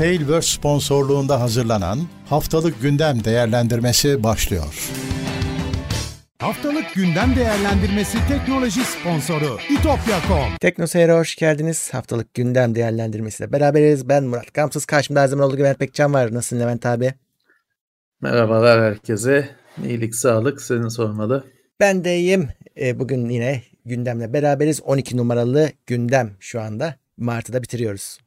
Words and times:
Tailverse 0.00 0.56
sponsorluğunda 0.56 1.40
hazırlanan 1.40 1.98
Haftalık 2.28 2.82
Gündem 2.82 3.24
Değerlendirmesi 3.24 4.22
başlıyor. 4.22 4.90
Haftalık 6.38 6.94
gündem 6.94 7.36
değerlendirmesi 7.36 8.18
teknoloji 8.28 8.80
sponsoru 8.80 9.58
itopya.com. 9.70 10.56
Teknoseyir'e 10.60 11.12
hoş 11.12 11.36
geldiniz. 11.36 11.94
Haftalık 11.94 12.34
gündem 12.34 12.74
değerlendirmesiyle 12.74 13.52
beraberiz. 13.52 14.08
Ben 14.08 14.24
Murat 14.24 14.52
Kamsız. 14.52 14.84
Karşımda 14.84 15.20
her 15.20 15.26
zaman 15.26 15.46
olduğu 15.46 15.56
gibi 15.56 15.64
Levent 15.64 15.78
Pekcan 15.78 16.14
var. 16.14 16.34
Nasılsın 16.34 16.60
Levent 16.60 16.86
abi? 16.86 17.14
Merhabalar 18.20 18.80
herkese. 18.82 19.48
İyilik, 19.86 20.14
sağlık 20.14 20.62
seni 20.62 20.90
sormalı. 20.90 21.44
Ben 21.80 22.04
de 22.04 22.18
iyiyim. 22.18 22.48
E, 22.80 22.98
bugün 22.98 23.28
yine 23.28 23.62
gündemle 23.84 24.32
beraberiz. 24.32 24.82
12 24.82 25.16
numaralı 25.16 25.70
gündem 25.86 26.36
şu 26.40 26.60
anda. 26.60 26.94
Mart'ı 27.16 27.52
da 27.52 27.62
bitiriyoruz. 27.62 28.18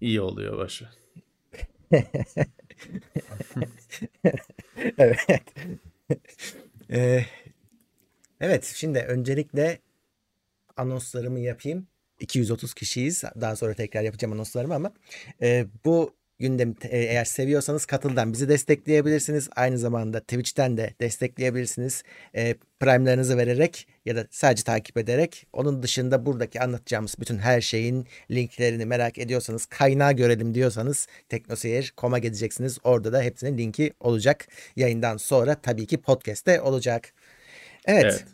İyi 0.00 0.20
oluyor 0.20 0.58
başı. 0.58 0.99
evet. 4.98 5.20
ee, 6.90 7.24
evet 8.40 8.72
şimdi 8.76 8.98
öncelikle 8.98 9.78
anonslarımı 10.76 11.40
yapayım. 11.40 11.88
230 12.20 12.74
kişiyiz. 12.74 13.24
Daha 13.40 13.56
sonra 13.56 13.74
tekrar 13.74 14.02
yapacağım 14.02 14.32
anonslarımı 14.34 14.74
ama 14.74 14.92
e, 15.42 15.66
bu 15.84 16.14
gündemi 16.40 16.74
e, 16.82 16.98
eğer 16.98 17.24
seviyorsanız 17.24 17.86
katıldan 17.86 18.32
bizi 18.32 18.48
destekleyebilirsiniz. 18.48 19.48
Aynı 19.56 19.78
zamanda 19.78 20.20
Twitch'ten 20.20 20.76
de 20.76 20.94
destekleyebilirsiniz. 21.00 22.02
E, 22.34 22.54
Prime'larınızı 22.80 23.36
vererek 23.36 23.86
ya 24.04 24.16
da 24.16 24.26
sadece 24.30 24.62
takip 24.62 24.96
ederek. 24.96 25.46
Onun 25.52 25.82
dışında 25.82 26.26
buradaki 26.26 26.60
anlatacağımız 26.60 27.14
bütün 27.20 27.38
her 27.38 27.60
şeyin 27.60 28.06
linklerini 28.30 28.86
merak 28.86 29.18
ediyorsanız, 29.18 29.66
kaynağı 29.66 30.12
görelim 30.12 30.54
diyorsanız 30.54 31.06
teknoseyir.com'a 31.28 32.18
gideceksiniz. 32.18 32.78
Orada 32.84 33.12
da 33.12 33.22
hepsinin 33.22 33.58
linki 33.58 33.92
olacak. 34.00 34.48
Yayından 34.76 35.16
sonra 35.16 35.54
tabii 35.54 35.86
ki 35.86 35.98
podcast'te 35.98 36.60
olacak. 36.60 37.12
Evet. 37.86 38.04
evet. 38.04 38.24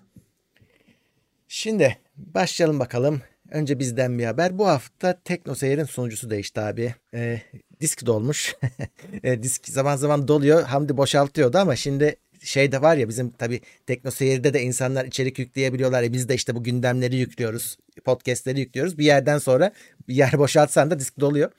Şimdi 1.48 1.98
başlayalım 2.16 2.80
bakalım. 2.80 3.22
Önce 3.50 3.78
bizden 3.78 4.18
bir 4.18 4.24
haber. 4.24 4.58
Bu 4.58 4.66
hafta 4.66 5.20
TeknoSeyir'in 5.24 5.84
sunucusu 5.84 6.30
değişti 6.30 6.60
abi. 6.60 6.94
E, 7.14 7.40
disk 7.80 8.06
dolmuş. 8.06 8.56
e, 9.22 9.42
disk 9.42 9.68
zaman 9.68 9.96
zaman 9.96 10.28
doluyor. 10.28 10.62
Hamdi 10.62 10.96
boşaltıyordu 10.96 11.58
ama 11.58 11.76
şimdi 11.76 12.16
şey 12.40 12.72
de 12.72 12.82
var 12.82 12.96
ya 12.96 13.08
bizim 13.08 13.30
tabii 13.30 13.60
TeknoSeyir'de 13.86 14.54
de 14.54 14.62
insanlar 14.62 15.04
içerik 15.04 15.38
yükleyebiliyorlar. 15.38 16.02
E, 16.02 16.12
biz 16.12 16.28
de 16.28 16.34
işte 16.34 16.54
bu 16.54 16.64
gündemleri 16.64 17.16
yüklüyoruz. 17.16 17.78
Podcast'leri 18.04 18.60
yüklüyoruz. 18.60 18.98
Bir 18.98 19.04
yerden 19.04 19.38
sonra 19.38 19.72
bir 20.08 20.14
yer 20.14 20.38
boşaltsan 20.38 20.90
da 20.90 20.98
disk 20.98 21.20
doluyor. 21.20 21.50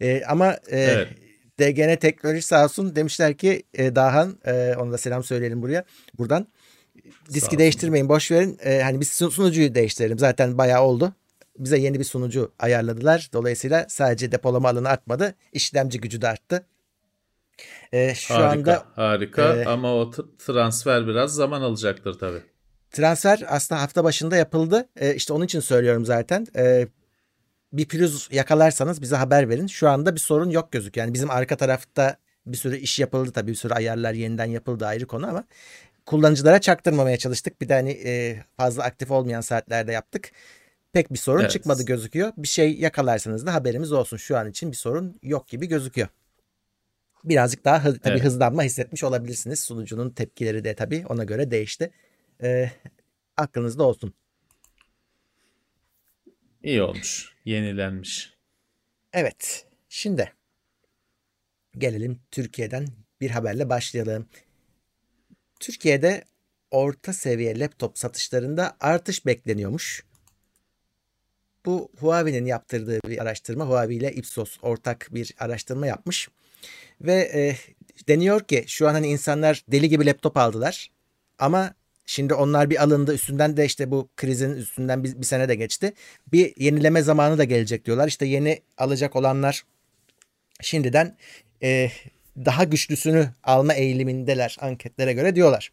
E, 0.00 0.22
ama 0.24 0.52
e, 0.52 0.80
evet. 0.80 1.08
DGN 1.60 1.96
Teknoloji 1.96 2.42
sağ 2.42 2.64
olsun 2.64 2.96
demişler 2.96 3.36
ki 3.36 3.62
e, 3.74 3.94
Dahan 3.94 4.38
e, 4.46 4.74
ona 4.78 4.92
da 4.92 4.98
selam 4.98 5.24
söyleyelim 5.24 5.62
buraya. 5.62 5.84
Buradan 6.18 6.46
diski 7.34 7.58
değiştirmeyin 7.58 8.08
boş 8.08 8.30
verin. 8.30 8.58
E, 8.64 8.80
hani 8.82 9.00
biz 9.00 9.08
sunucuyu 9.08 9.74
değiştirelim. 9.74 10.18
Zaten 10.18 10.58
bayağı 10.58 10.82
oldu 10.82 11.14
bize 11.58 11.78
yeni 11.78 11.98
bir 11.98 12.04
sunucu 12.04 12.52
ayarladılar. 12.58 13.28
Dolayısıyla 13.32 13.86
sadece 13.88 14.32
depolama 14.32 14.68
alanı 14.68 14.88
artmadı. 14.88 15.34
işlemci 15.52 16.00
gücü 16.00 16.22
de 16.22 16.28
arttı. 16.28 16.66
Ee, 17.92 18.14
şu 18.14 18.34
harika, 18.34 18.50
anda 18.50 18.84
harika 18.96 19.56
e, 19.56 19.64
ama 19.64 19.94
o 19.94 20.10
transfer 20.38 21.06
biraz 21.06 21.34
zaman 21.34 21.62
alacaktır 21.62 22.18
tabii. 22.18 22.42
Transfer 22.90 23.44
aslında 23.48 23.82
hafta 23.82 24.04
başında 24.04 24.36
yapıldı. 24.36 24.88
Ee, 24.96 25.14
işte 25.14 25.32
onun 25.32 25.44
için 25.44 25.60
söylüyorum 25.60 26.04
zaten. 26.04 26.46
Ee, 26.56 26.88
bir 27.72 27.88
pürüz 27.88 28.28
yakalarsanız 28.32 29.02
bize 29.02 29.16
haber 29.16 29.48
verin. 29.48 29.66
Şu 29.66 29.88
anda 29.88 30.14
bir 30.14 30.20
sorun 30.20 30.50
yok 30.50 30.72
gözüküyor. 30.72 31.06
Yani 31.06 31.14
bizim 31.14 31.30
arka 31.30 31.56
tarafta 31.56 32.16
bir 32.46 32.56
sürü 32.56 32.76
iş 32.76 32.98
yapıldı 32.98 33.30
tabii. 33.32 33.50
Bir 33.50 33.56
sürü 33.56 33.74
ayarlar 33.74 34.12
yeniden 34.12 34.44
yapıldı 34.44 34.86
ayrı 34.86 35.06
konu 35.06 35.28
ama 35.28 35.44
kullanıcılara 36.06 36.60
çaktırmamaya 36.60 37.16
çalıştık. 37.16 37.60
Bir 37.60 37.68
de 37.68 37.74
hani 37.74 37.90
e, 37.90 38.42
fazla 38.56 38.82
aktif 38.82 39.10
olmayan 39.10 39.40
saatlerde 39.40 39.92
yaptık 39.92 40.32
pek 40.92 41.12
bir 41.12 41.18
sorun 41.18 41.40
evet. 41.40 41.50
çıkmadı 41.50 41.84
gözüküyor. 41.84 42.32
Bir 42.36 42.48
şey 42.48 42.78
yakalarsanız 42.78 43.46
da 43.46 43.54
haberimiz 43.54 43.92
olsun. 43.92 44.16
Şu 44.16 44.36
an 44.36 44.50
için 44.50 44.70
bir 44.70 44.76
sorun 44.76 45.18
yok 45.22 45.48
gibi 45.48 45.66
gözüküyor. 45.66 46.08
Birazcık 47.24 47.64
daha 47.64 47.84
hı, 47.84 47.98
tabii 47.98 48.14
evet. 48.14 48.24
hızlanma 48.24 48.62
hissetmiş 48.62 49.04
olabilirsiniz. 49.04 49.60
Sunucunun 49.60 50.10
tepkileri 50.10 50.64
de 50.64 50.74
tabii 50.74 51.04
ona 51.08 51.24
göre 51.24 51.50
değişti. 51.50 51.90
Ee, 52.42 52.70
aklınızda 53.36 53.82
olsun. 53.82 54.14
İyi 56.62 56.82
olmuş. 56.82 57.34
Yenilenmiş. 57.44 58.34
Evet. 59.12 59.66
Şimdi 59.88 60.32
gelelim 61.78 62.20
Türkiye'den 62.30 62.86
bir 63.20 63.30
haberle 63.30 63.68
başlayalım. 63.68 64.28
Türkiye'de 65.60 66.24
orta 66.70 67.12
seviye 67.12 67.58
laptop 67.58 67.98
satışlarında 67.98 68.76
artış 68.80 69.26
bekleniyormuş. 69.26 70.07
Bu 71.68 71.90
Huawei'nin 72.00 72.46
yaptırdığı 72.46 73.00
bir 73.08 73.22
araştırma. 73.22 73.66
Huawei 73.66 73.96
ile 73.96 74.12
Ipsos 74.12 74.56
ortak 74.62 75.08
bir 75.10 75.34
araştırma 75.38 75.86
yapmış. 75.86 76.28
Ve 77.00 77.14
e, 77.34 77.56
deniyor 78.08 78.40
ki 78.40 78.64
şu 78.66 78.88
an 78.88 78.92
hani 78.92 79.06
insanlar 79.06 79.64
deli 79.68 79.88
gibi 79.88 80.06
laptop 80.06 80.36
aldılar. 80.36 80.90
Ama 81.38 81.74
şimdi 82.06 82.34
onlar 82.34 82.70
bir 82.70 82.82
alındı. 82.82 83.14
Üstünden 83.14 83.56
de 83.56 83.64
işte 83.64 83.90
bu 83.90 84.08
krizin 84.16 84.50
üstünden 84.50 85.04
bir, 85.04 85.20
bir 85.20 85.26
sene 85.26 85.48
de 85.48 85.54
geçti. 85.54 85.92
Bir 86.32 86.52
yenileme 86.56 87.02
zamanı 87.02 87.38
da 87.38 87.44
gelecek 87.44 87.84
diyorlar. 87.84 88.08
İşte 88.08 88.26
yeni 88.26 88.62
alacak 88.78 89.16
olanlar 89.16 89.64
şimdiden 90.60 91.16
e, 91.62 91.90
daha 92.36 92.64
güçlüsünü 92.64 93.30
alma 93.44 93.74
eğilimindeler 93.74 94.56
anketlere 94.60 95.12
göre 95.12 95.34
diyorlar. 95.36 95.72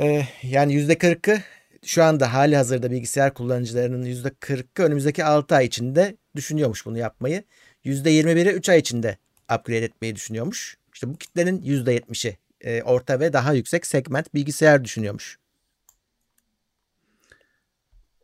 E, 0.00 0.26
yani 0.42 0.74
%40'ı 0.74 1.42
şu 1.84 2.04
anda 2.04 2.34
hali 2.34 2.56
hazırda 2.56 2.90
bilgisayar 2.90 3.34
kullanıcılarının 3.34 4.06
%40'ı 4.06 4.84
önümüzdeki 4.84 5.24
6 5.24 5.54
ay 5.54 5.66
içinde 5.66 6.16
düşünüyormuş 6.36 6.86
bunu 6.86 6.98
yapmayı. 6.98 7.44
%21'i 7.84 8.52
3 8.52 8.68
ay 8.68 8.78
içinde 8.78 9.18
upgrade 9.54 9.84
etmeyi 9.84 10.16
düşünüyormuş. 10.16 10.76
İşte 10.94 11.08
bu 11.08 11.16
kitlenin 11.16 11.62
%70'i 11.62 12.38
e, 12.60 12.82
orta 12.82 13.20
ve 13.20 13.32
daha 13.32 13.52
yüksek 13.52 13.86
segment 13.86 14.34
bilgisayar 14.34 14.84
düşünüyormuş. 14.84 15.38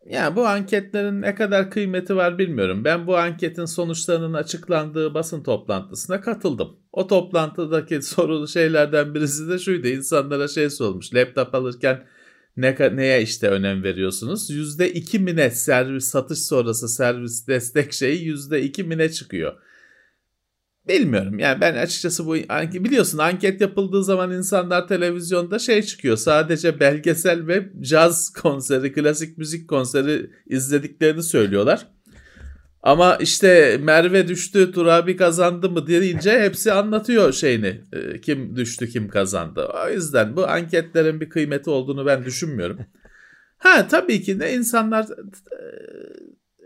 Ya 0.06 0.37
bu 0.37 0.47
anketlerin 0.47 1.22
ne 1.22 1.34
kadar 1.34 1.70
kıymeti 1.70 2.16
var 2.16 2.38
bilmiyorum. 2.38 2.84
Ben 2.84 3.06
bu 3.06 3.16
anketin 3.16 3.65
sonuçlarının 3.65 4.32
açıklandığı 4.32 5.15
basın 5.15 5.43
toplantısına 5.43 6.20
katıldım. 6.20 6.76
O 6.93 7.06
toplantıdaki 7.06 8.03
sorulu 8.03 8.49
şeylerden 8.49 9.15
birisi 9.15 9.49
de 9.49 9.59
şuydu. 9.59 9.88
İnsanlara 9.88 10.49
şey 10.49 10.70
sormuş. 10.70 11.15
Laptop 11.15 11.54
alırken 11.54 12.06
ne, 12.56 12.77
neye 12.97 13.22
işte 13.22 13.49
önem 13.49 13.83
veriyorsunuz? 13.83 14.50
%2 14.50 15.19
mine 15.19 15.50
servis 15.50 16.05
satış 16.05 16.38
sonrası 16.38 16.88
servis 16.88 17.47
destek 17.47 17.93
şeyi 17.93 18.34
%2 18.34 18.83
mine 18.83 19.12
çıkıyor. 19.12 19.53
Bilmiyorum 20.88 21.38
yani 21.38 21.61
ben 21.61 21.75
açıkçası 21.75 22.27
bu 22.27 22.34
biliyorsun 22.84 23.19
anket 23.19 23.61
yapıldığı 23.61 24.05
zaman 24.05 24.33
insanlar 24.33 24.88
televizyonda 24.88 25.59
şey 25.59 25.83
çıkıyor 25.83 26.16
sadece 26.16 26.81
belgesel 26.81 27.47
ve 27.47 27.71
caz 27.81 28.33
konseri 28.33 28.93
klasik 28.93 29.38
müzik 29.38 29.69
konseri 29.69 30.31
izlediklerini 30.47 31.22
söylüyorlar. 31.22 31.87
Ama 32.82 33.16
işte 33.16 33.78
Merve 33.82 34.28
düştü, 34.28 34.72
Turabi 34.72 35.16
kazandı 35.16 35.70
mı 35.70 35.86
deyince 35.86 36.41
hepsi 36.41 36.72
anlatıyor 36.72 37.32
şeyini. 37.32 37.80
E, 37.92 38.20
kim 38.20 38.56
düştü, 38.56 38.88
kim 38.88 39.08
kazandı. 39.08 39.68
O 39.86 39.91
yüzden 39.91 40.36
bu 40.36 40.46
anketlerin 40.48 41.20
bir 41.20 41.30
kıymeti 41.30 41.70
olduğunu 41.70 42.06
ben 42.06 42.24
düşünmüyorum. 42.24 42.78
Ha 43.58 43.88
tabii 43.88 44.22
ki 44.22 44.40
de 44.40 44.54
insanlar 44.54 45.04
e, 45.04 45.60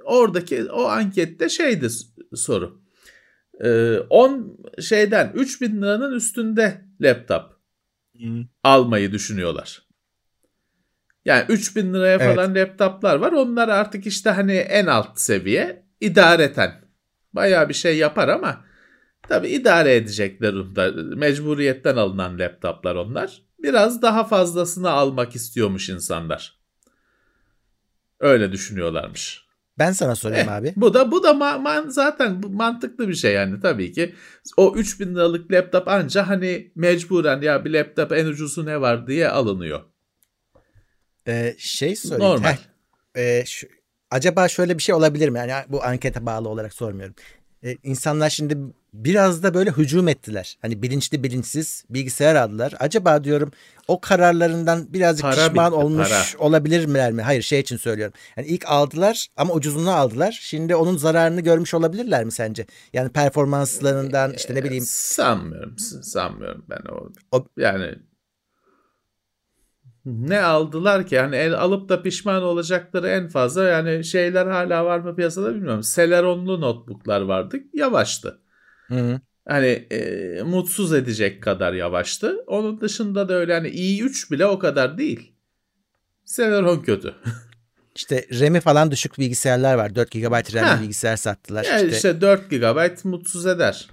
oradaki 0.05 0.65
o 0.65 0.85
ankette 0.85 1.49
şeydi 1.49 1.89
soru. 2.35 2.85
10 4.11 4.59
e, 4.79 4.83
şeyden 4.83 5.33
3000 5.35 5.83
liranın 5.83 6.13
üstünde 6.13 6.85
laptop 7.01 7.43
hmm. 8.19 8.45
almayı 8.63 9.13
düşünüyorlar. 9.13 9.87
Yani 11.25 11.45
3000 11.49 11.95
liraya 11.95 12.19
falan 12.19 12.55
evet. 12.55 12.69
laptoplar 12.69 13.17
var. 13.17 13.33
Onlar 13.33 13.69
artık 13.69 14.07
işte 14.07 14.31
hani 14.31 14.53
en 14.53 14.87
alt 14.87 15.21
seviye 15.21 15.84
idareten 16.01 16.85
baya 17.33 17.69
bir 17.69 17.75
şey 17.75 17.99
yapar 17.99 18.29
ama 18.29 18.65
tabi 19.29 19.49
idare 19.49 19.95
edecekler. 19.95 20.55
Mecburiyetten 21.17 21.97
alınan 21.97 22.39
laptoplar 22.39 22.95
onlar. 22.95 23.43
Biraz 23.59 24.03
daha 24.03 24.25
fazlasını 24.25 24.91
almak 24.91 25.35
istiyormuş 25.37 25.89
insanlar. 25.89 26.59
Öyle 28.21 28.53
düşünüyorlarmış. 28.53 29.45
Ben 29.79 29.93
sana 29.93 30.17
sorayım 30.17 30.49
eh, 30.49 30.53
abi. 30.53 30.73
Bu 30.77 30.95
da 30.95 31.11
bu 31.11 31.23
da 31.23 31.31
ma- 31.31 31.63
man, 31.63 31.89
zaten 31.89 32.41
mantıklı 32.51 33.09
bir 33.09 33.15
şey 33.15 33.33
yani 33.33 33.61
tabii 33.61 33.93
ki. 33.93 34.15
O 34.57 34.77
3000 34.77 35.15
liralık 35.15 35.53
laptop 35.53 35.89
anca 35.89 36.29
hani 36.29 36.73
mecburen 36.75 37.43
ya 37.43 37.65
bir 37.65 37.71
laptop 37.71 38.13
en 38.13 38.27
ucuzu 38.27 38.67
ne 38.67 38.81
var 38.81 39.07
diye 39.07 39.29
alınıyor. 39.29 39.81
Ee, 41.27 41.55
şey 41.59 41.97
sorayım. 41.97 42.25
Normal. 42.25 42.57
Heh, 43.15 43.41
e, 43.41 43.45
şu, 43.47 43.67
acaba 44.15 44.49
şöyle 44.49 44.79
bir 44.79 44.83
şey 44.83 44.95
olabilir 44.95 45.29
mi? 45.29 45.39
Yani 45.39 45.53
bu 45.69 45.85
ankete 45.85 46.27
bağlı 46.27 46.49
olarak 46.49 46.73
sormuyorum. 46.75 47.15
e, 47.65 47.77
insanlar 47.83 48.31
şimdi 48.31 48.59
biraz 48.93 49.43
da 49.43 49.55
böyle 49.55 49.71
hücum 49.71 50.09
ettiler. 50.09 50.59
Hani 50.63 50.83
bilinçli 50.83 51.23
bilinçsiz 51.23 51.85
bilgisayar 51.91 52.35
aldılar. 52.35 52.75
Acaba 52.81 53.25
diyorum 53.25 53.51
o 53.89 54.01
kararlarından 54.01 54.93
birazcık 54.93 55.23
Para 55.23 55.35
pişman 55.49 55.73
bitti, 55.73 55.81
olmuş 55.85 56.09
para. 56.09 56.45
olabilirler 56.47 57.13
mi? 57.13 57.23
Hayır 57.23 57.43
şey 57.43 57.61
için 57.61 57.77
söylüyorum. 57.77 58.15
Yani 58.37 58.47
ilk 58.49 58.65
aldılar 58.69 59.29
ama 59.37 59.55
ucuzunu 59.55 59.91
aldılar. 59.91 60.39
Şimdi 60.43 60.77
onun 60.77 60.97
zararını 60.97 61.41
görmüş 61.41 61.75
olabilirler 61.75 62.25
mi 62.25 62.33
sence? 62.33 62.67
Yani 62.93 63.09
performanslarından 63.13 64.33
işte 64.33 64.55
ne 64.55 64.65
bileyim 64.65 64.85
Sanmıyorum. 64.87 65.79
Sanmıyorum 66.03 66.65
ben 66.71 66.81
o. 66.93 67.09
O- 67.39 67.47
Yani 67.57 67.95
ne 70.07 70.41
aldılar 70.41 71.07
ki? 71.07 71.15
Yani 71.15 71.37
el 71.37 71.55
alıp 71.55 71.89
da 71.89 72.03
pişman 72.03 72.43
olacakları 72.43 73.09
en 73.09 73.29
fazla 73.29 73.65
yani 73.65 74.05
şeyler 74.05 74.47
hala 74.47 74.85
var 74.85 74.99
mı 74.99 75.17
piyasada 75.17 75.55
bilmiyorum. 75.55 75.81
Celeron'lu 75.95 76.61
notebooklar 76.61 77.21
vardı. 77.21 77.57
Yavaştı. 77.75 78.41
Hı 78.89 78.95
hı. 78.95 79.21
Hani 79.49 79.67
e, 79.67 80.43
mutsuz 80.43 80.93
edecek 80.93 81.43
kadar 81.43 81.73
yavaştı. 81.73 82.45
Onun 82.47 82.81
dışında 82.81 83.29
da 83.29 83.35
öyle 83.35 83.55
hani 83.55 83.69
i3 83.69 84.31
bile 84.31 84.47
o 84.47 84.59
kadar 84.59 84.99
değil. 84.99 85.33
Celeron 86.25 86.81
kötü. 86.81 87.15
işte 87.97 88.27
RAM'i 88.41 88.61
falan 88.61 88.91
düşük 88.91 89.19
bilgisayarlar 89.19 89.75
var. 89.75 89.95
4 89.95 90.11
GB. 90.11 90.55
RAM'li 90.55 90.83
bilgisayar 90.83 91.17
sattılar. 91.17 91.65
Yani 91.65 91.83
işte, 91.85 91.97
işte 91.97 92.21
4 92.21 92.51
GB 92.51 93.05
mutsuz 93.05 93.47
eder. 93.47 93.89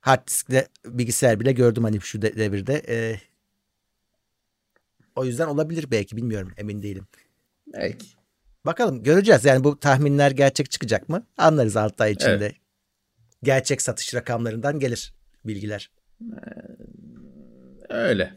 hard 0.00 0.26
diskli 0.28 0.66
bilgisayar 0.86 1.40
bile 1.40 1.52
gördüm 1.52 1.84
hani 1.84 2.00
şu 2.00 2.22
de- 2.22 2.36
devirde. 2.36 2.82
Ee, 2.88 3.20
o 5.20 5.24
yüzden 5.24 5.46
olabilir 5.46 5.90
belki 5.90 6.16
bilmiyorum 6.16 6.52
emin 6.56 6.82
değilim. 6.82 7.06
Belki. 7.72 8.06
Bakalım 8.66 9.02
göreceğiz. 9.02 9.44
Yani 9.44 9.64
bu 9.64 9.80
tahminler 9.80 10.30
gerçek 10.30 10.70
çıkacak 10.70 11.08
mı? 11.08 11.26
Anlarız 11.36 11.76
6 11.76 12.04
ay 12.04 12.12
içinde. 12.12 12.34
Evet. 12.34 12.54
Gerçek 13.42 13.82
satış 13.82 14.14
rakamlarından 14.14 14.78
gelir 14.78 15.14
bilgiler. 15.44 15.90
Öyle. 17.88 18.34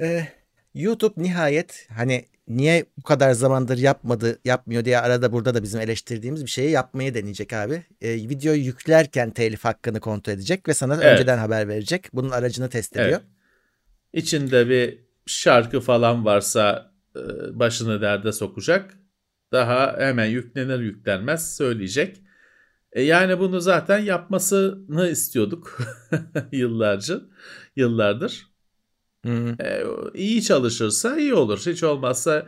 Ee, 0.00 0.28
YouTube 0.74 1.22
nihayet 1.22 1.86
hani 1.90 2.24
niye 2.48 2.84
bu 2.98 3.02
kadar 3.02 3.32
zamandır 3.32 3.78
yapmadı, 3.78 4.38
yapmıyor 4.44 4.84
diye 4.84 4.98
arada 4.98 5.32
burada 5.32 5.54
da 5.54 5.62
bizim 5.62 5.80
eleştirdiğimiz 5.80 6.44
bir 6.44 6.50
şeyi 6.50 6.70
yapmayı 6.70 7.14
deneyecek 7.14 7.52
abi. 7.52 7.82
Ee, 8.00 8.14
videoyu 8.14 8.64
yüklerken 8.64 9.30
telif 9.30 9.64
hakkını 9.64 10.00
kontrol 10.00 10.32
edecek 10.32 10.68
ve 10.68 10.74
sana 10.74 10.94
Evet. 10.94 11.06
önceden 11.06 11.38
haber 11.38 11.68
verecek. 11.68 12.08
Bunun 12.12 12.30
aracını 12.30 12.68
test 12.68 12.96
ediyor. 12.96 13.08
Evet. 13.08 13.37
İçinde 14.12 14.68
bir 14.68 14.98
şarkı 15.26 15.80
falan 15.80 16.24
varsa 16.24 16.92
e, 17.16 17.20
başını 17.58 18.00
derde 18.00 18.32
sokacak. 18.32 18.98
Daha 19.52 19.96
hemen 19.98 20.26
yüklenir 20.26 20.80
yüklenmez 20.80 21.56
söyleyecek. 21.56 22.22
E 22.92 23.02
yani 23.02 23.38
bunu 23.38 23.60
zaten 23.60 23.98
yapmasını 23.98 25.08
istiyorduk 25.08 25.78
yıllarca, 26.52 27.20
yıllardır. 27.76 28.46
Hı 29.26 29.32
hı. 29.32 29.56
E, 29.62 29.84
iyi 30.14 30.42
çalışırsa 30.42 31.16
iyi 31.16 31.34
olur. 31.34 31.58
Hiç 31.66 31.82
olmazsa 31.82 32.46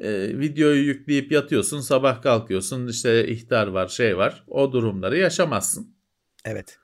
e, 0.00 0.38
videoyu 0.38 0.84
yükleyip 0.84 1.32
yatıyorsun, 1.32 1.80
sabah 1.80 2.22
kalkıyorsun, 2.22 2.86
işte 2.88 3.28
ihtar 3.28 3.66
var, 3.66 3.88
şey 3.88 4.16
var. 4.16 4.44
O 4.46 4.72
durumları 4.72 5.18
yaşamazsın. 5.18 5.96
Evet. 6.44 6.78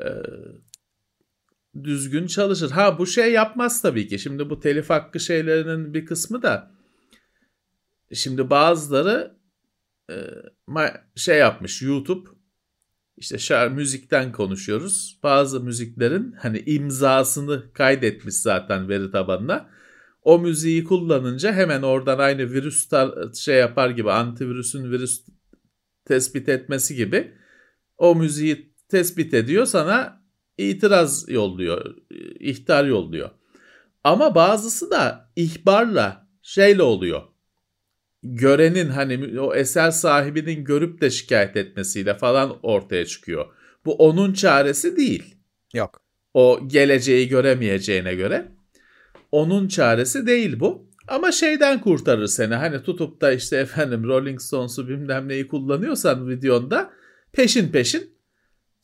E, 0.00 0.06
düzgün 1.82 2.26
çalışır. 2.26 2.70
Ha 2.70 2.98
bu 2.98 3.06
şey 3.06 3.32
yapmaz 3.32 3.82
tabii 3.82 4.08
ki. 4.08 4.18
Şimdi 4.18 4.50
bu 4.50 4.60
telif 4.60 4.90
hakkı 4.90 5.20
şeylerinin 5.20 5.94
bir 5.94 6.06
kısmı 6.06 6.42
da 6.42 6.70
şimdi 8.12 8.50
bazıları 8.50 9.36
e, 10.10 10.16
şey 11.16 11.38
yapmış 11.38 11.82
YouTube 11.82 12.30
işte 13.16 13.38
şar 13.38 13.68
müzikten 13.68 14.32
konuşuyoruz. 14.32 15.18
Bazı 15.22 15.60
müziklerin 15.60 16.32
hani 16.32 16.62
imzasını 16.66 17.72
kaydetmiş 17.72 18.34
zaten 18.34 18.88
veri 18.88 19.10
tabanına. 19.10 19.70
O 20.22 20.38
müziği 20.38 20.84
kullanınca 20.84 21.52
hemen 21.52 21.82
oradan 21.82 22.18
aynı 22.18 22.50
virüs 22.52 22.88
şey 23.34 23.58
yapar 23.58 23.90
gibi 23.90 24.10
antivirüsün 24.10 24.90
virüs 24.90 25.24
tespit 26.04 26.48
etmesi 26.48 26.94
gibi 26.94 27.34
o 27.98 28.14
müziği 28.14 28.74
tespit 28.88 29.34
ediyor 29.34 29.66
sana 29.66 30.23
itiraz 30.58 31.28
yolluyor, 31.28 31.96
ihtar 32.40 32.84
yolluyor. 32.84 33.30
Ama 34.04 34.34
bazısı 34.34 34.90
da 34.90 35.30
ihbarla 35.36 36.28
şeyle 36.42 36.82
oluyor. 36.82 37.22
Görenin 38.22 38.88
hani 38.88 39.40
o 39.40 39.54
eser 39.54 39.90
sahibinin 39.90 40.64
görüp 40.64 41.00
de 41.00 41.10
şikayet 41.10 41.56
etmesiyle 41.56 42.14
falan 42.14 42.58
ortaya 42.62 43.06
çıkıyor. 43.06 43.46
Bu 43.84 43.94
onun 43.94 44.32
çaresi 44.32 44.96
değil. 44.96 45.34
Yok. 45.74 46.00
O 46.34 46.60
geleceği 46.66 47.28
göremeyeceğine 47.28 48.14
göre. 48.14 48.52
Onun 49.32 49.68
çaresi 49.68 50.26
değil 50.26 50.60
bu. 50.60 50.90
Ama 51.08 51.32
şeyden 51.32 51.80
kurtarır 51.80 52.26
seni. 52.26 52.54
Hani 52.54 52.82
tutup 52.82 53.20
da 53.20 53.32
işte 53.32 53.56
efendim 53.56 54.04
Rolling 54.04 54.40
Stones'u 54.40 54.88
bilmem 54.88 55.28
neyi 55.28 55.48
kullanıyorsan 55.48 56.28
videonda 56.28 56.90
peşin 57.32 57.68
peşin 57.68 58.13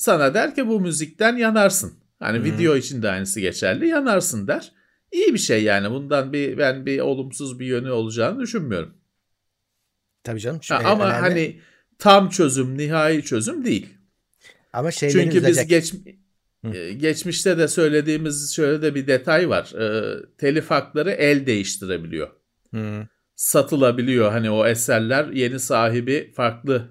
sana 0.01 0.35
der 0.35 0.55
ki 0.55 0.69
bu 0.69 0.81
müzikten 0.81 1.37
yanarsın. 1.37 1.93
Hani 2.19 2.39
Hı. 2.39 2.45
video 2.45 2.77
için 2.77 3.03
de 3.03 3.11
aynısı 3.11 3.41
geçerli. 3.41 3.89
Yanarsın 3.89 4.47
der. 4.47 4.73
İyi 5.13 5.35
bir 5.35 5.39
şey 5.39 5.63
yani. 5.63 5.91
Bundan 5.91 6.33
bir 6.33 6.59
ben 6.59 6.87
bir 6.87 7.01
olumsuz 7.01 7.61
bir 7.61 7.67
yönü 7.67 7.91
olacağını 7.91 8.41
düşünmüyorum. 8.41 8.95
Tabii 10.25 10.41
canım. 10.41 10.61
Ha, 10.69 10.83
e, 10.83 10.87
ama 10.87 11.05
önemli. 11.05 11.21
hani 11.21 11.61
tam 11.99 12.29
çözüm, 12.29 12.79
nihai 12.79 13.23
çözüm 13.23 13.65
değil. 13.65 13.89
ama 14.73 14.91
şeyleri 14.91 15.31
Çünkü 15.31 15.47
biz 15.47 15.67
geç, 15.67 15.95
Hı. 16.65 16.77
e, 16.77 16.93
geçmişte 16.93 17.59
de 17.59 17.69
söylediğimiz 17.69 18.55
şöyle 18.55 18.83
de 18.83 18.95
bir 18.95 19.07
detay 19.07 19.49
var. 19.49 19.73
E, 19.81 20.17
telif 20.39 20.71
hakları 20.71 21.11
el 21.11 21.47
değiştirebiliyor. 21.47 22.31
Hı. 22.75 23.07
Satılabiliyor. 23.37 24.33
Hani 24.33 24.51
o 24.51 24.67
eserler 24.67 25.29
yeni 25.29 25.61
sahibi 25.61 26.33
farklı 26.37 26.89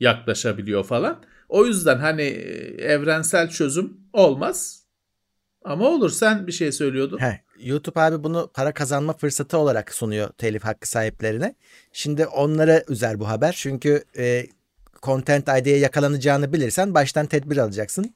yaklaşabiliyor 0.00 0.84
falan. 0.84 1.22
O 1.50 1.66
yüzden 1.66 1.98
hani 1.98 2.22
e, 2.22 2.82
evrensel 2.84 3.48
çözüm 3.50 3.96
olmaz. 4.12 4.80
Ama 5.64 5.88
olur 5.88 6.10
sen 6.10 6.46
bir 6.46 6.52
şey 6.52 6.72
söylüyordun. 6.72 7.18
Heh, 7.18 7.38
YouTube 7.60 8.00
abi 8.00 8.24
bunu 8.24 8.50
para 8.54 8.72
kazanma 8.74 9.12
fırsatı 9.12 9.58
olarak 9.58 9.94
sunuyor 9.94 10.28
telif 10.38 10.64
hakkı 10.64 10.88
sahiplerine. 10.88 11.54
Şimdi 11.92 12.26
onlara 12.26 12.82
üzer 12.88 13.20
bu 13.20 13.28
haber. 13.28 13.54
Çünkü 13.58 14.04
e, 14.18 14.46
Content 15.02 15.48
ID'ye 15.48 15.78
yakalanacağını 15.78 16.52
bilirsen 16.52 16.94
baştan 16.94 17.26
tedbir 17.26 17.56
alacaksın. 17.56 18.14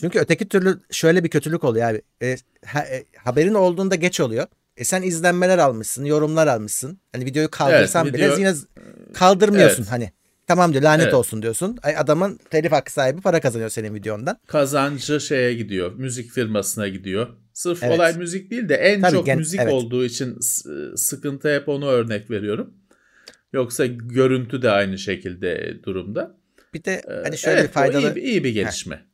Çünkü 0.00 0.18
öteki 0.18 0.48
türlü 0.48 0.80
şöyle 0.90 1.24
bir 1.24 1.28
kötülük 1.28 1.64
oluyor 1.64 1.90
abi. 1.90 2.02
E, 2.22 2.36
ha- 2.66 2.84
e, 2.86 3.04
haberin 3.16 3.54
olduğunda 3.54 3.94
geç 3.94 4.20
oluyor. 4.20 4.46
E 4.76 4.84
sen 4.84 5.02
izlenmeler 5.02 5.58
almışsın, 5.58 6.04
yorumlar 6.04 6.46
almışsın. 6.46 6.98
Hani 7.12 7.24
videoyu 7.24 7.50
kaldırsan 7.50 8.06
Evet, 8.06 8.14
video- 8.20 8.38
yine 8.38 8.48
z- 8.48 8.66
kaldırmıyorsun 9.14 9.82
Evet. 9.82 9.92
hani. 9.92 10.12
Tamam 10.46 10.72
diyor 10.72 10.82
lanet 10.84 11.04
Evet. 11.04 11.14
olsun 11.14 11.42
diyorsun. 11.42 11.78
Ay, 11.82 11.96
adamın 11.96 12.38
telif 12.50 12.72
hakkı 12.72 12.92
sahibi 12.92 13.20
para 13.20 13.40
kazanıyor 13.40 13.70
senin 13.70 13.94
videondan. 13.94 14.38
Kazancı 14.46 15.20
şeye 15.20 15.54
gidiyor. 15.54 15.92
Müzik 15.94 16.30
firmasına 16.30 16.88
gidiyor. 16.88 17.28
Sırf 17.52 17.82
Evet. 17.82 17.94
olay 17.98 18.16
müzik 18.16 18.50
değil 18.50 18.68
de 18.68 18.74
en 18.74 19.00
Tabii, 19.00 19.12
çok 19.12 19.26
gen- 19.26 19.38
müzik 19.38 19.60
evet. 19.60 19.72
olduğu 19.72 20.04
için 20.04 20.38
sıkıntı 20.96 21.54
hep 21.54 21.68
onu 21.68 21.86
örnek 21.88 22.30
veriyorum. 22.30 22.74
Yoksa 23.52 23.86
görüntü 23.86 24.62
de 24.62 24.70
aynı 24.70 24.98
şekilde 24.98 25.80
durumda. 25.84 26.36
Bir 26.74 26.84
de 26.84 27.02
Ee, 27.08 27.12
hani 27.24 27.38
şöyle 27.38 27.60
evet, 27.60 27.68
bir 27.68 27.74
faydalı 27.74 28.18
iyi, 28.18 28.24
iyi 28.24 28.44
bir 28.44 28.50
gelişme. 28.50 29.04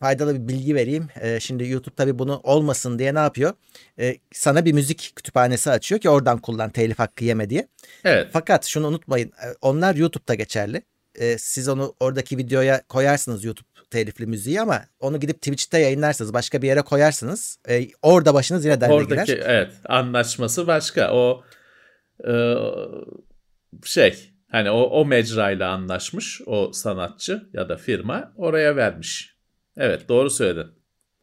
Faydalı 0.00 0.34
bir 0.34 0.48
bilgi 0.54 0.74
vereyim. 0.74 1.08
Ee, 1.20 1.40
şimdi 1.40 1.68
YouTube 1.68 1.94
tabii 1.94 2.18
bunu 2.18 2.40
olmasın 2.42 2.98
diye 2.98 3.14
ne 3.14 3.18
yapıyor? 3.18 3.52
Ee, 3.98 4.16
sana 4.32 4.64
bir 4.64 4.72
müzik 4.72 5.12
kütüphanesi 5.16 5.70
açıyor 5.70 6.00
ki 6.00 6.08
oradan 6.10 6.38
kullan 6.38 6.70
telif 6.70 6.98
hakkı 6.98 7.24
yeme 7.24 7.50
diye. 7.50 7.68
Evet. 8.04 8.28
Fakat 8.32 8.66
şunu 8.66 8.86
unutmayın. 8.86 9.28
e, 9.28 9.46
Onlar 9.62 9.94
YouTube'da 9.94 10.34
geçerli. 10.34 10.82
Ee, 11.20 11.38
siz 11.38 11.68
onu 11.68 11.94
oradaki 12.00 12.38
videoya 12.38 12.82
koyarsınız 12.88 13.44
YouTube 13.44 13.68
telifli 13.90 14.26
müziği 14.26 14.60
ama 14.60 14.84
onu 15.00 15.20
gidip 15.20 15.36
Twitch'te 15.36 15.78
yayınlarsınız. 15.78 16.32
Başka 16.32 16.62
bir 16.62 16.66
yere 16.68 16.82
koyarsınız. 16.82 17.58
e, 17.68 17.88
orada 18.02 18.34
başınız 18.34 18.64
yine 18.64 18.80
derde 18.80 18.92
Oradaki 18.92 19.32
girer. 19.34 19.42
evet 19.46 19.72
anlaşması 19.84 20.66
başka. 20.66 21.12
O 21.12 21.42
e, 22.28 22.32
şey 23.84 24.32
hani 24.50 24.70
o 24.70 24.80
o 24.82 25.04
mecrayla 25.06 25.70
anlaşmış 25.70 26.40
o 26.46 26.72
sanatçı 26.72 27.48
ya 27.52 27.68
da 27.68 27.76
firma 27.76 28.32
oraya 28.36 28.76
vermiş. 28.76 29.35
Evet 29.76 30.08
doğru 30.08 30.30
söyledin. 30.30 30.70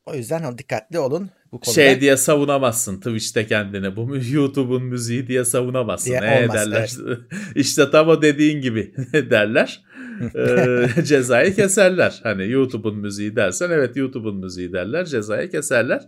O 0.05 0.15
yüzden 0.15 0.41
hani 0.41 0.57
dikkatli 0.57 1.00
olun 1.00 1.29
bu 1.51 1.60
konuda. 1.60 1.75
Şey 1.75 2.01
diye 2.01 2.17
savunamazsın 2.17 2.98
Twitch'te 2.98 3.48
kendini. 3.48 3.95
Bu 3.95 4.17
YouTube'un 4.31 4.83
müziği 4.83 5.27
diye 5.27 5.45
savunamazsın. 5.45 6.10
Diye 6.10 6.22
ne 6.22 6.43
olmaz, 6.43 6.55
derler? 6.55 6.91
işte 7.55 7.91
tam 7.91 8.07
o 8.07 8.22
dediğin 8.22 8.62
gibi 8.62 8.93
derler. 9.13 9.83
Ee, 10.36 11.03
cezayı 11.03 11.55
keserler. 11.55 12.19
Hani 12.24 12.50
YouTube'un 12.50 12.98
müziği 12.98 13.36
dersen 13.36 13.69
evet 13.69 13.98
YouTube'un 13.98 14.36
müziği 14.36 14.74
derler. 14.74 15.05
Cezayı 15.05 15.50
keserler. 15.50 16.01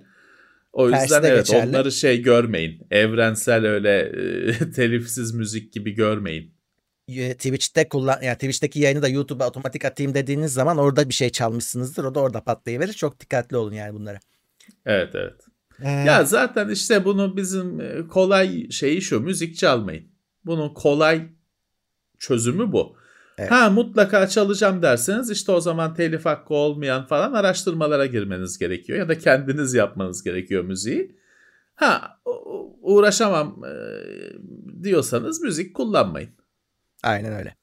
O 0.73 0.89
yüzden 0.89 1.23
de 1.23 1.27
evet 1.27 1.45
geçerli. 1.45 1.69
onları 1.69 1.91
şey 1.91 2.21
görmeyin. 2.21 2.87
Evrensel 2.91 3.65
öyle 3.65 3.99
e, 3.99 4.71
telifsiz 4.71 5.33
müzik 5.33 5.73
gibi 5.73 5.91
görmeyin. 5.91 6.54
E, 7.07 7.33
Twitch'te 7.33 7.89
kullan 7.89 8.21
yani 8.21 8.35
Twitch'teki 8.35 8.79
yayını 8.79 9.01
da 9.01 9.07
YouTube'a 9.07 9.47
otomatik 9.47 9.85
atayım 9.85 10.13
dediğiniz 10.13 10.53
zaman 10.53 10.77
orada 10.77 11.09
bir 11.09 11.13
şey 11.13 11.29
çalmışsınızdır. 11.29 12.03
O 12.03 12.15
da 12.15 12.19
orada 12.19 12.43
patlayıverir. 12.43 12.93
Çok 12.93 13.19
dikkatli 13.19 13.57
olun 13.57 13.73
yani 13.73 13.93
bunlara. 13.93 14.19
Evet 14.85 15.15
evet. 15.15 15.41
Ee, 15.81 15.89
Ya 15.89 16.23
zaten 16.23 16.69
işte 16.69 17.05
bunu 17.05 17.37
bizim 17.37 17.81
e, 17.81 18.07
kolay 18.07 18.69
şeyi 18.69 19.01
şu 19.01 19.19
müzik 19.19 19.57
çalmayın. 19.57 20.05
Bunun 20.45 20.73
kolay 20.73 21.27
çözümü 22.19 22.71
bu. 22.71 22.95
Evet. 23.37 23.51
Ha 23.51 23.69
mutlaka 23.69 24.27
çalacağım 24.27 24.81
derseniz 24.81 25.29
işte 25.29 25.51
o 25.51 25.61
zaman 25.61 25.93
telif 25.93 26.25
hakkı 26.25 26.53
olmayan 26.53 27.05
falan 27.05 27.33
araştırmalara 27.33 28.05
girmeniz 28.05 28.57
gerekiyor 28.57 28.99
ya 28.99 29.09
da 29.09 29.17
kendiniz 29.17 29.73
yapmanız 29.73 30.23
gerekiyor 30.23 30.63
müziği. 30.63 31.15
Ha 31.75 32.19
uğraşamam 32.81 33.63
e, 33.65 33.73
diyorsanız 34.83 35.41
müzik 35.41 35.73
kullanmayın. 35.73 36.29
Aynen 37.05 37.33
öyle. 37.33 37.55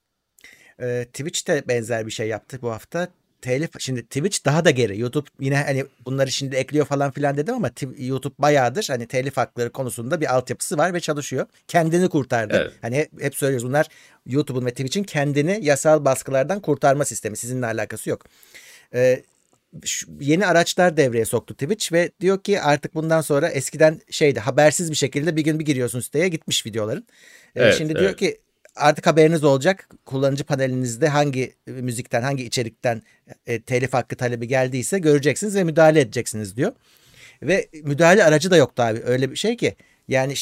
Ee, 0.81 1.05
Twitch 1.05 1.49
de 1.49 1.63
benzer 1.69 2.07
bir 2.07 2.11
şey 2.11 2.29
yaptı 2.29 2.59
bu 2.63 2.71
hafta. 2.71 3.09
Telif 3.43 3.71
şimdi 3.79 4.03
Twitch 4.03 4.45
daha 4.45 4.65
da 4.65 4.71
geri. 4.71 5.01
YouTube 5.01 5.29
yine 5.41 5.57
hani 5.57 5.85
bunları 6.07 6.31
şimdi 6.31 6.57
ekliyor 6.57 6.87
falan 6.87 7.11
filan 7.11 7.37
dedim 7.37 7.55
ama 7.55 7.71
YouTube 7.99 8.35
bayağıdır 8.39 8.87
hani 8.89 9.07
telif 9.07 9.37
hakları 9.37 9.73
konusunda 9.73 10.21
bir 10.21 10.35
altyapısı 10.35 10.79
var 10.79 10.95
ve 10.95 11.01
çalışıyor. 11.01 11.47
Kendini 11.69 12.09
kurtardı. 12.09 12.57
Evet. 12.57 12.73
Hani 12.83 12.97
hep, 12.97 13.23
hep 13.23 13.37
söylüyoruz 13.37 13.69
bunlar 13.69 13.87
YouTube'un 14.27 14.67
ve 14.67 14.71
Twitch'in 14.71 15.05
kendini 15.05 15.59
yasal 15.63 16.05
baskılardan 16.05 16.61
kurtarma 16.61 17.05
sistemi. 17.05 17.37
Sizinle 17.37 17.67
alakası 17.67 18.11
yok. 18.11 18.25
Ee, 18.95 19.23
yeni 20.21 20.47
araçlar 20.47 20.97
devreye 20.97 21.25
soktu 21.25 21.55
Twitch 21.55 21.93
ve 21.93 22.11
diyor 22.21 22.43
ki 22.43 22.61
artık 22.61 22.95
bundan 22.95 23.21
sonra 23.21 23.49
eskiden 23.49 24.01
şeydi 24.11 24.41
habersiz 24.41 24.91
bir 24.91 24.97
şekilde 24.97 25.37
bir 25.37 25.45
gün 25.45 25.59
bir 25.59 25.65
giriyorsun 25.65 26.01
siteye 26.01 26.29
gitmiş 26.29 26.67
videoların. 26.67 27.07
Evet, 27.57 27.75
şimdi 27.79 27.95
diyor 27.95 28.11
evet. 28.11 28.19
ki 28.19 28.41
artık 28.77 29.07
haberiniz 29.07 29.45
olacak. 29.45 29.89
Kullanıcı 30.07 30.45
panelinizde 30.45 31.09
hangi 31.09 31.55
müzikten, 31.67 32.23
hangi 32.23 32.45
içerikten 32.45 33.03
e, 33.47 33.63
telif 33.63 33.93
hakkı 33.93 34.17
talebi 34.17 34.49
geldiyse 34.49 34.99
göreceksiniz 34.99 35.57
ve 35.57 35.65
müdahale 35.65 36.01
edeceksiniz 36.01 36.57
diyor. 36.57 36.73
Ve 37.43 37.69
müdahale 37.83 38.25
aracı 38.25 38.51
da 38.51 38.57
yoktu 38.57 38.83
abi. 38.83 39.01
Öyle 39.05 39.31
bir 39.31 39.37
şey 39.37 39.57
ki 39.57 39.77
yani 40.09 40.37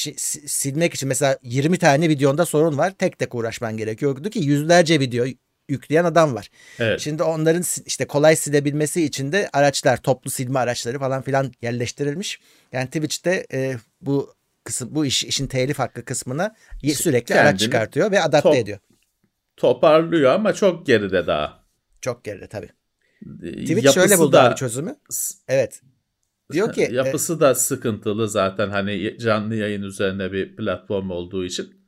silmek 0.45 0.93
için 0.93 1.09
mesela 1.09 1.37
20 1.43 1.77
tane 1.77 2.09
videonda 2.09 2.45
sorun 2.45 2.77
var. 2.77 2.93
Tek 2.97 3.19
tek 3.19 3.35
uğraşman 3.35 3.77
gerekiyordu 3.77 4.29
ki 4.29 4.39
yüzlerce 4.39 4.99
video 4.99 5.25
yükleyen 5.69 6.05
adam 6.05 6.35
var. 6.35 6.49
Evet. 6.79 6.99
Şimdi 6.99 7.23
onların 7.23 7.63
işte 7.85 8.05
kolay 8.05 8.35
silebilmesi 8.35 9.03
için 9.03 9.31
de 9.31 9.49
araçlar, 9.53 9.97
toplu 9.97 10.31
silme 10.31 10.59
araçları 10.59 10.99
falan 10.99 11.21
filan 11.21 11.51
yerleştirilmiş. 11.61 12.39
Yani 12.71 12.87
Twitch'te 12.87 13.47
e, 13.53 13.75
bu 14.01 14.33
kısım 14.63 14.95
bu 14.95 15.05
iş 15.05 15.23
işin 15.23 15.47
telif 15.47 15.79
hakkı 15.79 16.05
kısmına 16.05 16.55
y- 16.81 16.93
sürekli 16.95 17.35
araç 17.35 17.45
Kendini 17.45 17.59
çıkartıyor 17.59 18.11
ve 18.11 18.21
adapte 18.21 18.49
top- 18.49 18.55
ediyor. 18.55 18.79
Toparlıyor 19.57 20.31
ama 20.31 20.53
çok 20.53 20.85
geride 20.85 21.27
daha. 21.27 21.63
Çok 22.01 22.23
geride 22.23 22.47
tabii. 22.47 22.69
E, 23.43 23.51
Twitch 23.51 23.71
yapısı 23.71 23.93
şöyle 23.93 24.17
buldu 24.17 24.31
da- 24.33 24.43
abi 24.43 24.55
çözümü. 24.55 24.95
Evet. 25.47 25.81
Diyor 26.51 26.73
ki 26.73 26.81
e, 26.91 26.93
Yapısı 26.93 27.39
da 27.39 27.55
sıkıntılı 27.55 28.29
zaten 28.29 28.69
hani 28.69 29.17
canlı 29.19 29.55
yayın 29.55 29.81
üzerine 29.81 30.31
bir 30.31 30.55
platform 30.55 31.09
olduğu 31.09 31.45
için. 31.45 31.80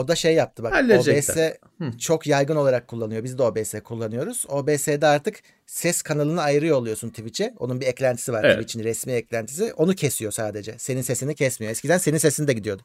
O 0.00 0.08
da 0.08 0.14
şey 0.14 0.34
yaptı 0.34 0.62
bak. 0.62 0.72
OBS 0.72 0.76
Halledecekler. 0.76 1.56
çok 1.98 2.26
yaygın 2.26 2.56
olarak 2.56 2.88
kullanıyor. 2.88 3.24
Biz 3.24 3.38
de 3.38 3.42
OBS 3.42 3.74
kullanıyoruz. 3.84 4.44
OBS'de 4.48 5.06
artık 5.06 5.36
ses 5.66 6.02
kanalını 6.02 6.42
ayrı 6.42 6.66
yolluyorsun 6.66 7.08
Twitch'e. 7.08 7.54
Onun 7.58 7.80
bir 7.80 7.86
eklentisi 7.86 8.32
var 8.32 8.44
Evet. 8.44 8.54
Twitch'in 8.54 8.84
resmi 8.84 9.12
eklentisi. 9.12 9.72
Onu 9.72 9.94
kesiyor 9.94 10.32
sadece. 10.32 10.74
Senin 10.78 11.02
sesini 11.02 11.34
kesmiyor. 11.34 11.70
Eskiden 11.70 11.98
senin 11.98 12.18
sesin 12.18 12.46
de 12.46 12.52
gidiyordu. 12.52 12.82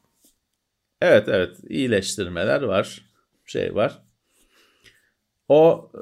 Evet 1.00 1.28
evet 1.28 1.56
iyileştirmeler 1.68 2.62
var. 2.62 3.04
Şey 3.46 3.74
var. 3.74 4.02
O 5.48 5.90
e, 5.94 6.00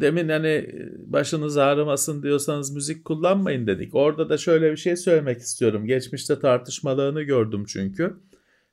demin 0.00 0.28
hani 0.28 0.70
başınız 1.06 1.56
ağrımasın 1.56 2.22
diyorsanız 2.22 2.70
müzik 2.74 3.04
kullanmayın 3.04 3.66
dedik. 3.66 3.94
Orada 3.94 4.28
da 4.28 4.38
şöyle 4.38 4.72
bir 4.72 4.76
şey 4.76 4.96
söylemek 4.96 5.38
istiyorum. 5.38 5.86
Geçmişte 5.86 6.38
tartışmalarını 6.38 7.22
gördüm 7.22 7.64
çünkü. 7.68 8.16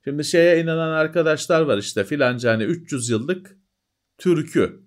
Şimdi 0.03 0.23
şeye 0.23 0.61
inanan 0.61 0.91
arkadaşlar 0.91 1.61
var 1.61 1.77
işte 1.77 2.03
filanca 2.03 2.51
hani 2.51 2.63
300 2.63 3.09
yıllık 3.09 3.57
türkü. 4.17 4.83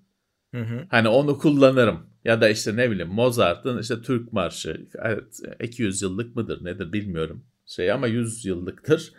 Hı 0.54 0.60
hı. 0.60 0.86
Hani 0.88 1.08
onu 1.08 1.38
kullanırım. 1.38 2.06
Ya 2.24 2.40
da 2.40 2.48
işte 2.48 2.76
ne 2.76 2.90
bileyim 2.90 3.12
Mozart'ın 3.12 3.78
işte 3.78 4.02
Türk 4.02 4.32
Marşı. 4.32 4.86
Evet, 5.02 5.40
200 5.62 6.02
yıllık 6.02 6.36
mıdır 6.36 6.64
nedir 6.64 6.92
bilmiyorum. 6.92 7.44
Şey 7.66 7.92
ama 7.92 8.06
100 8.06 8.44
yıllıktır. 8.44 9.12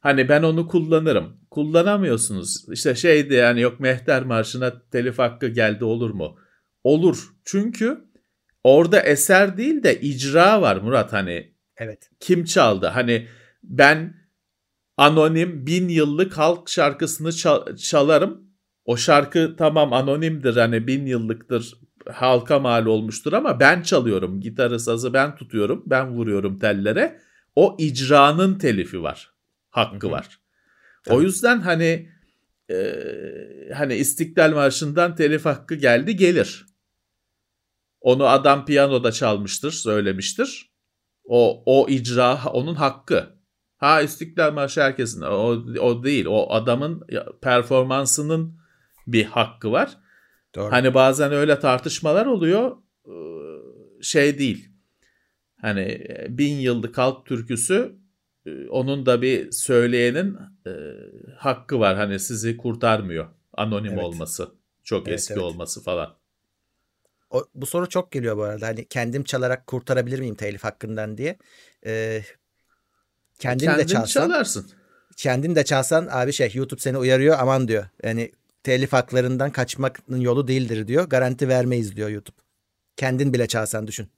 Hani 0.00 0.28
ben 0.28 0.42
onu 0.42 0.68
kullanırım. 0.68 1.36
Kullanamıyorsunuz. 1.50 2.66
İşte 2.72 2.94
şeydi 2.94 3.34
yani 3.34 3.60
yok 3.60 3.80
Mehter 3.80 4.22
Marşı'na 4.22 4.82
telif 4.90 5.18
hakkı 5.18 5.48
geldi 5.48 5.84
olur 5.84 6.10
mu? 6.10 6.38
Olur. 6.84 7.28
Çünkü 7.44 8.04
orada 8.64 9.00
eser 9.00 9.56
değil 9.56 9.82
de 9.82 10.00
icra 10.00 10.62
var 10.62 10.76
Murat 10.76 11.12
hani 11.12 11.52
Evet. 11.76 12.10
kim 12.20 12.44
çaldı? 12.44 12.86
Hani 12.86 13.28
ben 13.62 14.21
anonim 14.96 15.66
bin 15.66 15.88
yıllık 15.88 16.38
halk 16.38 16.68
şarkısını 16.68 17.32
çal- 17.32 17.76
çalarım. 17.76 18.52
O 18.84 18.96
şarkı 18.96 19.54
tamam 19.58 19.92
anonimdir 19.92 20.56
hani 20.56 20.86
bin 20.86 21.06
yıllıktır 21.06 21.74
halka 22.10 22.58
mal 22.58 22.86
olmuştur 22.86 23.32
ama 23.32 23.60
ben 23.60 23.82
çalıyorum. 23.82 24.40
Gitarı 24.40 24.80
sazı 24.80 25.12
ben 25.12 25.36
tutuyorum. 25.36 25.82
Ben 25.86 26.10
vuruyorum 26.10 26.58
tellere. 26.58 27.20
O 27.56 27.76
icranın 27.78 28.58
telifi 28.58 29.02
var. 29.02 29.32
Hakkı 29.70 30.10
var. 30.10 30.40
Tabii. 31.04 31.16
O 31.16 31.22
yüzden 31.22 31.60
hani 31.60 32.08
e, 32.70 32.94
hani 33.74 33.94
İstiklal 33.94 34.52
Marşı'ndan 34.52 35.16
telif 35.16 35.44
hakkı 35.44 35.74
geldi 35.74 36.16
gelir. 36.16 36.66
Onu 38.00 38.26
adam 38.26 38.64
piyanoda 38.64 39.12
çalmıştır, 39.12 39.70
söylemiştir. 39.70 40.72
O 41.24 41.62
o 41.66 41.88
icra 41.88 42.44
onun 42.44 42.74
hakkı. 42.74 43.41
Ha 43.82 44.02
İstiklal 44.02 44.52
Marşı 44.52 44.82
herkesin 44.82 45.20
o, 45.20 45.62
o 45.80 46.04
değil. 46.04 46.26
O 46.28 46.52
adamın 46.52 47.06
performansının 47.40 48.58
bir 49.06 49.24
hakkı 49.24 49.72
var. 49.72 49.98
Doğru. 50.54 50.72
Hani 50.72 50.94
bazen 50.94 51.32
öyle 51.32 51.58
tartışmalar 51.58 52.26
oluyor. 52.26 52.76
Şey 54.02 54.38
değil. 54.38 54.68
Hani 55.60 55.80
e, 55.80 56.26
bin 56.28 56.56
yıllık 56.56 56.98
halk 56.98 57.26
türküsü 57.26 57.96
onun 58.70 59.06
da 59.06 59.22
bir 59.22 59.52
söyleyenin 59.52 60.36
hakkı 61.38 61.80
var. 61.80 61.96
Hani 61.96 62.18
sizi 62.18 62.56
kurtarmıyor. 62.56 63.26
Anonim 63.52 63.92
Evet. 63.92 64.04
olması. 64.04 64.48
Çok 64.84 65.08
Evet, 65.08 65.18
eski 65.18 65.32
evet. 65.32 65.42
olması 65.42 65.82
falan. 65.82 66.16
O, 67.30 67.44
bu 67.54 67.66
soru 67.66 67.88
çok 67.88 68.12
geliyor 68.12 68.36
bu 68.36 68.42
arada. 68.42 68.66
Hani 68.66 68.84
kendim 68.88 69.24
çalarak 69.24 69.66
kurtarabilir 69.66 70.18
miyim 70.18 70.34
telif 70.34 70.64
hakkından 70.64 71.18
diye. 71.18 71.38
Ee, 71.86 72.22
kendin 73.42 73.66
de 73.66 73.86
çalsan, 73.86 74.28
çalarsın. 74.28 74.70
kendin 75.16 75.54
de 75.54 75.64
çalsan 75.64 76.08
abi 76.10 76.32
şey 76.32 76.52
YouTube 76.54 76.80
seni 76.80 76.98
uyarıyor 76.98 77.36
aman 77.40 77.68
diyor. 77.68 77.86
Yani 78.02 78.32
telif 78.62 78.92
haklarından 78.92 79.50
kaçmanın 79.50 80.20
yolu 80.20 80.48
değildir 80.48 80.88
diyor. 80.88 81.08
Garanti 81.08 81.48
vermeyiz 81.48 81.96
diyor 81.96 82.08
YouTube. 82.08 82.36
Kendin 82.96 83.32
bile 83.32 83.46
çalsan 83.46 83.86
düşün. 83.86 84.08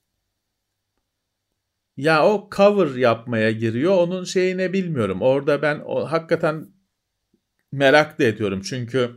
Ya 1.97 2.27
o 2.27 2.49
cover 2.57 2.97
yapmaya 2.97 3.51
giriyor. 3.51 3.97
Onun 3.97 4.25
şeyine 4.25 4.73
bilmiyorum. 4.73 5.23
Orada 5.23 5.63
ben 5.63 5.83
o, 5.87 6.05
hakikaten 6.05 6.67
merak 7.73 8.19
da 8.19 8.25
ediyorum. 8.25 8.63
Çünkü 8.63 9.11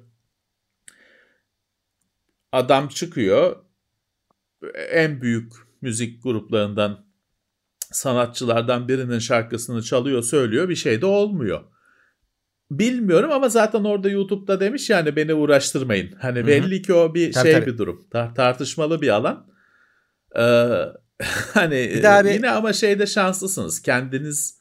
adam 2.51 2.87
çıkıyor 2.87 3.55
en 4.89 5.21
büyük 5.21 5.53
müzik 5.81 6.23
gruplarından 6.23 7.06
sanatçılardan 7.91 8.87
birinin 8.87 9.19
şarkısını 9.19 9.83
çalıyor 9.83 10.23
söylüyor 10.23 10.69
bir 10.69 10.75
şey 10.75 11.01
de 11.01 11.05
olmuyor. 11.05 11.61
Bilmiyorum 12.71 13.31
ama 13.31 13.49
zaten 13.49 13.83
orada 13.83 14.09
YouTube'da 14.09 14.59
demiş 14.59 14.89
yani 14.89 15.15
beni 15.15 15.33
uğraştırmayın. 15.33 16.11
Hani 16.21 16.39
Hı 16.39 16.43
hı. 16.43 16.47
belli 16.47 16.81
ki 16.81 16.93
o 16.93 17.13
bir 17.13 17.31
Tabii, 17.31 17.43
şey 17.43 17.59
tabii. 17.59 17.65
bir 17.73 17.77
durum. 17.77 18.07
Tar- 18.11 18.35
tartışmalı 18.35 19.01
bir 19.01 19.09
alan. 19.09 19.47
Ee, 20.35 20.41
hani 21.53 21.71
Bir 21.95 22.03
de 22.03 22.09
abi- 22.09 22.29
yine 22.33 22.49
ama 22.49 22.73
şeyde 22.73 23.05
şanslısınız. 23.05 23.81
Kendiniz 23.81 24.59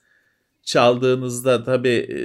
çaldığınızda 0.62 1.64
tabii 1.64 1.88
e, 1.88 2.18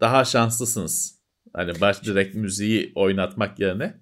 daha 0.00 0.24
şanslısınız. 0.24 1.16
Hani 1.52 1.80
baş 1.80 2.04
direkt 2.04 2.34
müziği 2.34 2.92
oynatmak 2.94 3.60
yerine. 3.60 3.94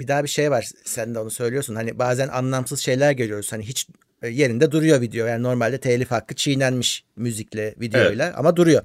Bir 0.00 0.08
daha 0.08 0.22
bir 0.24 0.28
şey 0.28 0.50
var. 0.50 0.68
Sen 0.84 1.14
de 1.14 1.18
onu 1.18 1.30
söylüyorsun. 1.30 1.74
Hani 1.74 1.98
bazen 1.98 2.28
anlamsız 2.28 2.80
şeyler 2.80 3.12
görüyoruz. 3.12 3.52
Hani 3.52 3.62
hiç 3.64 3.88
yerinde 4.22 4.72
duruyor 4.72 5.00
video. 5.00 5.26
Yani 5.26 5.42
normalde 5.42 5.78
telif 5.78 6.10
hakkı 6.10 6.34
çiğnenmiş 6.34 7.04
müzikle, 7.16 7.74
videoyla 7.80 8.34
ama 8.36 8.56
duruyor. 8.56 8.82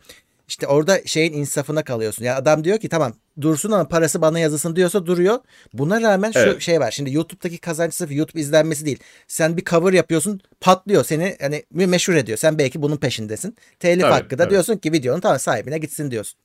İşte 0.48 0.68
orada 0.68 1.00
şeyin 1.06 1.34
insafına 1.34 1.84
kalıyorsun. 1.84 2.24
Ya 2.24 2.36
adam 2.36 2.64
diyor 2.64 2.80
ki 2.80 2.90
tamam 2.90 3.14
dursun 3.42 3.72
ama 3.72 3.88
parası 3.88 4.22
bana 4.22 4.40
yazılsın 4.40 4.76
diyorsa 4.76 5.06
duruyor. 5.06 5.40
Buna 5.74 6.02
rağmen 6.02 6.32
şu 6.32 6.40
Evet. 6.40 6.62
şey 6.62 6.80
var. 6.80 6.92
Şimdi 6.92 7.14
YouTube'daki 7.14 7.58
kazanç 7.58 7.94
sırf 7.94 8.12
YouTube 8.12 8.42
izlenmesi 8.42 8.86
değil. 8.86 9.00
Sen 9.28 9.58
bir 9.58 9.66
cover 9.66 9.94
yapıyorsun 9.94 10.42
patlıyor. 10.62 11.04
Seni 11.04 11.38
hani 11.42 11.64
meşhur 11.72 12.14
ediyor. 12.14 12.38
Sen 12.38 12.58
belki 12.58 12.82
bunun 12.82 12.98
peşindesin. 12.98 13.56
Telif 13.80 14.02
Tabii, 14.02 14.12
hakkı 14.14 14.38
da 14.38 14.44
tabii. 14.44 14.52
diyorsun 14.52 14.78
ki 14.78 14.92
videonun 14.92 15.20
tamam 15.20 15.40
sahibine 15.40 15.78
gitsin 15.78 16.12
diyorsun. 16.12 16.40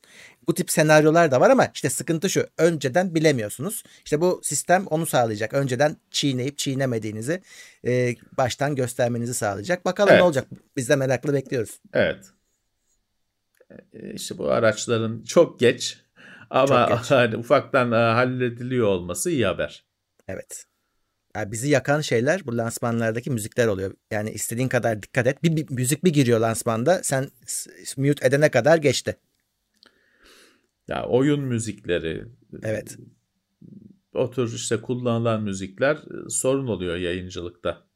Bu 0.46 0.54
tip 0.54 0.70
senaryolar 0.70 1.30
da 1.30 1.40
var 1.40 1.50
ama 1.50 1.68
işte 1.74 1.90
sıkıntı 1.90 2.30
şu. 2.30 2.46
Önceden 2.58 3.14
bilemiyorsunuz. 3.14 3.82
İşte 4.04 4.20
bu 4.20 4.40
sistem 4.44 4.86
onu 4.86 5.06
sağlayacak. 5.06 5.54
Önceden 5.54 5.96
çiğneyip 6.10 6.58
çiğnemediğinizi 6.58 7.42
e, 7.86 8.14
baştan 8.36 8.74
göstermenizi 8.74 9.34
sağlayacak. 9.34 9.84
Bakalım 9.84 10.10
Evet. 10.10 10.20
ne 10.20 10.24
olacak? 10.24 10.46
Biz 10.76 10.88
de 10.88 10.96
merakla 10.96 11.32
bekliyoruz. 11.32 11.80
Evet. 11.92 12.24
E, 13.92 14.12
İşte 14.14 14.38
bu 14.38 14.50
araçların 14.50 15.22
çok 15.24 15.60
geç 15.60 15.98
ama 16.50 17.02
hani 17.08 17.36
ufaktan 17.36 17.92
e, 17.92 17.94
hallediliyor 17.94 18.86
olması 18.86 19.30
iyi 19.30 19.46
haber. 19.46 19.84
Evet. 20.28 20.64
Yani 21.36 21.52
bizi 21.52 21.68
yakan 21.68 22.00
şeyler 22.00 22.46
bu 22.46 22.56
lansmanlardaki 22.56 23.30
müzikler 23.30 23.66
oluyor. 23.66 23.94
Yani 24.10 24.30
istediğin 24.30 24.68
kadar 24.68 25.02
dikkat 25.02 25.26
et. 25.26 25.42
Bir, 25.42 25.56
bir 25.56 25.70
müzik 25.70 26.04
bir 26.04 26.12
giriyor 26.12 26.40
lansmanda. 26.40 27.02
Sen 27.02 27.30
mute 27.96 28.26
edene 28.26 28.50
kadar 28.50 28.78
geçti. 28.78 29.16
Ya 30.88 31.04
oyun 31.06 31.40
müzikleri, 31.40 32.24
Evet. 32.62 32.96
o 34.14 34.30
tür 34.30 34.54
işte 34.54 34.82
kullanılan 34.82 35.42
müzikler 35.42 35.96
e, 35.96 36.30
sorun 36.30 36.66
oluyor 36.66 36.96
yayıncılıkta. 36.96 37.88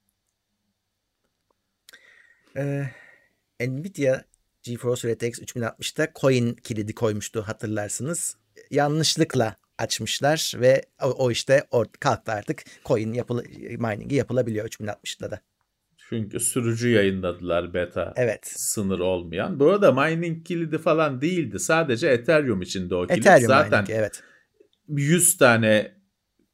Ee, 2.57 2.85
Nvidia 3.61 4.23
GeForce 4.63 5.15
RTX 5.15 5.39
3060'da 5.39 6.09
coin 6.21 6.55
kilidi 6.55 6.95
koymuştu 6.95 7.43
hatırlarsınız. 7.43 8.37
Yanlışlıkla 8.73 9.57
açmışlar 9.79 10.53
ve 10.61 10.83
o, 11.03 11.07
o 11.07 11.31
işte 11.31 11.65
or- 11.73 11.99
kalktı 12.01 12.33
artık. 12.33 12.63
Coin 12.85 13.13
yapılı, 13.13 13.45
mining'i 13.79 14.15
yapılabiliyor 14.15 14.69
3060'da 14.69 15.31
da. 15.31 15.41
Çünkü 16.09 16.41
sürücü 16.41 16.89
yayınladılar 16.89 17.75
beta 17.75 18.13
Evet. 18.17 18.47
sınır 18.47 18.99
olmayan. 18.99 19.61
Bu 19.61 19.71
arada 19.71 19.93
mining 19.93 20.47
kilidi 20.47 20.79
falan 20.79 21.21
değildi. 21.21 21.59
Sadece 21.59 22.09
Ethereum 22.09 22.63
içinde 22.63 22.95
o 22.95 23.07
kilit. 23.07 23.19
Ethereum 23.19 23.47
Zaten 23.47 23.85
mining 23.85 23.99
evet. 23.99 24.23
100 24.89 25.37
tane 25.37 25.93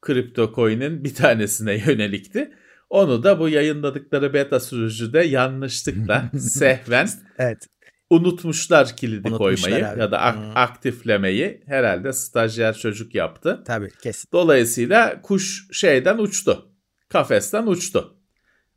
kripto 0.01 0.53
coin'in 0.55 1.03
bir 1.03 1.15
tanesine 1.15 1.73
yönelikti. 1.87 2.51
Onu 2.89 3.23
da 3.23 3.39
bu 3.39 3.49
yayınladıkları 3.49 4.33
beta 4.33 4.59
sürücüde 4.59 5.19
yanlışlıkla 5.19 6.31
sehven 6.39 7.09
Evet. 7.37 7.67
Unutmuşlar 8.09 8.95
kilidi 8.97 9.27
Unutmuşlar 9.27 9.69
koymayı 9.69 9.87
abi. 9.89 9.99
ya 9.99 10.11
da 10.11 10.21
ak- 10.21 10.35
Hmm. 10.37 10.51
aktiflemeyi. 10.57 11.63
Herhalde 11.65 12.13
stajyer 12.13 12.73
çocuk 12.77 13.15
yaptı. 13.15 13.63
Tabii 13.67 13.89
kesin. 14.03 14.29
Dolayısıyla 14.33 15.21
kuş 15.21 15.67
şeyden 15.71 16.17
uçtu. 16.17 16.71
Kafesten 17.09 17.67
uçtu. 17.67 18.17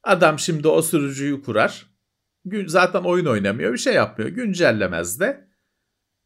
Adam 0.03 0.39
şimdi 0.39 0.69
o 0.69 0.83
sürücüyü 0.83 1.43
kurar. 1.43 1.87
Zaten 2.67 3.01
oyun 3.03 3.27
oynamıyor, 3.27 3.73
bir 3.73 3.79
şey 3.79 3.95
yapmıyor. 3.95 4.31
Güncellemez 4.31 5.21
de. 5.21 5.49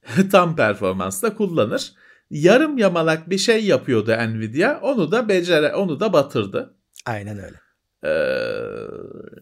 Tam 0.33 0.57
performansla 0.57 1.35
kullanır. 1.37 1.93
Yarım 2.31 2.79
yamalak 2.79 3.31
bir 3.31 3.39
şey 3.39 3.65
yapıyordu 3.65 4.11
Nvidia. 4.13 4.81
Onu 4.81 5.13
da 5.13 5.29
becere, 5.29 5.75
onu 5.75 6.01
da 6.01 6.13
batırdı. 6.13 6.75
Aynen 7.07 7.39
öyle. 7.39 7.57
Ee, 8.07 8.41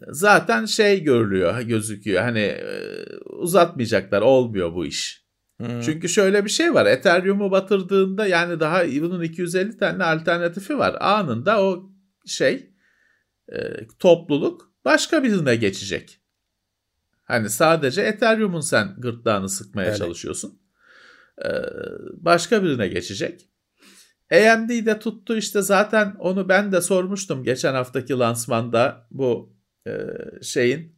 zaten 0.09 0.65
şey 0.65 1.03
görülüyor, 1.03 1.61
gözüküyor. 1.61 2.21
Hani 2.21 2.39
e, 2.39 3.05
uzatmayacaklar, 3.25 4.21
olmuyor 4.21 4.73
bu 4.73 4.85
iş. 4.85 5.25
Hmm. 5.57 5.81
Çünkü 5.81 6.09
şöyle 6.09 6.45
bir 6.45 6.49
şey 6.49 6.73
var. 6.73 6.85
Ethereum'u 6.85 7.51
batırdığında 7.51 8.27
yani 8.27 8.59
daha 8.59 8.85
bunun 8.87 9.21
250 9.21 9.77
tane 9.77 10.03
alternatifi 10.03 10.77
var. 10.77 10.95
Anında 10.99 11.63
o 11.63 11.91
şey 12.25 12.69
e, 13.53 13.87
topluluk 13.99 14.71
başka 14.85 15.23
birine 15.23 15.55
geçecek. 15.55 16.21
Hani 17.23 17.49
sadece 17.49 18.01
Ethereum'un 18.01 18.61
sen 18.61 18.95
gırtlağını 18.97 19.49
sıkmaya 19.49 19.87
Öyle. 19.87 19.97
çalışıyorsun. 19.97 20.59
E, 21.45 21.49
başka 22.13 22.63
birine 22.63 22.87
geçecek. 22.87 23.49
AMD 24.31 24.69
de 24.85 24.99
tuttu 24.99 25.37
işte 25.37 25.61
zaten 25.61 26.15
onu 26.19 26.49
ben 26.49 26.71
de 26.71 26.81
sormuştum 26.81 27.43
geçen 27.43 27.73
haftaki 27.73 28.13
lansmanda 28.13 29.07
bu 29.11 29.55
e, 29.87 29.91
şeyin 30.41 30.95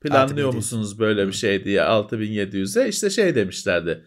planlıyor 0.00 0.48
6700. 0.48 0.54
musunuz 0.54 0.98
böyle 0.98 1.26
bir 1.26 1.32
şey 1.32 1.64
diye 1.64 1.80
6700'e 1.80 2.88
işte 2.88 3.10
şey 3.10 3.34
demişlerdi. 3.34 4.04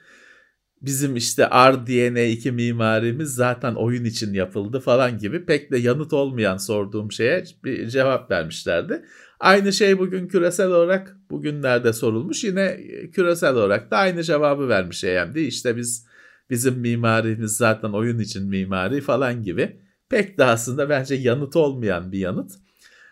Bizim 0.82 1.16
işte 1.16 1.44
RDNA2 1.44 2.52
mimarimiz 2.52 3.36
zaten 3.36 3.76
oyun 3.76 4.06
için 4.06 4.34
yapıldı 4.34 4.80
falan 4.80 5.18
gibi 5.18 5.46
pek 5.46 5.72
de 5.72 5.78
yanıt 5.78 6.14
olmayan 6.14 6.58
sorduğum 6.58 7.12
şeye 7.12 7.44
bir 7.64 7.90
cevap 7.90 8.32
vermişlerdi. 8.32 9.06
Aynı 9.40 9.74
şey 9.74 10.00
bugün 10.00 10.28
küresel 10.28 10.68
olarak 10.68 11.18
bugünlerde 11.30 11.94
sorulmuş. 11.94 12.44
Yine 12.44 12.80
küresel 13.12 13.56
olarak 13.56 13.92
da 13.92 13.98
aynı 13.98 14.24
cevabı 14.24 14.70
vermiş 14.70 15.04
AMD. 15.04 15.36
İşte 15.36 15.78
biz 15.78 16.06
bizim 16.50 16.80
mimarimiz 16.80 17.52
zaten 17.52 17.90
oyun 17.90 18.20
için 18.20 18.48
mimari 18.50 19.02
falan 19.02 19.44
gibi. 19.44 19.80
Pek 20.10 20.38
de 20.38 20.44
aslında 20.44 20.90
bence 20.90 21.16
yanıt 21.16 21.56
olmayan 21.56 22.12
bir 22.12 22.20
yanıt. 22.20 22.52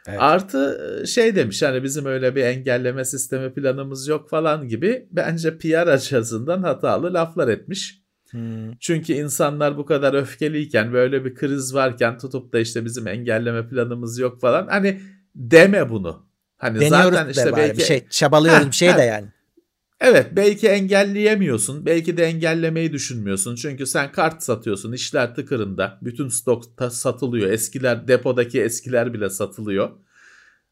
Evet. 0.08 0.22
Artı 0.22 1.04
şey 1.08 1.36
demiş 1.36 1.62
hani 1.62 1.84
bizim 1.84 2.06
öyle 2.06 2.36
bir 2.36 2.44
engelleme 2.44 3.06
sistemi 3.06 3.54
planımız 3.54 4.08
yok 4.08 4.30
falan 4.30 4.67
gibi 4.67 5.08
bence 5.12 5.58
PR 5.58 5.88
açısından 5.88 6.63
hatalı 6.63 7.13
laflar 7.13 7.48
etmiş. 7.48 8.02
Hmm. 8.32 8.72
Çünkü 8.80 9.13
insanlar 9.13 9.78
bu 9.78 9.86
kadar 9.86 10.13
öfkeliyken 10.13 10.94
böyle 10.94 11.26
bir 11.26 11.36
kriz 11.36 11.74
varken 11.74 12.17
tutup 12.17 12.54
da 12.54 12.60
işte 12.60 12.86
bizim 12.86 13.08
engelleme 13.08 13.67
planımız 13.67 14.20
yok 14.20 14.41
falan 14.41 14.67
hani 14.67 15.02
deme 15.36 15.89
bunu. 15.89 16.26
Hani 16.58 16.80
Deniyoruz 16.80 17.13
zaten 17.13 17.28
de 17.28 17.32
işte 17.32 17.52
bari 17.52 17.62
belki 17.62 17.78
bir 17.78 17.84
şey 17.84 18.08
çabalıyoruz 18.10 18.65
Ha, 18.65 18.72
bir 18.72 18.76
şey 18.76 18.89
ha. 18.89 18.98
de 18.98 19.02
yani. 19.02 19.28
Evet 20.02 20.28
belki 20.32 20.68
engelleyemiyorsun. 20.68 21.86
Belki 21.86 22.18
de 22.18 22.24
engellemeyi 22.24 22.94
düşünmüyorsun. 22.94 23.56
Çünkü 23.56 23.86
sen 23.86 24.12
kart 24.12 24.44
satıyorsun. 24.44 24.92
işler 24.94 25.36
tıkırında. 25.36 26.00
Bütün 26.02 26.28
stok 26.28 26.78
ta- 26.78 26.90
satılıyor. 26.90 27.50
Eskiler 27.50 28.08
depodaki 28.08 28.62
eskiler 28.62 29.14
bile 29.14 29.30
satılıyor. 29.30 29.90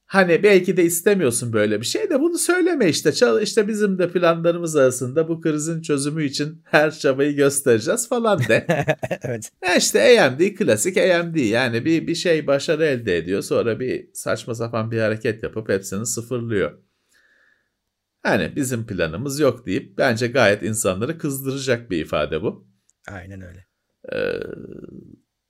Hani 0.06 0.44
belki 0.44 0.78
de 0.78 0.84
istemiyorsun 0.84 1.54
böyle 1.54 1.82
bir 1.82 1.86
şey 1.86 2.10
de 2.10 2.20
bunu 2.20 2.38
söyleme 2.38 2.89
işte. 2.89 3.12
Çal 3.12 3.42
işte 3.42 3.68
bizim 3.68 4.00
de 4.00 4.10
planlarımız 4.12 4.76
arasında 4.76 5.28
bu 5.28 5.42
krizin 5.42 5.82
çözümü 5.82 6.24
için 6.26 6.62
her 6.63 6.92
çabayı 6.92 7.36
göstereceğiz 7.36 8.10
falan 8.10 8.39
de. 8.39 8.65
evet. 9.24 9.52
Ya 9.63 9.76
işte 9.76 10.22
AMD 10.22 10.56
klasik 10.56 10.98
AMD 10.98 11.36
yani 11.36 11.86
bir 11.86 12.08
bir 12.08 12.15
şey 12.15 12.48
başarı 12.48 12.86
elde 12.86 13.18
ediyor 13.18 13.42
sonra 13.42 13.80
bir 13.80 14.10
saçma 14.13 14.56
sapan 14.56 14.92
bir 14.92 15.00
hareket 15.00 15.44
yapıp 15.44 15.70
hepsini 15.70 16.06
sıfırlıyor. 16.06 16.88
Yani 18.25 18.55
bizim 18.55 18.86
planımız 18.88 19.39
yok 19.39 19.65
deyip 19.65 19.97
bence 19.97 20.27
gayet 20.27 20.63
insanları 20.63 21.17
kızdıracak 21.17 21.91
bir 21.91 21.97
ifade 22.05 22.41
bu. 22.41 22.67
Aynen 23.12 23.41
öyle. 23.41 23.65
Ee, 24.13 24.39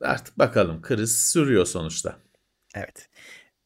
artık 0.01 0.39
bakalım 0.39 0.82
kriz 0.82 1.17
sürüyor 1.17 1.65
sonuçta. 1.65 2.19
Evet. 2.75 3.10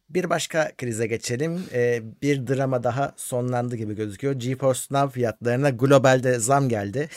Bir 0.09 0.29
başka 0.29 0.71
krize 0.77 1.07
geçelim. 1.07 1.63
Ee, 1.73 2.01
bir 2.21 2.47
drama 2.47 2.83
daha 2.83 3.13
sonlandı 3.17 3.75
gibi 3.75 3.95
gözüküyor. 3.95 4.33
GeForce 4.33 4.81
Now 4.91 5.13
fiyatlarına 5.13 5.69
globalde 5.69 6.39
zam 6.39 6.69
geldi. 6.69 7.09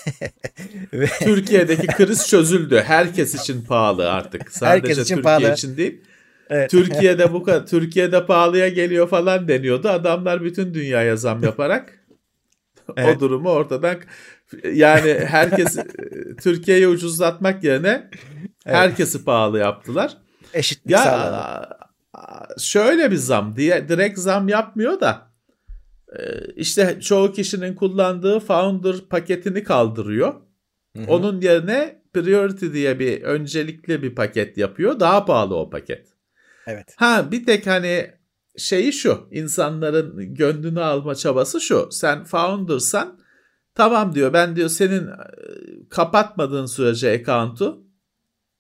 Ve 0.92 1.06
Türkiye'deki 1.20 1.86
kriz 1.86 2.28
çözüldü. 2.28 2.82
Herkes 2.86 3.34
için 3.34 3.62
pahalı 3.62 4.12
artık. 4.12 4.52
Sadece 4.52 4.66
Herkes 4.66 4.98
için 4.98 5.14
Türkiye 5.14 5.22
pahalı. 5.22 5.52
için 5.52 5.76
değil. 5.76 6.04
Evet. 6.50 6.70
Türkiye'de 6.70 7.32
bu 7.32 7.42
kadar 7.42 7.66
Türkiye'de 7.66 8.26
pahalıya 8.26 8.68
geliyor 8.68 9.08
falan 9.08 9.48
deniyordu. 9.48 9.88
Adamlar 9.88 10.42
bütün 10.44 10.74
dünyaya 10.74 11.16
zam 11.16 11.42
yaparak 11.42 11.92
Evet. 12.96 13.16
o 13.16 13.20
durumu 13.20 13.50
ortadan 13.50 13.96
yani 14.72 15.14
herkes 15.26 15.76
Türkiye'yi 16.42 16.88
ucuzlatmak 16.88 17.64
yerine 17.64 18.10
herkesi 18.64 19.24
pahalı 19.24 19.58
yaptılar. 19.58 20.16
eşitlik 20.54 20.90
Ya 20.90 20.98
sağlandı. 20.98 21.68
şöyle 22.58 23.10
bir 23.10 23.16
zam 23.16 23.56
diye 23.56 23.88
direkt 23.88 24.18
zam 24.18 24.48
yapmıyor 24.48 25.00
da 25.00 25.26
e, 26.18 26.20
işte 26.56 26.98
çoğu 27.00 27.32
kişinin 27.32 27.74
kullandığı 27.74 28.40
Founder 28.40 28.96
paketini 29.10 29.64
kaldırıyor. 29.64 30.34
Hı 30.96 31.02
hı. 31.02 31.06
Onun 31.08 31.40
yerine 31.40 32.02
Priority 32.12 32.72
diye 32.72 32.98
bir 32.98 33.22
öncelikli 33.22 34.02
bir 34.02 34.14
paket 34.14 34.58
yapıyor. 34.58 35.00
Daha 35.00 35.24
pahalı 35.24 35.56
o 35.56 35.70
paket. 35.70 36.06
Evet. 36.66 36.94
Ha 36.96 37.28
bir 37.30 37.46
tek 37.46 37.66
hani 37.66 38.10
şeyi 38.56 38.92
şu 38.92 39.28
insanların 39.30 40.34
gönlünü 40.34 40.80
alma 40.80 41.14
çabası 41.14 41.60
şu 41.60 41.88
sen 41.90 42.24
founder'san 42.24 43.20
tamam 43.74 44.14
diyor 44.14 44.32
ben 44.32 44.56
diyor 44.56 44.68
senin 44.68 45.06
e, 45.06 45.14
kapatmadığın 45.90 46.66
sürece 46.66 47.12
account'u 47.12 47.86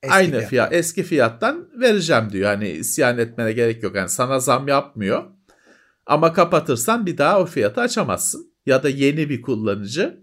Eski 0.02 0.14
aynı 0.14 0.30
fiyat. 0.30 0.48
fiyat 0.48 0.72
eski 0.72 1.02
fiyattan 1.02 1.68
vereceğim 1.80 2.30
diyor. 2.32 2.46
Hani 2.50 2.68
isyan 2.68 3.18
etmene 3.18 3.52
gerek 3.52 3.82
yok. 3.82 3.96
Yani 3.96 4.08
sana 4.08 4.40
zam 4.40 4.68
yapmıyor. 4.68 5.24
Ama 6.06 6.32
kapatırsan 6.32 7.06
bir 7.06 7.18
daha 7.18 7.40
o 7.40 7.46
fiyatı 7.46 7.80
açamazsın. 7.80 8.52
Ya 8.66 8.82
da 8.82 8.88
yeni 8.88 9.30
bir 9.30 9.42
kullanıcı 9.42 10.20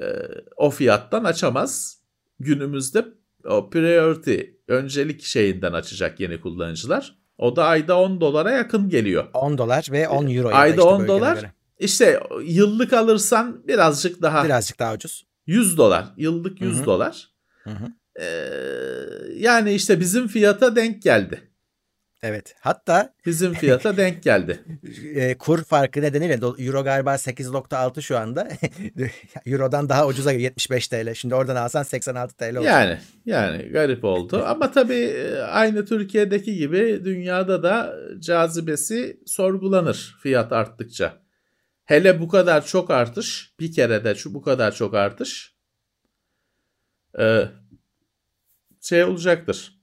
e, 0.00 0.06
o 0.56 0.70
fiyattan 0.70 1.24
açamaz. 1.24 1.98
Günümüzde 2.40 3.04
o 3.44 3.70
priority 3.70 4.40
öncelik 4.72 5.22
şeyinden 5.22 5.72
açacak 5.72 6.20
yeni 6.20 6.40
kullanıcılar. 6.40 7.16
O 7.38 7.56
da 7.56 7.64
ayda 7.64 7.98
10 7.98 8.20
dolara 8.20 8.50
yakın 8.50 8.88
geliyor. 8.88 9.24
10 9.34 9.58
dolar 9.58 9.88
ve 9.92 10.08
10 10.08 10.26
euro. 10.26 10.48
Ayda 10.52 10.74
işte 10.74 10.82
10 10.82 11.08
dolar. 11.08 11.36
göre. 11.36 11.52
İşte 11.78 12.20
yıllık 12.44 12.92
alırsan 12.92 13.68
birazcık 13.68 14.22
daha 14.22 14.44
Birazcık 14.44 14.78
daha 14.78 14.94
ucuz. 14.94 15.24
100 15.46 15.78
dolar. 15.78 16.04
Yıllık 16.16 16.60
100 16.60 16.78
Hı 16.78 16.82
hı. 16.82 16.86
dolar. 16.86 17.28
Hı 17.64 17.70
hı. 17.70 17.86
Ee, 18.20 18.26
yani 19.36 19.72
işte 19.72 20.00
bizim 20.00 20.28
fiyata 20.28 20.76
denk 20.76 21.02
geldi. 21.02 21.51
Evet. 22.22 22.54
Hatta 22.60 23.14
Bizim 23.26 23.54
fiyata 23.54 23.96
denk 23.96 24.22
geldi. 24.22 24.64
e, 25.14 25.38
kur 25.38 25.64
farkı 25.64 26.02
nedeniyle 26.02 26.34
euro 26.58 26.84
galiba 26.84 27.14
8.6 27.14 28.02
şu 28.02 28.18
anda. 28.18 28.48
Euro'dan 29.46 29.88
daha 29.88 30.06
ucuza 30.06 30.32
geliyor 30.32 30.50
75 30.50 30.88
TL. 30.88 31.14
Şimdi 31.14 31.34
oradan 31.34 31.56
alsan 31.56 31.82
86 31.82 32.36
TL 32.36 32.56
olacak. 32.56 32.64
Yani 32.64 32.98
yani 33.26 33.62
garip 33.62 34.04
oldu. 34.04 34.44
Ama 34.46 34.72
tabii 34.72 34.94
e, 34.94 35.38
aynı 35.38 35.84
Türkiye'deki 35.84 36.56
gibi 36.56 37.00
dünyada 37.04 37.62
da 37.62 37.96
cazibesi 38.18 39.20
sorgulanır 39.26 40.16
fiyat 40.22 40.52
arttıkça. 40.52 41.22
Hele 41.84 42.20
bu 42.20 42.28
kadar 42.28 42.66
çok 42.66 42.90
artış, 42.90 43.54
bir 43.60 43.72
kere 43.72 44.04
de 44.04 44.14
şu 44.14 44.34
bu 44.34 44.42
kadar 44.42 44.74
çok 44.74 44.94
artış 44.94 45.54
e, 47.20 47.44
şey 48.80 49.04
olacaktır. 49.04 49.81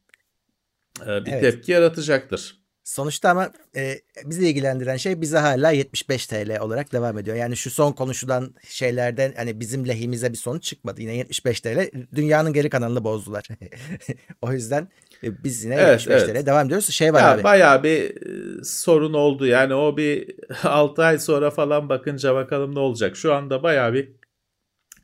E, 1.08 1.26
bir 1.26 1.32
Evet. 1.32 1.42
tepki 1.42 1.72
yaratacaktır. 1.72 2.60
Sonuçta 2.84 3.30
ama 3.30 3.52
e, 3.76 3.96
bizi 4.26 4.48
ilgilendiren 4.50 4.98
şey 4.98 5.22
bize 5.22 5.38
hala 5.38 5.72
75 5.72 6.28
TL 6.28 6.60
olarak 6.60 6.94
devam 6.94 7.18
ediyor. 7.18 7.36
Yani 7.38 7.58
şu 7.58 7.70
son 7.70 7.92
konuşulan 7.92 8.56
şeylerden 8.68 9.34
hani 9.38 9.60
bizim 9.60 9.88
lehimize 9.88 10.32
bir 10.32 10.38
sonuç 10.38 10.64
çıkmadı. 10.64 11.02
Yine 11.02 11.16
75 11.16 11.62
TL 11.62 11.90
dünyanın 12.16 12.54
geri 12.54 12.70
kanalını 12.70 13.04
bozdular. 13.04 13.48
o 14.42 14.52
yüzden 14.52 14.88
e, 15.24 15.44
biz 15.44 15.64
yine 15.64 15.76
Evet, 15.76 15.90
75 16.08 16.24
evet. 16.24 16.44
TL 16.44 16.46
devam 16.46 16.66
ediyoruz. 16.68 16.90
Şey 16.90 17.14
var 17.14 17.20
Ya 17.22 17.32
abi. 17.34 17.44
bayağı 17.44 17.84
bir 17.84 18.02
e, 18.10 18.64
sorun 18.64 19.14
oldu. 19.14 19.46
Yani 19.46 19.74
o 19.74 19.98
bir 19.98 20.36
6 20.64 21.04
ay 21.04 21.20
sonra 21.20 21.52
falan 21.52 21.90
bakınca 21.90 22.36
bakalım 22.36 22.76
ne 22.76 22.80
olacak. 22.80 23.18
Şu 23.18 23.34
anda 23.34 23.64
bayağı 23.64 23.94
bir 23.94 24.10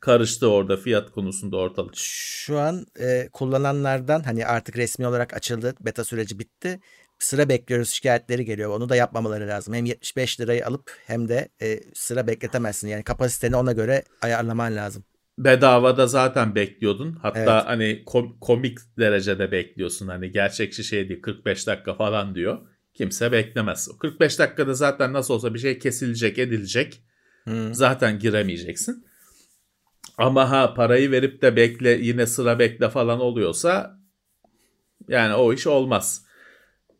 karıştı 0.00 0.50
orada 0.50 0.76
fiyat 0.76 1.10
konusunda 1.10 1.56
ortalık. 1.56 1.94
Şu 1.96 2.58
an 2.58 2.86
e, 3.00 3.28
kullananlardan 3.32 4.22
hani 4.22 4.46
artık 4.46 4.76
resmi 4.76 5.06
olarak 5.06 5.34
açıldı. 5.34 5.74
Beta 5.80 6.04
süreci 6.04 6.38
bitti. 6.38 6.80
Sıra 7.18 7.48
bekliyoruz 7.48 7.88
şikayetleri 7.90 8.44
geliyor. 8.44 8.70
Onu 8.70 8.88
da 8.88 8.96
yapmamaları 8.96 9.48
lazım. 9.48 9.74
Hem 9.74 9.84
75 9.84 10.40
lirayı 10.40 10.66
alıp 10.66 10.90
hem 11.06 11.28
de 11.28 11.48
e, 11.62 11.80
sıra 11.94 12.26
bekletemezsin. 12.26 12.88
Yani 12.88 13.02
kapasiteni 13.04 13.56
ona 13.56 13.72
göre 13.72 14.02
ayarlaman 14.22 14.76
lazım. 14.76 15.04
Bedavada 15.38 16.06
zaten 16.06 16.54
bekliyordun. 16.54 17.18
Hatta 17.22 17.40
Evet. 17.40 17.66
hani 17.66 18.02
kom- 18.06 18.38
komik 18.40 18.78
derecede 18.98 19.52
bekliyorsun. 19.52 20.08
Hani 20.08 20.32
gerçekçi 20.32 20.84
şey 20.84 21.08
değil 21.08 21.22
45 21.22 21.66
dakika 21.66 21.94
falan 21.94 22.34
diyor. 22.34 22.58
Kimse 22.94 23.32
beklemez. 23.32 23.88
O 23.94 23.98
45 23.98 24.38
dakikada 24.38 24.74
zaten 24.74 25.12
nasıl 25.12 25.34
olsa 25.34 25.54
bir 25.54 25.58
şey 25.58 25.78
kesilecek, 25.78 26.38
edilecek. 26.38 27.02
Hı. 27.44 27.74
Zaten 27.74 28.18
giremeyeceksin. 28.18 29.06
Ama 30.18 30.50
ha 30.50 30.74
parayı 30.74 31.10
verip 31.10 31.42
de 31.42 31.56
bekle 31.56 31.90
yine 31.90 32.26
sıra 32.26 32.58
bekle 32.58 32.88
falan 32.88 33.20
oluyorsa 33.20 33.98
yani 35.08 35.34
o 35.34 35.52
iş 35.52 35.66
olmaz. 35.66 36.26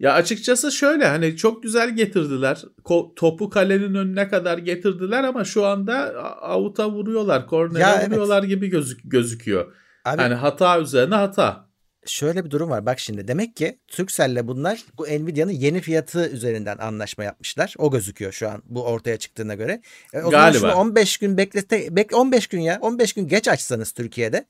Ya 0.01 0.13
açıkçası 0.13 0.73
şöyle 0.73 1.07
hani 1.07 1.37
çok 1.37 1.63
güzel 1.63 1.97
getirdiler. 1.97 2.63
Ko- 2.85 3.15
topu 3.15 3.51
kalenin 3.51 3.95
önüne 3.95 4.29
kadar 4.29 4.59
getirdiler 4.59 5.25
ama 5.25 5.45
şu 5.45 5.67
anda 5.67 5.95
avuta 6.43 6.91
vuruyorlar, 6.91 7.47
kornere 7.47 7.83
Ya 7.83 7.97
evet. 7.99 8.11
vuruyorlar 8.11 8.43
gibi 8.43 8.69
gözük 8.69 9.01
gözüküyor. 9.05 9.73
Abi 10.05 10.23
Yani 10.23 10.35
hata 10.35 10.81
üzerine 10.81 11.15
hata. 11.15 11.66
Şöyle 12.09 12.45
bir 12.45 12.51
durum 12.51 12.71
var. 12.71 12.87
Bak 12.87 13.01
şimdi 13.01 13.29
demek 13.29 13.57
ki 13.57 13.79
Turkcell'le 13.89 14.47
bunlar 14.49 14.85
bu 14.99 15.05
Nvidia'nın 15.05 15.53
yeni 15.53 15.81
fiyatı 15.81 16.29
üzerinden 16.29 16.79
anlaşma 16.79 17.25
yapmışlar. 17.25 17.75
O 17.79 17.91
gözüküyor 17.91 18.33
şu 18.33 18.49
an 18.49 18.63
bu 18.67 18.85
ortaya 18.85 19.17
çıktığına 19.17 19.55
göre. 19.55 19.81
E, 20.15 20.19
o 20.19 20.31
zaman 20.31 20.53
Galiba. 20.53 20.59
şunu 20.59 20.75
15 20.81 21.17
gün 21.17 21.37
beklete 21.37 21.97
bek 21.97 22.15
15 22.17 22.47
gün 22.47 22.61
ya 22.61 22.79
15 22.81 23.13
gün 23.13 23.29
geç 23.29 23.49
açsanız 23.49 23.93
Türkiye'de 23.93 24.45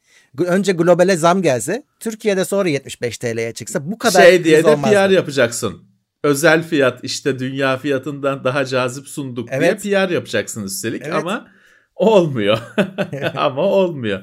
önce 0.46 0.72
globale 0.72 1.16
zam 1.16 1.42
gelse 1.42 1.82
Türkiye'de 2.00 2.44
sonra 2.44 2.68
75 2.68 3.18
TL'ye 3.18 3.52
çıksa 3.52 3.90
bu 3.90 3.98
kadar 3.98 4.22
şey 4.22 4.44
diye 4.44 4.64
de 4.64 4.68
olmazdı. 4.68 4.94
PR 4.94 5.10
yapacaksın. 5.10 5.82
Özel 6.24 6.62
fiyat 6.62 7.04
işte 7.04 7.38
dünya 7.38 7.76
fiyatından 7.78 8.44
daha 8.44 8.64
cazip 8.64 9.08
sunduk 9.08 9.48
Evet. 9.52 9.82
diye 9.82 10.06
PR 10.06 10.10
yapacaksın 10.10 10.64
üstelik 10.64 11.02
Evet. 11.04 11.14
ama 11.14 11.48
olmuyor. 11.94 12.58
ama 13.36 13.62
olmuyor. 13.62 14.22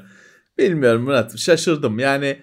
Bilmiyorum 0.58 1.04
Murat 1.04 1.38
şaşırdım. 1.38 2.00
Yani 2.00 2.39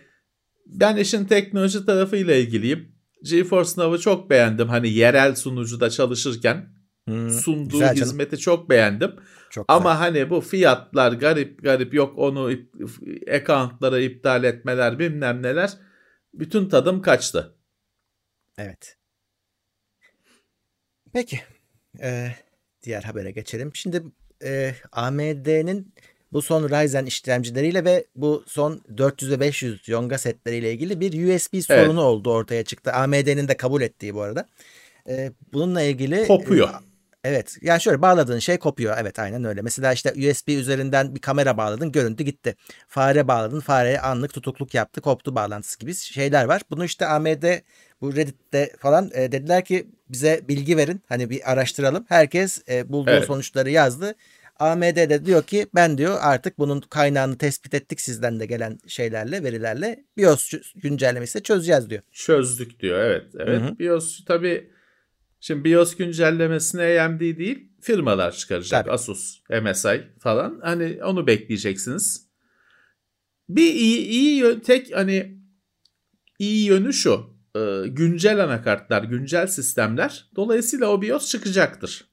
ben 0.70 0.96
işin 0.96 1.24
teknoloji 1.24 1.86
tarafıyla 1.86 2.34
ilgiliyim. 2.34 2.94
GeForce 3.22 3.70
Now'ı 3.76 3.98
çok 4.00 4.30
beğendim. 4.30 4.68
Hani 4.68 4.88
yerel 4.88 5.34
sunucuda 5.34 5.90
çalışırken 5.90 6.80
Hmm, 7.06 7.30
sunduğu 7.30 7.68
güzel 7.68 7.94
canım. 7.94 8.10
hizmeti 8.12 8.38
çok 8.38 8.70
beğendim. 8.70 9.12
çok 9.50 9.64
Ama 9.68 9.92
güzel. 9.92 9.98
hani 9.98 10.30
bu 10.30 10.40
fiyatlar 10.40 11.12
garip 11.12 11.62
garip 11.62 11.94
yok 11.94 12.18
onu 12.18 12.50
accountları 13.32 14.02
iptal 14.02 14.44
etmeler 14.44 14.98
bilmem 14.98 15.42
neler 15.42 15.70
bütün 16.34 16.68
tadım 16.68 17.02
kaçtı. 17.02 17.56
Evet. 18.58 18.96
Peki. 21.12 21.40
Ee, 22.02 22.28
diğer 22.82 23.02
habere 23.02 23.30
geçelim. 23.30 23.70
Şimdi 23.74 24.02
e, 24.44 24.74
AMD'nin 24.92 25.94
bu 26.32 26.42
son 26.42 26.68
Ryzen 26.68 27.06
işlemcileriyle 27.06 27.84
ve 27.84 28.04
bu 28.16 28.44
son 28.46 28.80
400 28.96 29.30
ve 29.30 29.40
500 29.40 29.88
Yonga 29.88 30.18
setleriyle 30.18 30.72
ilgili 30.72 31.00
bir 31.00 31.34
USB 31.34 31.60
sorunu 31.62 32.00
oldu 32.00 32.32
ortaya 32.32 32.64
çıktı. 32.64 32.92
AMD'nin 32.92 33.48
de 33.48 33.56
kabul 33.56 33.82
ettiği 33.82 34.14
bu 34.14 34.22
arada. 34.22 34.46
Ee, 35.08 35.32
bununla 35.52 35.82
ilgili 35.82 36.26
Kopuyor. 36.26 36.68
e, 36.68 36.72
Evet. 37.24 37.56
Yani 37.62 37.80
şöyle 37.80 38.02
bağladığın 38.02 38.38
şey 38.38 38.58
kopuyor. 38.58 38.96
Evet 39.00 39.18
aynen 39.18 39.44
öyle. 39.44 39.62
Mesela 39.62 39.92
işte 39.92 40.10
USB 40.10 40.48
üzerinden 40.48 41.14
bir 41.14 41.20
kamera 41.20 41.56
bağladın, 41.56 41.92
görüntü 41.92 42.24
gitti. 42.24 42.56
Fare 42.88 43.28
bağladın, 43.28 43.60
fareye 43.60 44.00
anlık 44.00 44.34
tutukluk 44.34 44.74
yaptı, 44.74 45.00
koptu 45.00 45.34
bağlantısı 45.34 45.78
gibi 45.78 45.94
şeyler 45.94 46.44
var. 46.44 46.62
Bunu 46.70 46.84
işte 46.84 47.06
AMD 47.06 47.44
bu 48.00 48.16
Reddit'te 48.16 48.72
falan 48.78 49.10
e, 49.14 49.32
dediler 49.32 49.64
ki 49.64 49.86
bize 50.08 50.40
bilgi 50.48 50.76
verin. 50.76 51.02
Hani 51.08 51.30
bir 51.30 51.52
araştıralım. 51.52 52.06
Herkes 52.08 52.62
e, 52.68 52.88
bulduğu 52.92 53.10
Evet. 53.10 53.26
sonuçları 53.26 53.70
yazdı. 53.70 54.14
AMD 54.60 54.96
de 54.96 55.24
diyor 55.26 55.42
ki 55.42 55.66
ben 55.74 55.98
diyor 55.98 56.18
artık 56.20 56.58
bunun 56.58 56.80
kaynağını 56.80 57.38
tespit 57.38 57.74
ettik 57.74 58.00
sizden 58.00 58.40
de 58.40 58.46
gelen 58.46 58.78
şeylerle, 58.86 59.44
verilerle 59.44 60.04
BIOS 60.16 60.52
güncellemesi 60.74 61.42
çözeceğiz 61.42 61.90
diyor. 61.90 62.02
Çözdük 62.12 62.80
diyor 62.80 63.00
evet. 63.00 63.26
Evet 63.38 63.60
Hı 63.60 63.66
hı. 63.66 63.78
BIOS 63.78 64.24
tabii 64.24 64.70
şimdi 65.40 65.64
BIOS 65.64 65.96
güncellemesine 65.96 67.00
AMD 67.02 67.20
değil 67.20 67.72
firmalar 67.80 68.32
çıkaracak. 68.32 68.84
Tabii. 68.84 68.92
Asus, 68.92 69.42
MSI 69.62 70.02
falan. 70.18 70.60
Hani 70.62 71.04
onu 71.04 71.26
bekleyeceksiniz. 71.26 72.30
Bir 73.48 73.74
iyi, 73.74 74.06
iyi 74.06 74.60
tek 74.60 74.96
hani 74.96 75.38
iyi 76.38 76.64
yönü 76.64 76.92
şu. 76.92 77.40
güncel 77.86 78.44
anakartlar, 78.44 79.02
güncel 79.02 79.46
sistemler 79.46 80.30
dolayısıyla 80.36 80.86
o 80.86 81.02
BIOS 81.02 81.30
çıkacaktır. 81.30 82.10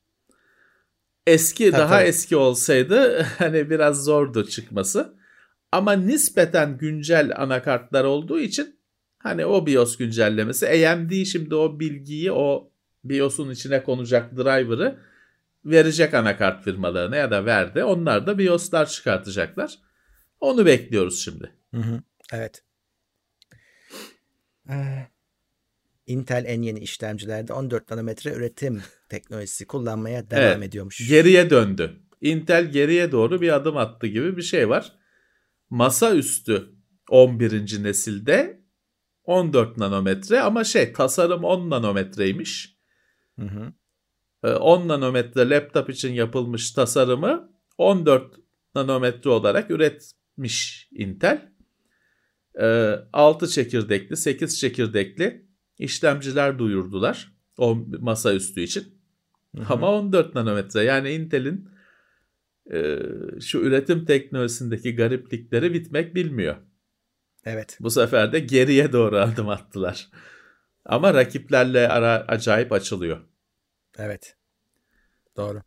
Eski 1.27 1.71
Tabii, 1.71 1.81
daha 1.81 1.97
tabii. 1.99 2.07
eski 2.07 2.35
olsaydı 2.35 3.21
hani 3.37 3.69
biraz 3.69 4.03
zordu 4.03 4.47
çıkması. 4.47 5.17
Ama 5.71 5.93
nispeten 5.93 6.77
güncel 6.77 7.31
anakartlar 7.35 8.03
olduğu 8.03 8.39
için 8.39 8.79
hani 9.19 9.45
o 9.45 9.65
BIOS 9.65 9.97
güncellemesi 9.97 10.89
AMD 10.89 11.25
şimdi 11.25 11.55
o 11.55 11.79
bilgiyi 11.79 12.31
o 12.31 12.71
BIOS'un 13.03 13.49
içine 13.51 13.83
konacak 13.83 14.37
driver'ı 14.37 14.99
verecek 15.65 16.13
anakart 16.13 16.63
firmalarına 16.63 17.15
ya 17.15 17.31
da 17.31 17.45
verdi. 17.45 17.83
Onlar 17.83 18.27
da 18.27 18.37
BIOS'lar 18.37 18.85
çıkartacaklar. 18.89 19.79
Onu 20.39 20.65
bekliyoruz 20.65 21.23
şimdi. 21.23 21.51
Hı 21.73 21.81
hı. 21.81 22.01
Evet. 22.33 22.63
Ee, 24.69 25.07
Intel 26.07 26.45
en 26.47 26.61
yeni 26.61 26.79
işlemcilerde 26.79 27.53
14 27.53 27.91
nanometre 27.91 28.33
üretim 28.33 28.81
teknolojisi 29.09 29.67
kullanmaya 29.67 30.29
devam 30.29 30.43
Evet, 30.43 30.63
ediyormuş. 30.63 31.09
Geriye 31.09 31.49
döndü. 31.49 31.99
Intel 32.21 32.71
geriye 32.71 33.11
doğru 33.11 33.41
bir 33.41 33.55
adım 33.55 33.77
attı 33.77 34.07
gibi 34.07 34.37
bir 34.37 34.41
şey 34.41 34.69
var. 34.69 34.93
Masaüstü 35.69 36.69
11. 37.09 37.83
nesilde 37.83 38.61
14 39.23 39.77
nanometre 39.77 40.41
ama 40.41 40.63
şey 40.63 40.93
tasarım 40.93 41.43
10 41.43 41.69
nanometreymiş. 41.69 42.77
Hı 43.39 43.45
hı. 43.45 43.73
Ee, 44.43 44.47
10 44.47 44.87
nanometre 44.87 45.49
laptop 45.49 45.89
için 45.89 46.13
yapılmış 46.13 46.71
tasarımı 46.71 47.51
14 47.77 48.35
nanometre 48.75 49.29
olarak 49.29 49.71
üretmiş 49.71 50.89
Intel. 50.91 51.51
6 53.13 53.47
çekirdekli, 53.47 54.17
8 54.17 54.59
çekirdekli 54.59 55.46
işlemciler 55.79 56.59
duyurdular 56.59 57.33
o 57.57 57.77
masaüstü 57.99 58.61
için. 58.61 59.01
Hı 59.55 59.61
hı. 59.63 59.73
Ama 59.73 59.91
14 59.91 60.35
nanometre 60.35 60.83
yani 60.83 61.11
Intel'in 61.11 61.69
e, 62.73 62.99
şu 63.41 63.59
üretim 63.59 64.05
teknolojisindeki 64.05 64.95
gariplikleri 64.95 65.73
bitmek 65.73 66.15
bilmiyor. 66.15 66.55
Evet. 67.45 67.77
Bu 67.79 67.91
sefer 67.91 68.31
de 68.31 68.39
geriye 68.39 68.93
doğru 68.93 69.17
adım 69.17 69.49
attılar. 69.49 70.09
Ama 70.85 71.13
rakiplerle 71.13 71.87
ara 71.87 72.25
acayip 72.27 72.71
açılıyor. 72.71 73.17
Evet. 73.97 74.35
Doğru. 75.37 75.61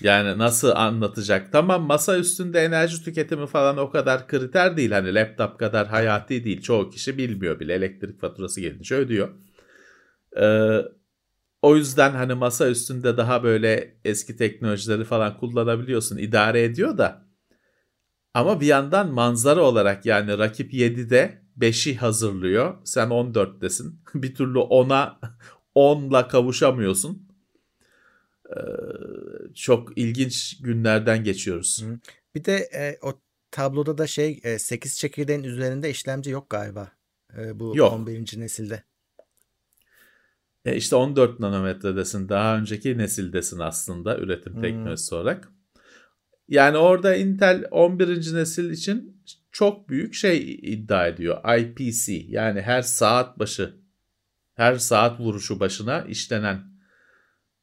Yani 0.00 0.38
nasıl 0.38 0.70
anlatacak? 0.70 1.52
Tamam 1.52 1.82
masa 1.82 2.18
üstünde 2.18 2.60
enerji 2.60 3.04
tüketimi 3.04 3.46
falan 3.46 3.76
o 3.76 3.90
kadar 3.90 4.28
kriter 4.28 4.76
değil. 4.76 4.90
Hani 4.90 5.14
laptop 5.14 5.58
kadar 5.58 5.86
hayati 5.86 6.44
değil. 6.44 6.62
Çoğu 6.62 6.90
kişi 6.90 7.18
bilmiyor 7.18 7.60
bile. 7.60 7.74
Elektrik 7.74 8.20
faturası 8.20 8.60
gelince 8.60 8.94
ödüyor. 8.94 9.28
Ee, 10.36 10.78
o 11.62 11.76
yüzden 11.76 12.10
hani 12.10 12.34
masa 12.34 12.68
üstünde 12.68 13.16
daha 13.16 13.42
böyle 13.42 13.96
eski 14.04 14.36
teknolojileri 14.36 15.04
falan 15.04 15.38
kullanabiliyorsun. 15.38 16.16
idare 16.16 16.62
ediyor 16.62 16.98
da. 16.98 17.26
Ama 18.34 18.60
bir 18.60 18.66
yandan 18.66 19.12
manzara 19.12 19.60
olarak 19.60 20.06
yani 20.06 20.38
rakip 20.38 20.72
7'de 20.72 21.42
5'i 21.58 21.96
hazırlıyor. 21.96 22.78
Sen 22.84 23.08
14'tesin. 23.08 23.94
bir 24.14 24.34
türlü 24.34 24.58
10'a 24.58 25.20
10'la 25.74 26.28
kavuşamıyorsun. 26.28 27.30
Ee, 28.50 28.60
çok 29.54 29.98
ilginç 29.98 30.58
günlerden 30.62 31.24
geçiyoruz. 31.24 31.84
Bir 32.34 32.44
de 32.44 32.56
e, 32.56 32.98
o 33.02 33.20
tabloda 33.50 33.98
da 33.98 34.06
şey 34.06 34.40
e, 34.42 34.58
8 34.58 34.98
çekirdeğin 34.98 35.42
üzerinde 35.42 35.90
işlemci 35.90 36.30
yok 36.30 36.50
galiba. 36.50 36.92
E, 37.38 37.60
bu 37.60 37.76
Yok. 37.76 37.92
11. 37.92 38.40
nesilde. 38.40 38.82
E 40.64 40.76
işte 40.76 40.96
14 40.96 41.40
nanometredesin. 41.40 42.28
Daha 42.28 42.58
önceki 42.58 42.98
nesildesin 42.98 43.58
aslında 43.58 44.18
üretim 44.18 44.54
Hmm. 44.54 44.62
teknolojisi 44.62 45.14
olarak. 45.14 45.48
Yani 46.48 46.76
orada 46.76 47.16
Intel 47.16 47.64
11. 47.70 48.34
nesil 48.34 48.70
için 48.70 49.22
çok 49.52 49.88
büyük 49.88 50.14
şey 50.14 50.54
iddia 50.62 51.06
ediyor. 51.06 51.58
IPC 51.58 52.12
yani 52.12 52.60
her 52.60 52.82
saat 52.82 53.38
başı 53.38 53.74
her 54.54 54.76
saat 54.76 55.20
vuruşu 55.20 55.60
başına 55.60 56.02
işlenen 56.02 56.60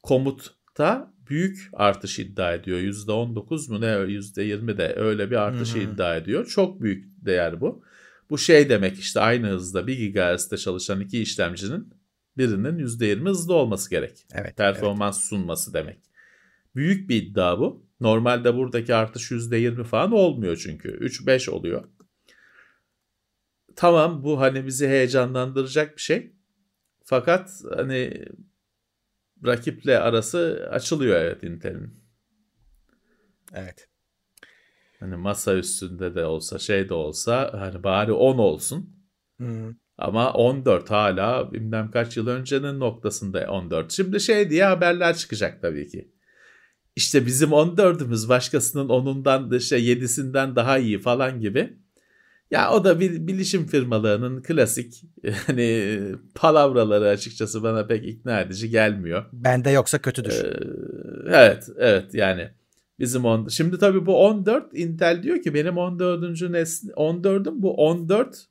komutta 0.02 1.12
büyük 1.28 1.70
artış 1.72 2.18
iddia 2.18 2.54
ediyor. 2.54 2.78
%19 2.78 3.70
mu 3.70 3.80
ne 3.80 3.86
%20 3.86 4.78
de 4.78 4.94
öyle 4.96 5.30
bir 5.30 5.36
artış 5.36 5.74
hı. 5.74 5.78
iddia 5.78 6.16
ediyor. 6.16 6.46
Çok 6.46 6.82
büyük 6.82 7.26
değer 7.26 7.60
bu. 7.60 7.82
Bu 8.30 8.38
şey 8.38 8.68
demek 8.68 8.98
işte 8.98 9.20
aynı 9.20 9.46
hızda 9.48 9.86
1 9.86 10.14
GHz'de 10.14 10.56
çalışan 10.56 11.00
iki 11.00 11.22
işlemcinin 11.22 11.97
birinin 12.38 12.78
%20 12.78 13.28
hızlı 13.28 13.54
olması 13.54 13.90
gerek. 13.90 14.26
Evet. 14.32 14.56
Performans 14.56 15.20
sunması 15.24 15.74
demek. 15.74 15.98
Büyük 16.76 17.10
bir 17.10 17.22
iddia 17.22 17.58
bu. 17.58 17.86
Normalde 18.00 18.54
buradaki 18.56 18.94
artış 18.94 19.30
%20 19.30 19.84
falan 19.84 20.12
olmuyor 20.12 20.56
çünkü. 20.56 20.88
3-5 20.88 21.50
oluyor. 21.50 21.84
Tamam 23.76 24.24
bu 24.24 24.40
hani 24.40 24.66
bizi 24.66 24.88
heyecanlandıracak 24.88 25.96
bir 25.96 26.02
şey. 26.02 26.32
Fakat 27.04 27.50
hani 27.76 28.24
rakiple 29.46 29.98
arası 29.98 30.68
açılıyor 30.70 31.20
evet 31.20 31.42
Intel'in. 31.42 32.00
Evet. 33.54 33.88
Hani 35.00 35.16
masa 35.16 35.54
üstünde 35.54 36.14
de 36.14 36.24
olsa 36.24 36.58
şey 36.58 36.88
de 36.88 36.94
olsa 36.94 37.50
hani 37.52 37.82
bari 37.82 38.12
10 38.12 38.38
olsun. 38.38 38.96
Hı. 39.40 39.74
Ama 39.98 40.32
14 40.32 40.90
hala 40.90 41.52
bilmem 41.52 41.90
kaç 41.90 42.16
yıl 42.16 42.26
öncenin 42.26 42.80
noktasında 42.80 43.46
14. 43.50 43.92
Şimdi 43.92 44.20
şey 44.20 44.50
diye 44.50 44.64
haberler 44.64 45.16
çıkacak 45.16 45.62
tabii 45.62 45.88
ki. 45.88 46.08
İşte 46.96 47.26
bizim 47.26 47.50
14'ümüz 47.50 48.28
başkasının 48.28 48.88
10'undan 48.88 49.50
da 49.50 49.60
şey 49.60 49.92
7'sinden 49.92 50.56
daha 50.56 50.78
iyi 50.78 50.98
falan 50.98 51.40
gibi. 51.40 51.76
Ya 52.50 52.70
o 52.72 52.84
da 52.84 53.00
bir 53.00 53.26
bilişim 53.26 53.66
firmalarının 53.66 54.42
klasik 54.42 55.02
hani 55.46 55.98
palavraları 56.34 57.08
açıkçası 57.08 57.62
bana 57.62 57.86
pek 57.86 58.06
ikna 58.06 58.40
edici 58.40 58.70
gelmiyor. 58.70 59.24
Bende 59.32 59.70
yoksa 59.70 59.98
kötüdür. 59.98 60.44
Ee, 60.44 60.56
evet, 61.26 61.68
evet 61.78 62.14
yani 62.14 62.50
bizim 62.98 63.24
on 63.24 63.48
Şimdi 63.48 63.78
tabii 63.78 64.06
bu 64.06 64.24
14 64.26 64.74
Intel 64.74 65.22
diyor 65.22 65.42
ki 65.42 65.54
benim 65.54 65.78
14. 65.78 66.42
nesil 66.42 66.90
14'üm 66.90 67.62
bu 67.62 67.74
14 67.74 68.48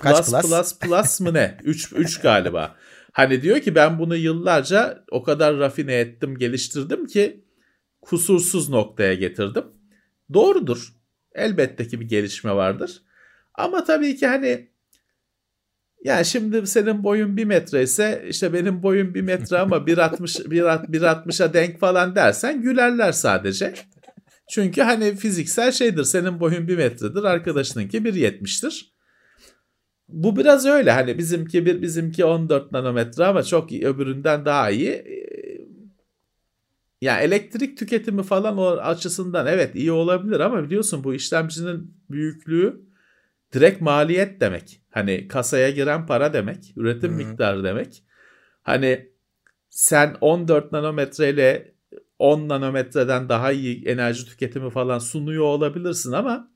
Kaç 0.00 0.16
plus 0.16 0.30
plus? 0.30 0.50
plus 0.50 0.78
plus 0.78 1.20
mı 1.20 1.34
ne? 1.34 1.58
3 1.64 1.92
3 1.92 2.20
galiba. 2.20 2.76
Hani 3.12 3.42
diyor 3.42 3.60
ki 3.60 3.74
ben 3.74 3.98
bunu 3.98 4.16
yıllarca 4.16 5.04
o 5.10 5.22
kadar 5.22 5.58
rafine 5.58 5.94
ettim, 5.94 6.38
geliştirdim 6.38 7.06
ki 7.06 7.44
kusursuz 8.00 8.68
noktaya 8.68 9.14
getirdim. 9.14 9.64
Doğrudur. 10.32 10.92
Elbette 11.34 11.88
ki 11.88 12.00
bir 12.00 12.08
gelişme 12.08 12.54
vardır. 12.54 13.02
Ama 13.54 13.84
tabii 13.84 14.16
ki 14.16 14.26
hani 14.26 14.70
yani 16.04 16.24
şimdi 16.24 16.66
senin 16.66 17.04
boyun 17.04 17.36
1 17.36 17.44
metre 17.44 17.82
ise 17.82 18.24
işte 18.28 18.52
benim 18.52 18.82
boyum 18.82 19.14
1 19.14 19.22
metre 19.22 19.58
ama 19.58 19.76
1.60 19.76 20.44
1.60'a 20.90 21.54
denk 21.54 21.80
falan 21.80 22.14
dersen 22.14 22.62
gülerler 22.62 23.12
sadece. 23.12 23.74
Çünkü 24.50 24.82
hani 24.82 25.16
fiziksel 25.16 25.72
şeydir. 25.72 26.04
Senin 26.04 26.40
boyun 26.40 26.68
1 26.68 26.76
metredir, 26.76 27.24
arkadaşınınki 27.24 27.98
1.70'tir. 27.98 28.89
Bu 30.12 30.36
biraz 30.36 30.66
öyle. 30.66 30.90
Hani 30.90 31.18
bizimki 31.18 31.66
bir 31.66 31.82
bizimki 31.82 32.24
14 32.24 32.72
nanometre 32.72 33.24
ama 33.24 33.42
çok 33.42 33.72
iyi, 33.72 33.86
öbüründen 33.86 34.44
daha 34.44 34.70
iyi. 34.70 34.90
Ee, 34.90 35.20
Ya 37.00 37.20
elektrik 37.20 37.78
tüketimi 37.78 38.22
falan 38.22 38.58
o 38.58 38.66
açısından 38.66 39.46
evet 39.46 39.74
iyi 39.74 39.92
olabilir 39.92 40.40
ama 40.40 40.64
biliyorsun 40.64 41.04
bu 41.04 41.14
işlemcinin 41.14 41.94
büyüklüğü 42.10 42.80
direkt 43.52 43.80
maliyet 43.80 44.40
demek. 44.40 44.80
Hani 44.90 45.28
kasaya 45.28 45.70
giren 45.70 46.06
para 46.06 46.32
demek, 46.32 46.72
üretim 46.76 47.12
Hı. 47.12 47.16
miktarı 47.16 47.64
demek. 47.64 48.02
Hani 48.62 49.10
sen 49.70 50.16
14 50.20 50.72
nanometre 50.72 51.30
ile 51.30 51.74
10 52.18 52.48
nanometreden 52.48 53.28
daha 53.28 53.52
iyi 53.52 53.84
enerji 53.84 54.26
tüketimi 54.26 54.70
falan 54.70 54.98
sunuyor 54.98 55.44
olabilirsin 55.44 56.12
ama 56.12 56.50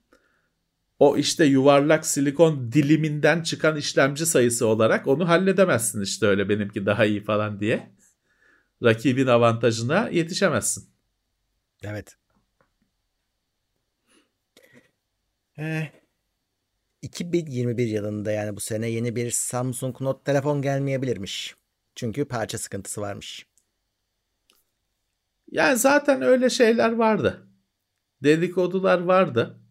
o 0.98 1.16
işte 1.16 1.44
yuvarlak 1.44 2.06
silikon 2.06 2.72
diliminden 2.72 3.42
çıkan 3.42 3.76
işlemci 3.76 4.26
sayısı 4.26 4.66
olarak 4.66 5.06
onu 5.06 5.28
halledemezsin 5.28 6.02
işte 6.02 6.26
öyle 6.26 6.48
benimki 6.48 6.86
daha 6.86 7.04
iyi 7.04 7.24
falan 7.24 7.60
diye. 7.60 7.94
Rakibin 8.82 9.26
avantajına 9.26 10.08
yetişemezsin. 10.08 10.88
Evet. 11.82 12.16
Eh, 15.58 15.90
2021 17.02 17.86
yılında 17.86 18.32
yani 18.32 18.56
bu 18.56 18.60
sene 18.60 18.88
yeni 18.88 19.16
bir 19.16 19.30
Samsung 19.30 20.00
Note 20.00 20.24
telefon 20.24 20.62
gelmeyebilirmiş. 20.62 21.54
Çünkü 21.94 22.24
parça 22.24 22.58
sıkıntısı 22.58 23.00
varmış. 23.00 23.46
Yani 25.50 25.76
zaten 25.76 26.22
öyle 26.22 26.50
şeyler 26.50 26.92
vardı. 26.92 27.48
Dedikodular 28.22 28.98
vardı. 29.00 29.63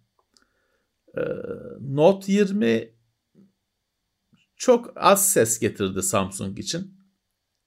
Ee, 1.17 1.21
Note 1.79 2.31
20 2.31 2.89
çok 4.55 4.93
az 4.95 5.31
ses 5.33 5.59
getirdi 5.59 6.03
Samsung 6.03 6.59
için. 6.59 6.99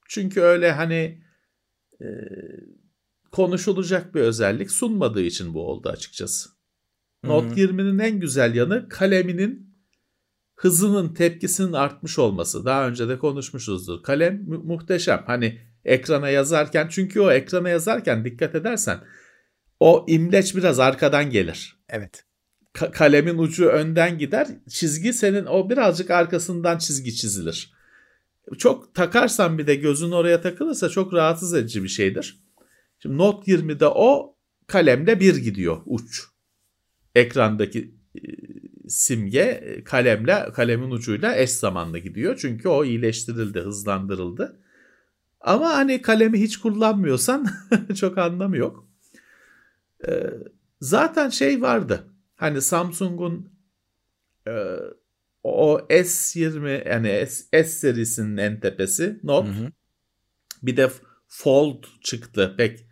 Çünkü 0.08 0.40
öyle 0.40 0.72
hani 0.72 1.24
e, 2.00 2.06
konuşulacak 3.32 4.14
bir 4.14 4.20
özellik 4.20 4.70
sunmadığı 4.70 5.22
için 5.22 5.54
bu 5.54 5.66
oldu 5.70 5.88
açıkçası. 5.88 6.50
Note 7.24 7.60
20'nin 7.60 7.98
en 7.98 8.20
güzel 8.20 8.54
yanı 8.54 8.88
kaleminin 8.88 9.76
hızının 10.56 11.14
tepkisinin 11.14 11.72
artmış 11.72 12.18
olması. 12.18 12.64
Daha 12.64 12.88
önce 12.88 13.08
de 13.08 13.18
konuşmuşuzdur. 13.18 14.02
Kalem 14.02 14.44
mu- 14.48 14.62
muhteşem. 14.64 15.22
Hani 15.26 15.60
ekrana 15.84 16.28
yazarken 16.28 16.88
çünkü 16.90 17.20
o 17.20 17.30
ekrana 17.30 17.68
yazarken 17.68 18.24
dikkat 18.24 18.54
edersen 18.54 19.00
o 19.80 20.06
imleç 20.08 20.56
biraz 20.56 20.80
arkadan 20.80 21.30
gelir. 21.30 21.76
Evet. 21.88 22.25
Ka- 22.76 22.90
kalemin 22.90 23.38
ucu 23.38 23.66
önden 23.66 24.18
gider. 24.18 24.48
Çizgi 24.68 25.12
senin 25.12 25.46
o 25.46 25.70
birazcık 25.70 26.10
arkasından 26.10 26.78
çizgi 26.78 27.14
çizilir. 27.14 27.72
Çok 28.58 28.94
takarsan 28.94 29.58
bir 29.58 29.66
de 29.66 29.74
gözün 29.74 30.10
oraya 30.10 30.40
takılırsa 30.40 30.88
çok 30.88 31.14
rahatsız 31.14 31.54
edici 31.54 31.82
bir 31.82 31.88
şeydir. 31.88 32.40
Şimdi 32.98 33.18
Note 33.18 33.52
20'de 33.52 33.86
o 33.86 34.36
kalemle 34.66 35.20
bir 35.20 35.36
gidiyor 35.36 35.82
uç. 35.86 36.24
Ekrandaki 37.14 37.94
e, 38.14 38.20
simge 38.88 39.40
e, 39.40 39.84
kalemle 39.84 40.48
kalemin 40.54 40.90
ucuyla 40.90 41.36
eş 41.36 41.50
zamanlı 41.50 41.98
gidiyor. 41.98 42.36
Çünkü 42.40 42.68
o 42.68 42.84
iyileştirildi, 42.84 43.60
hızlandırıldı. 43.60 44.60
Ama 45.40 45.68
hani 45.68 46.02
kalemi 46.02 46.40
hiç 46.40 46.56
kullanmıyorsan 46.56 47.46
çok 47.96 48.18
anlamı 48.18 48.56
yok. 48.56 48.88
Ee, 50.08 50.30
zaten 50.80 51.28
şey 51.28 51.62
vardı. 51.62 52.15
Hani 52.36 52.62
Samsung'un 52.62 53.52
e, 54.48 54.76
o 55.42 55.78
S20 55.90 56.88
yani 56.88 57.26
S, 57.26 57.44
S 57.52 57.64
serisinin 57.64 58.36
en 58.36 58.60
tepesi 58.60 59.20
Note. 59.22 59.48
Hı 59.48 59.52
hı. 59.52 59.72
Bir 60.62 60.76
de 60.76 60.90
Fold 61.28 61.84
çıktı. 62.00 62.54
Pek 62.56 62.86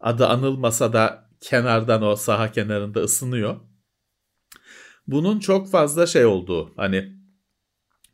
adı 0.00 0.26
anılmasa 0.26 0.92
da 0.92 1.30
kenardan 1.40 2.02
o 2.02 2.16
saha 2.16 2.52
kenarında 2.52 3.00
ısınıyor. 3.00 3.60
Bunun 5.06 5.38
çok 5.38 5.70
fazla 5.70 6.06
şey 6.06 6.24
olduğu 6.24 6.76
hani 6.76 7.16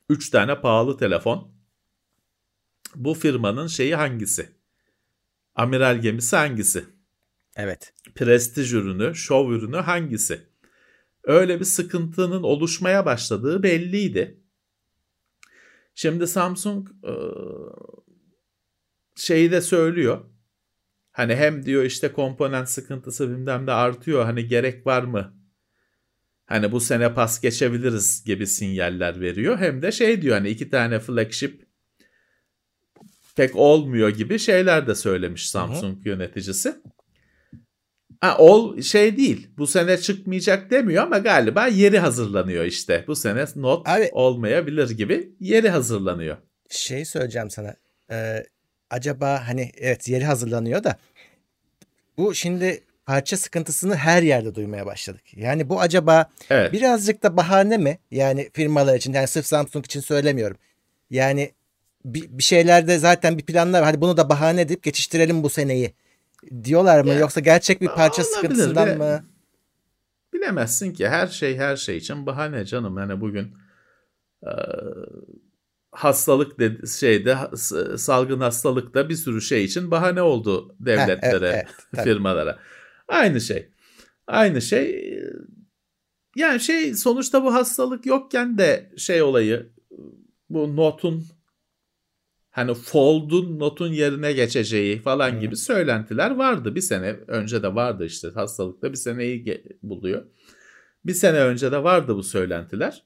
3 0.08 0.30
tane 0.30 0.60
pahalı 0.60 0.96
telefon. 0.98 1.56
Bu 2.94 3.14
firmanın 3.14 3.66
şeyi 3.66 3.96
hangisi? 3.96 4.50
Amiral 5.54 6.00
gemisi 6.00 6.36
hangisi? 6.36 6.84
Evet. 7.56 7.92
Prestij 8.14 8.72
ürünü, 8.72 9.14
şov 9.14 9.50
ürünü 9.50 9.76
hangisi? 9.76 10.48
Öyle 11.26 11.60
bir 11.60 11.64
sıkıntının 11.64 12.42
oluşmaya 12.42 13.06
başladığı 13.06 13.62
belliydi. 13.62 14.40
Şimdi 15.94 16.26
Samsung 16.26 16.88
e, 17.04 17.12
şeyi 19.16 19.50
de 19.50 19.60
söylüyor. 19.60 20.24
Hani 21.12 21.36
hem 21.36 21.66
diyor 21.66 21.84
işte 21.84 22.12
komponent 22.12 22.68
sıkıntısı 22.68 23.30
bilmem 23.30 23.66
de 23.66 23.72
artıyor. 23.72 24.24
Hani 24.24 24.48
gerek 24.48 24.86
var 24.86 25.02
mı? 25.02 25.36
Hani 26.46 26.72
bu 26.72 26.80
sene 26.80 27.14
pas 27.14 27.40
geçebiliriz 27.40 28.24
gibi 28.24 28.46
sinyaller 28.46 29.20
veriyor. 29.20 29.58
Hem 29.58 29.82
de 29.82 29.92
şey 29.92 30.22
diyor 30.22 30.36
hani 30.36 30.48
iki 30.48 30.70
tane 30.70 31.00
flagship 31.00 31.66
pek 33.36 33.56
olmuyor 33.56 34.08
gibi 34.08 34.38
şeyler 34.38 34.86
de 34.86 34.94
söylemiş 34.94 35.50
Samsung 35.50 35.98
Hı-hı. 35.98 36.08
yöneticisi. 36.08 36.76
Ha, 38.26 38.38
ol 38.38 38.80
şey 38.80 39.16
değil. 39.16 39.48
Bu 39.58 39.66
sene 39.66 39.98
çıkmayacak 39.98 40.70
demiyor 40.70 41.02
ama 41.02 41.18
galiba 41.18 41.66
yeri 41.66 41.98
hazırlanıyor 41.98 42.64
işte. 42.64 43.04
Bu 43.06 43.16
sene 43.16 43.44
not 43.56 43.88
Abi, 43.88 44.08
olmayabilir 44.12 44.90
gibi 44.90 45.30
yeri 45.40 45.70
hazırlanıyor. 45.70 46.36
Şey 46.70 47.04
söyleyeceğim 47.04 47.50
sana. 47.50 47.74
Ee, 48.10 48.44
acaba 48.90 49.48
hani 49.48 49.72
evet 49.76 50.08
yeri 50.08 50.24
hazırlanıyor 50.24 50.84
da 50.84 50.96
bu 52.18 52.34
şimdi 52.34 52.80
parça 53.06 53.36
sıkıntısını 53.36 53.96
her 53.96 54.22
yerde 54.22 54.54
duymaya 54.54 54.86
başladık. 54.86 55.22
Yani 55.36 55.68
bu 55.68 55.80
acaba 55.80 56.30
evet. 56.50 56.72
birazcık 56.72 57.22
da 57.22 57.36
bahane 57.36 57.76
mi? 57.78 57.98
Yani 58.10 58.50
firmalar 58.52 58.96
için 58.96 59.12
yani 59.12 59.26
sırf 59.26 59.46
Samsung 59.46 59.84
için 59.84 60.00
söylemiyorum. 60.00 60.56
Yani 61.10 61.50
bir, 62.04 62.38
bir 62.38 62.42
şeylerde 62.42 62.98
zaten 62.98 63.38
bir 63.38 63.42
planlar 63.42 63.80
var. 63.80 63.86
Hadi 63.86 64.00
bunu 64.00 64.16
da 64.16 64.28
bahane 64.28 64.60
edip 64.60 64.82
geçiştirelim 64.82 65.42
bu 65.42 65.50
seneyi 65.50 65.92
diyorlar 66.64 67.04
mı? 67.04 67.08
Ya, 67.08 67.18
Yoksa 67.18 67.40
gerçek 67.40 67.80
bir 67.80 67.88
parça 67.88 68.22
olabilir. 68.22 68.34
sıkıntısından 68.34 68.86
Bile, 68.86 68.96
mı? 68.96 69.24
Bilemezsin 70.32 70.92
ki 70.92 71.08
her 71.08 71.26
şey 71.26 71.56
her 71.56 71.76
şey 71.76 71.96
için 71.96 72.26
bahane 72.26 72.64
canım. 72.64 72.98
Yani 72.98 73.20
bugün 73.20 73.54
e, 74.42 74.52
hastalık 75.90 76.58
de, 76.58 76.86
şeyde 76.98 77.36
salgın 77.98 78.40
hastalıkta 78.40 79.08
bir 79.08 79.14
sürü 79.14 79.42
şey 79.42 79.64
için 79.64 79.90
bahane 79.90 80.22
oldu 80.22 80.76
devletlere, 80.80 81.48
Heh, 81.48 81.54
evet, 81.54 81.66
evet, 81.94 82.04
firmalara. 82.04 82.58
Aynı 83.08 83.40
şey. 83.40 83.68
Aynı 84.26 84.62
şey. 84.62 85.18
Yani 86.36 86.60
şey 86.60 86.94
sonuçta 86.94 87.44
bu 87.44 87.54
hastalık 87.54 88.06
yokken 88.06 88.58
de 88.58 88.92
şey 88.96 89.22
olayı 89.22 89.70
bu 90.50 90.76
notun 90.76 91.26
hani 92.56 92.74
Fold'un 92.74 93.58
notun 93.58 93.92
yerine 93.92 94.32
geçeceği 94.32 95.02
falan 95.02 95.32
hmm. 95.32 95.40
gibi 95.40 95.56
söylentiler 95.56 96.30
vardı. 96.30 96.74
Bir 96.74 96.80
sene 96.80 97.16
önce 97.26 97.62
de 97.62 97.74
vardı 97.74 98.04
işte 98.06 98.28
hastalıkta 98.28 98.92
bir 98.92 98.96
seneyi 98.96 99.64
buluyor. 99.82 100.22
Bir 101.04 101.14
sene 101.14 101.38
önce 101.38 101.72
de 101.72 101.82
vardı 101.82 102.16
bu 102.16 102.22
söylentiler. 102.22 103.04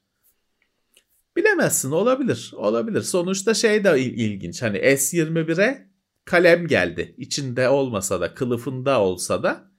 Bilemezsin 1.36 1.90
olabilir 1.90 2.52
olabilir. 2.56 3.02
Sonuçta 3.02 3.54
şey 3.54 3.84
de 3.84 4.00
ilginç 4.00 4.62
hani 4.62 4.78
S21'e 4.78 5.86
kalem 6.24 6.66
geldi. 6.66 7.14
İçinde 7.18 7.68
olmasa 7.68 8.20
da 8.20 8.34
kılıfında 8.34 9.00
olsa 9.00 9.42
da 9.42 9.70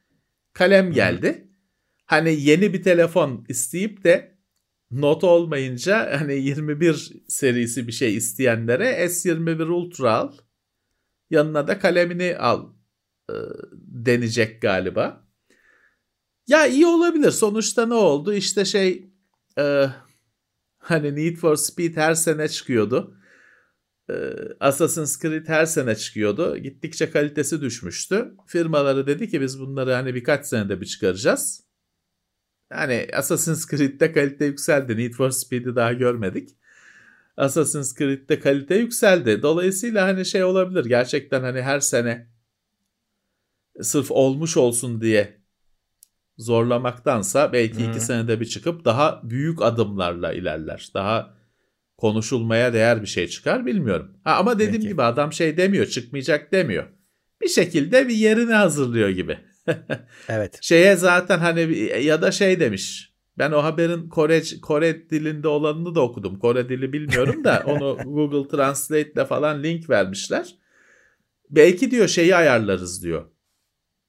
kalem 0.53 0.91
geldi. 0.91 1.33
Hmm. 1.33 1.51
Hani 2.05 2.41
yeni 2.41 2.73
bir 2.73 2.83
telefon 2.83 3.45
isteyip 3.49 4.03
de 4.03 4.37
not 4.91 5.23
olmayınca 5.23 6.19
hani 6.19 6.33
21 6.33 7.11
serisi 7.27 7.87
bir 7.87 7.91
şey 7.91 8.15
isteyenlere 8.15 9.05
S21 9.05 9.63
Ultra 9.63 10.13
al. 10.13 10.33
Yanına 11.29 11.67
da 11.67 11.79
kalemini 11.79 12.37
al 12.37 12.73
e, 13.29 13.33
denecek 13.73 14.61
galiba. 14.61 15.27
Ya 16.47 16.67
iyi 16.67 16.85
olabilir. 16.85 17.31
Sonuçta 17.31 17.85
ne 17.85 17.93
oldu? 17.93 18.33
İşte 18.33 18.65
şey 18.65 19.09
e, 19.59 19.85
hani 20.77 21.15
Need 21.15 21.37
for 21.37 21.55
Speed 21.55 21.95
her 21.97 22.13
sene 22.13 22.47
çıkıyordu. 22.47 23.17
E, 24.09 24.13
Assassin's 24.59 25.19
Creed 25.21 25.47
her 25.47 25.65
sene 25.65 25.95
çıkıyordu. 25.95 26.57
Gittikçe 26.57 27.11
kalitesi 27.11 27.61
düşmüştü. 27.61 28.31
Firmaları 28.47 29.07
dedi 29.07 29.29
ki 29.29 29.41
biz 29.41 29.59
bunları 29.59 29.93
hani 29.93 30.15
birkaç 30.15 30.45
senede 30.45 30.81
bir 30.81 30.85
çıkaracağız. 30.85 31.70
Yani 32.71 33.07
Assassin's 33.13 33.69
Creed'de 33.69 34.11
kalite 34.11 34.45
yükseldi. 34.45 34.97
Need 34.97 35.13
for 35.13 35.29
Speed'i 35.29 35.75
daha 35.75 35.93
görmedik. 35.93 36.49
Assassin's 37.37 37.97
Creed'de 37.97 38.39
kalite 38.39 38.75
yükseldi. 38.75 39.41
Dolayısıyla 39.41 40.07
hani 40.07 40.25
şey 40.25 40.43
olabilir. 40.43 40.85
Gerçekten 40.85 41.41
hani 41.41 41.61
her 41.61 41.79
sene 41.79 42.27
sırf 43.81 44.11
olmuş 44.11 44.57
olsun 44.57 45.01
diye 45.01 45.41
zorlamaktansa 46.37 47.53
belki 47.53 47.79
hmm. 47.79 47.91
iki 47.91 47.99
senede 47.99 48.39
bir 48.39 48.45
çıkıp 48.45 48.85
daha 48.85 49.21
büyük 49.23 49.61
adımlarla 49.61 50.33
ilerler. 50.33 50.89
Daha 50.93 51.33
konuşulmaya 51.97 52.73
değer 52.73 53.01
bir 53.01 53.07
şey 53.07 53.27
çıkar 53.27 53.65
bilmiyorum. 53.65 54.17
Ha, 54.23 54.35
ama 54.35 54.55
dediğim 54.59 54.71
Peki. 54.71 54.87
gibi 54.87 55.03
adam 55.03 55.33
şey 55.33 55.57
demiyor 55.57 55.85
çıkmayacak 55.85 56.51
demiyor. 56.51 56.87
Bir 57.41 57.47
şekilde 57.47 58.07
bir 58.07 58.15
yerini 58.15 58.53
hazırlıyor 58.53 59.09
gibi 59.09 59.37
evet. 60.29 60.59
Şeye 60.61 60.95
zaten 60.95 61.39
hani 61.39 61.75
ya 62.03 62.21
da 62.21 62.31
şey 62.31 62.59
demiş. 62.59 63.11
Ben 63.37 63.51
o 63.51 63.63
haberin 63.63 64.09
Kore 64.09 64.41
Kore 64.61 65.09
dilinde 65.09 65.47
olanını 65.47 65.95
da 65.95 66.01
okudum. 66.01 66.39
Kore 66.39 66.69
dili 66.69 66.93
bilmiyorum 66.93 67.43
da 67.43 67.63
onu 67.67 67.97
Google 68.05 68.47
Translate'de 68.47 69.25
falan 69.25 69.63
link 69.63 69.89
vermişler. 69.89 70.55
Belki 71.49 71.91
diyor 71.91 72.07
şeyi 72.07 72.35
ayarlarız 72.35 73.03
diyor. 73.03 73.31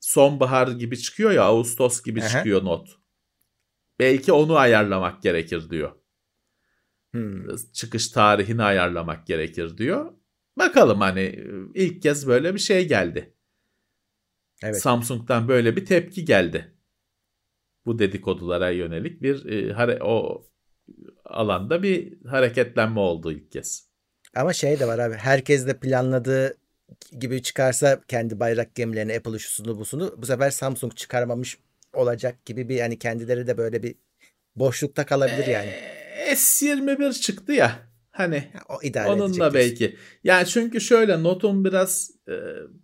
Sonbahar 0.00 0.68
gibi 0.68 0.98
çıkıyor 0.98 1.30
ya 1.30 1.42
Ağustos 1.42 2.02
gibi 2.02 2.20
Aha. 2.20 2.28
çıkıyor 2.28 2.64
not. 2.64 2.88
Belki 3.98 4.32
onu 4.32 4.56
ayarlamak 4.56 5.22
gerekir 5.22 5.70
diyor. 5.70 5.92
Hmm. 7.12 7.56
Çıkış 7.72 8.08
tarihini 8.08 8.62
ayarlamak 8.62 9.26
gerekir 9.26 9.78
diyor. 9.78 10.12
Bakalım 10.58 11.00
hani 11.00 11.44
ilk 11.74 12.02
kez 12.02 12.26
böyle 12.26 12.54
bir 12.54 12.58
şey 12.58 12.88
geldi. 12.88 13.34
Evet. 14.62 14.83
Samsung'dan 14.83 15.48
böyle 15.48 15.77
bir 15.77 15.87
tepki 15.87 16.25
geldi. 16.25 16.72
Bu 17.87 17.98
dedikodulara 17.98 18.70
yönelik 18.70 19.22
bir 19.22 19.46
e, 19.46 20.03
o 20.03 20.46
alanda 21.25 21.83
bir 21.83 22.25
hareketlenme 22.27 23.01
oldu 23.01 23.33
ilk 23.33 23.53
kez. 23.53 23.88
Ama 24.37 24.53
şey 24.53 24.81
de 24.81 24.87
var 24.87 24.98
abi 24.98 25.14
herkes 25.14 25.66
de 25.66 25.79
planladığı 25.79 26.57
gibi 27.18 27.42
çıkarsa 27.42 28.01
kendi 28.09 28.40
bayrak 28.40 28.75
gemilerini 28.75 29.16
Apple 29.16 29.38
şusunu 29.38 29.79
busunu 29.79 30.14
bu 30.18 30.27
sefer 30.27 30.51
Samsung 30.51 30.96
çıkarmamış 30.96 31.59
olacak 31.94 32.44
gibi 32.44 32.68
bir 32.68 32.75
yani 32.75 32.98
kendileri 32.98 33.46
de 33.46 33.59
böyle 33.59 33.83
bir 33.83 33.94
boşlukta 34.57 35.07
kalabilir 35.07 35.46
yani. 35.46 35.68
Ee, 35.68 36.33
S21 36.33 37.20
çıktı 37.20 37.53
ya 37.53 37.91
Hani 38.12 38.53
o 38.68 38.83
idare 38.83 39.09
onunla 39.09 39.55
belki. 39.55 39.96
Yani 40.25 40.46
çünkü 40.46 40.81
şöyle 40.81 41.22
Note'un 41.22 41.64
biraz 41.64 42.11
e, 42.29 42.35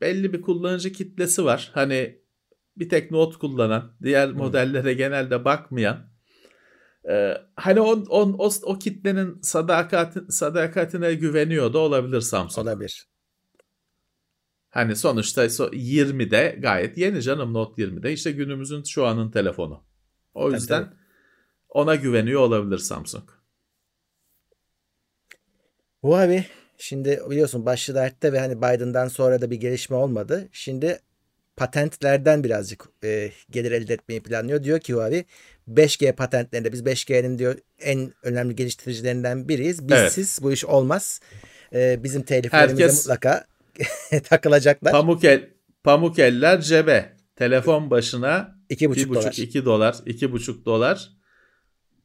belli 0.00 0.32
bir 0.32 0.42
kullanıcı 0.42 0.92
kitlesi 0.92 1.44
var. 1.44 1.70
Hani 1.74 2.22
bir 2.76 2.88
tek 2.88 3.10
Note 3.10 3.38
kullanan, 3.38 3.96
diğer 4.02 4.28
hmm. 4.28 4.36
modellere 4.36 4.94
genelde 4.94 5.44
bakmayan. 5.44 6.10
E, 7.10 7.34
hani 7.56 7.80
on, 7.80 8.04
on, 8.04 8.36
o, 8.38 8.50
o 8.62 8.78
kitlenin 8.78 9.40
sadakat, 9.42 10.16
sadakatine 10.28 11.14
güveniyor 11.14 11.72
da 11.72 11.78
olabilir 11.78 12.20
Samsung. 12.20 12.66
Olabilir. 12.66 13.08
Hani 14.70 14.96
sonuçta 14.96 15.46
20'de 15.46 16.58
gayet 16.62 16.98
yeni 16.98 17.22
canım 17.22 17.54
Note 17.54 17.82
20'de 17.82 18.12
işte 18.12 18.32
günümüzün 18.32 18.82
şu 18.82 19.06
anın 19.06 19.30
telefonu. 19.30 19.84
O 20.34 20.52
yüzden 20.52 20.82
tabii, 20.82 20.88
tabii. 20.88 21.00
ona 21.68 21.94
güveniyor 21.94 22.40
olabilir 22.40 22.78
Samsung. 22.78 23.37
Bu 26.02 26.16
abi 26.16 26.44
şimdi 26.78 27.20
biliyorsun 27.30 27.66
başlı 27.66 27.94
dertte 27.94 28.32
ve 28.32 28.40
hani 28.40 28.58
Biden'dan 28.58 29.08
sonra 29.08 29.40
da 29.40 29.50
bir 29.50 29.56
gelişme 29.56 29.96
olmadı. 29.96 30.48
Şimdi 30.52 30.98
patentlerden 31.56 32.44
birazcık 32.44 32.84
e, 33.04 33.30
gelir 33.50 33.72
elde 33.72 33.94
etmeyi 33.94 34.22
planlıyor. 34.22 34.64
Diyor 34.64 34.80
ki 34.80 34.94
Huawei 34.94 35.24
5G 35.68 36.12
patentlerinde 36.12 36.72
biz 36.72 36.82
5G'nin 36.82 37.38
diyor 37.38 37.58
en 37.80 38.12
önemli 38.22 38.56
geliştiricilerinden 38.56 39.48
biriyiz. 39.48 39.88
Bizsiz 39.88 40.38
evet. 40.38 40.42
bu 40.42 40.52
iş 40.52 40.64
olmaz. 40.64 41.20
E, 41.74 42.02
bizim 42.04 42.22
teliflerimize 42.22 42.82
Herkes, 42.82 43.06
mutlaka 43.06 43.46
takılacaklar. 44.24 44.92
Pamuk, 44.92 45.24
el, 45.24 45.48
pamuk 45.84 46.18
eller 46.18 46.60
cebe. 46.60 47.16
Telefon 47.36 47.90
başına 47.90 48.58
2,5 48.70 49.14
dolar. 49.14 49.32
2 49.32 49.64
dolar. 49.64 49.92
2,5 49.92 50.64
dolar 50.64 51.17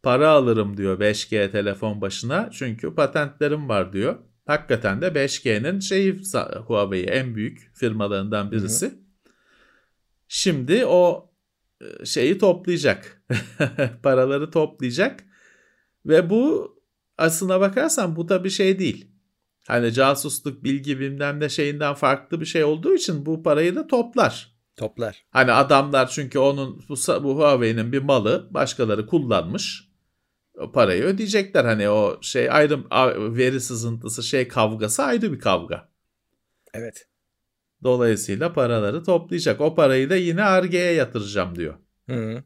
para 0.03 0.29
alırım 0.29 0.77
diyor 0.77 0.99
5G 0.99 1.51
telefon 1.51 2.01
başına. 2.01 2.49
Çünkü 2.51 2.95
patentlerim 2.95 3.69
var 3.69 3.93
diyor. 3.93 4.15
Hakikaten 4.45 5.01
de 5.01 5.07
5G'nin 5.07 5.79
şeyi 5.79 6.21
Huawei 6.67 7.03
en 7.03 7.35
büyük 7.35 7.71
firmalarından 7.73 8.51
birisi. 8.51 8.85
Hı 8.85 8.89
hı. 8.89 8.95
Şimdi 10.27 10.85
o 10.85 11.31
e, 11.81 12.05
şeyi 12.05 12.37
toplayacak. 12.37 13.23
Paraları 14.03 14.51
toplayacak. 14.51 15.23
Ve 16.05 16.29
bu 16.29 16.73
aslına 17.17 17.59
bakarsan 17.59 18.15
bu 18.15 18.29
da 18.29 18.43
bir 18.43 18.49
şey 18.49 18.79
değil. 18.79 19.07
Hani 19.67 19.93
casusluk, 19.93 20.63
bilgi 20.63 20.99
bilmem 20.99 21.39
ne 21.39 21.49
şeyinden 21.49 21.93
farklı 21.93 22.41
bir 22.41 22.45
şey 22.45 22.63
olduğu 22.63 22.93
için 22.95 23.25
bu 23.25 23.43
parayı 23.43 23.75
da 23.75 23.87
toplar. 23.87 24.53
Toplar. 24.75 25.25
Hani 25.31 25.51
adamlar 25.51 26.09
çünkü 26.09 26.39
onun 26.39 26.83
bu, 26.89 26.95
bu 27.23 27.37
Huawei'nin 27.37 27.91
bir 27.91 28.01
malı 28.01 28.47
başkaları 28.51 29.07
kullanmış. 29.07 29.92
O 30.57 30.71
parayı 30.71 31.03
ödeyecekler. 31.03 31.65
Hani 31.65 31.89
o 31.89 32.21
şey 32.21 32.51
ayrı 32.51 32.83
veri 33.37 33.61
sızıntısı 33.61 34.23
şey 34.23 34.47
kavgası 34.47 35.03
ayrı 35.03 35.33
bir 35.33 35.39
kavga. 35.39 35.89
Evet. 36.73 37.07
Dolayısıyla 37.83 38.53
paraları 38.53 39.03
toplayacak. 39.03 39.61
O 39.61 39.75
parayı 39.75 40.09
da 40.09 40.15
yine 40.15 40.43
Arge'ye 40.43 40.93
yatıracağım 40.93 41.55
diyor. 41.55 41.75
Hı. 42.09 42.43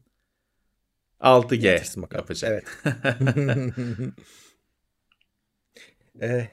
6G 1.20 1.66
Yatırsın 1.66 2.02
bakalım. 2.02 2.20
yapacak. 2.22 2.82
Evet. 2.84 3.74
Ee, 6.22 6.48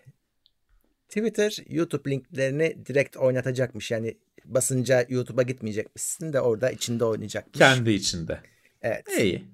Twitter 1.08 1.58
YouTube 1.70 2.12
linklerini 2.12 2.86
direkt 2.86 3.18
oynatacakmış. 3.18 3.92
Yani 3.92 4.18
basınca 4.46 5.06
YouTube'a 5.10 5.42
gitmeyecekmişsin 5.44 6.34
de 6.34 6.42
orada 6.42 6.72
içinde 6.72 7.06
oynayacakmış. 7.06 7.60
Kendi 7.60 7.92
içinde. 7.92 8.40
Evet. 8.82 9.08
İyi. 9.20 9.46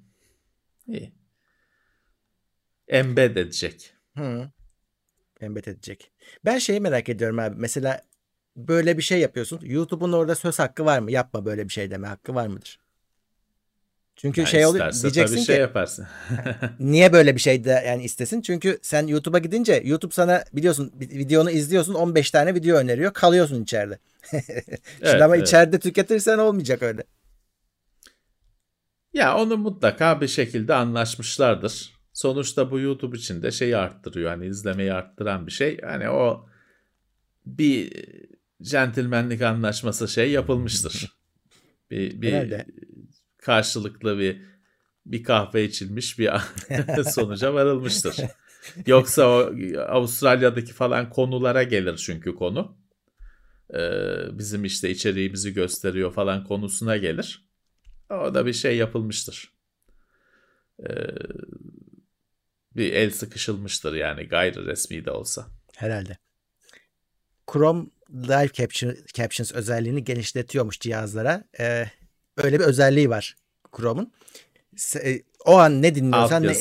İyi. 0.88 1.12
Embed 2.92 3.36
edecek. 3.36 3.94
Hı. 4.18 4.50
Embed 5.42 5.66
edecek. 5.66 6.12
Ben 6.46 6.58
şeyi 6.58 6.80
merak 6.80 7.10
ediyorum 7.10 7.39
abi. 7.39 7.56
Mesela 7.58 8.02
böyle 8.56 8.98
bir 8.98 9.02
şey 9.04 9.20
yapıyorsun. 9.20 9.60
YouTube'un 9.64 10.12
orada 10.12 10.36
söz 10.36 10.60
hakkı 10.60 10.86
var 10.86 11.00
mı? 11.00 11.12
Yapma 11.12 11.46
böyle 11.46 11.64
bir 11.64 11.74
şey 11.74 11.92
deme 11.92 12.08
hakkı 12.08 12.36
var 12.36 12.48
mıdır? 12.48 12.80
Çünkü 14.16 14.42
Ya 14.42 14.48
şey 14.48 14.66
oluyor 14.66 14.94
diyeceksin 14.94 15.24
tabii 15.26 15.39
ki 15.39 15.46
şey 15.46 15.60
yaparsın. 15.60 16.08
niye 16.80 17.14
böyle 17.14 17.36
bir 17.36 17.42
şey 17.42 17.64
de 17.64 17.84
yani 17.88 18.04
istesin? 18.04 18.42
Çünkü 18.42 18.80
sen 18.82 19.08
YouTube'a 19.08 19.39
gidince 19.39 19.82
YouTube 19.86 20.14
sana 20.14 20.44
biliyorsun 20.54 20.94
videonu 21.00 21.52
izliyorsun 21.52 21.94
15 21.94 22.32
tane 22.32 22.56
video 22.56 22.78
öneriyor. 22.78 23.14
Kalıyorsun 23.14 23.64
içeride. 23.64 24.00
Şimdi 24.32 24.44
Evet, 25.02 25.22
ama 25.22 25.36
evet. 25.36 25.48
içeride 25.48 25.80
tüketirsen 25.80 26.38
olmayacak 26.38 26.82
öyle. 26.82 27.04
Ya 29.14 29.38
onu 29.38 29.58
mutlaka 29.58 30.22
bir 30.22 30.28
şekilde 30.28 30.74
anlaşmışlardır. 30.74 32.01
Sonuçta 32.22 32.72
bu 32.72 32.80
YouTube 32.80 33.17
için 33.17 33.41
de 33.43 33.51
şeyi 33.51 33.78
arttırıyor. 33.78 34.30
Hani 34.30 34.45
izlemeyi 34.47 34.93
arttıran 34.93 35.47
bir 35.47 35.51
şey. 35.51 35.82
Hani 35.82 36.09
o 36.09 36.49
bir 37.45 38.05
centilmenlik 38.61 39.41
anlaşması 39.41 40.07
şey 40.07 40.32
yapılmıştır. 40.32 41.11
Bir, 41.91 42.22
bir 42.22 42.34
Herhalde. 42.34 42.65
karşılıklı 43.38 44.19
bir 44.19 44.41
bir 45.05 45.24
kahve 45.24 45.63
içilmiş 45.63 46.19
bir 46.19 46.32
sonuca 47.11 47.53
varılmıştır. 47.53 48.15
Yoksa 48.86 49.28
o 49.28 49.53
Avustralya'daki 49.88 50.74
falan 50.74 51.09
konulara 51.09 51.63
gelir 51.63 51.97
çünkü 51.97 52.36
konu. 52.36 52.78
Ee, 53.74 53.80
bizim 54.32 54.65
işte 54.65 54.89
içeriğimizi 54.89 55.53
gösteriyor 55.53 56.13
falan 56.13 56.43
konusuna 56.43 56.97
gelir. 56.97 57.45
O 58.09 58.34
da 58.34 58.45
bir 58.45 58.53
şey 58.53 58.78
yapılmıştır. 58.78 59.51
Ee, 60.80 60.93
bir 62.76 62.93
el 62.93 63.11
sıkışılmıştır 63.11 63.93
yani 63.93 64.24
gayri 64.24 64.65
resmi 64.65 65.05
de 65.05 65.11
olsa. 65.11 65.47
Herhalde. 65.76 66.17
Chrome 67.53 67.86
Live 68.13 68.49
Caption, 68.53 68.95
Captions 69.13 69.51
özelliğini 69.51 70.03
genişletiyormuş 70.03 70.80
cihazlara. 70.80 71.43
Ee, 71.59 71.86
öyle 72.38 72.59
bir 72.59 72.65
özelliği 72.65 73.09
var 73.09 73.36
Chrome'un. 73.78 74.11
E, 75.03 75.22
O 75.45 75.57
an 75.57 75.82
ne 75.82 75.95
dinliyorsan 75.95 76.43
ne, 76.43 76.55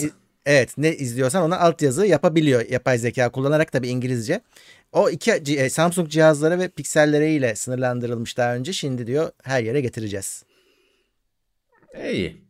evet 0.47 0.79
ne 0.79 0.97
izliyorsan 0.97 1.43
ona 1.43 1.59
altyazı 1.59 2.07
yapabiliyor 2.07 2.69
yapay 2.69 2.99
zeka 2.99 3.29
kullanarak 3.29 3.73
tabii 3.73 3.89
İngilizce. 3.89 4.41
O 4.93 5.11
iki 5.11 5.33
e, 5.33 5.71
Samsung 5.71 6.09
cihazları 6.09 6.59
ve 6.59 6.69
pikselleriyle 6.69 7.55
sınırlandırılmış 7.55 8.37
daha 8.37 8.55
önce. 8.55 8.73
Şimdi 8.73 9.07
diyor 9.07 9.31
her 9.43 9.63
yere 9.63 9.81
getireceğiz. 9.81 10.45
İyi. 12.11 12.50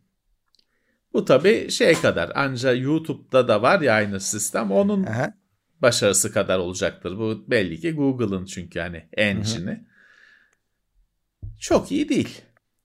Bu 1.12 1.24
tabii 1.24 1.70
şey 1.70 1.94
kadar. 1.94 2.32
Ancak 2.34 2.80
YouTube'da 2.80 3.48
da 3.48 3.62
var 3.62 3.80
ya 3.80 3.94
aynı 3.94 4.20
sistem. 4.20 4.70
Onun 4.70 5.04
Aha. 5.04 5.34
başarısı 5.82 6.32
kadar 6.32 6.58
olacaktır. 6.58 7.18
Bu 7.18 7.44
belli 7.50 7.80
ki 7.80 7.92
Google'ın 7.92 8.44
çünkü 8.44 8.80
hani 8.80 9.08
engine'i. 9.16 9.84
Çok 11.58 11.92
iyi 11.92 12.08
değil. 12.08 12.42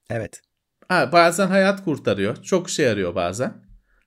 Evet. 0.10 0.42
Ha, 0.88 1.12
bazen 1.12 1.48
hayat 1.48 1.84
kurtarıyor. 1.84 2.44
Çok 2.44 2.70
işe 2.70 2.84
yarıyor 2.84 3.16
bazen. 3.16 3.54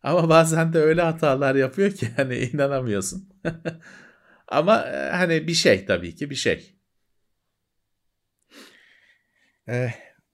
Ama 0.03 0.29
bazen 0.29 0.73
de 0.73 0.79
öyle 0.79 1.03
hatalar 1.03 1.55
yapıyor 1.55 1.93
ki 1.93 2.09
hani 2.17 2.37
inanamıyorsun. 2.37 3.29
Ama 4.49 4.83
e, 4.83 5.11
hani 5.11 5.47
bir 5.47 5.55
şey 5.55 5.87
tabii 5.87 6.15
ki 6.15 6.31
bir 6.31 6.35
şey. 6.35 6.75
Ee, 9.69 9.91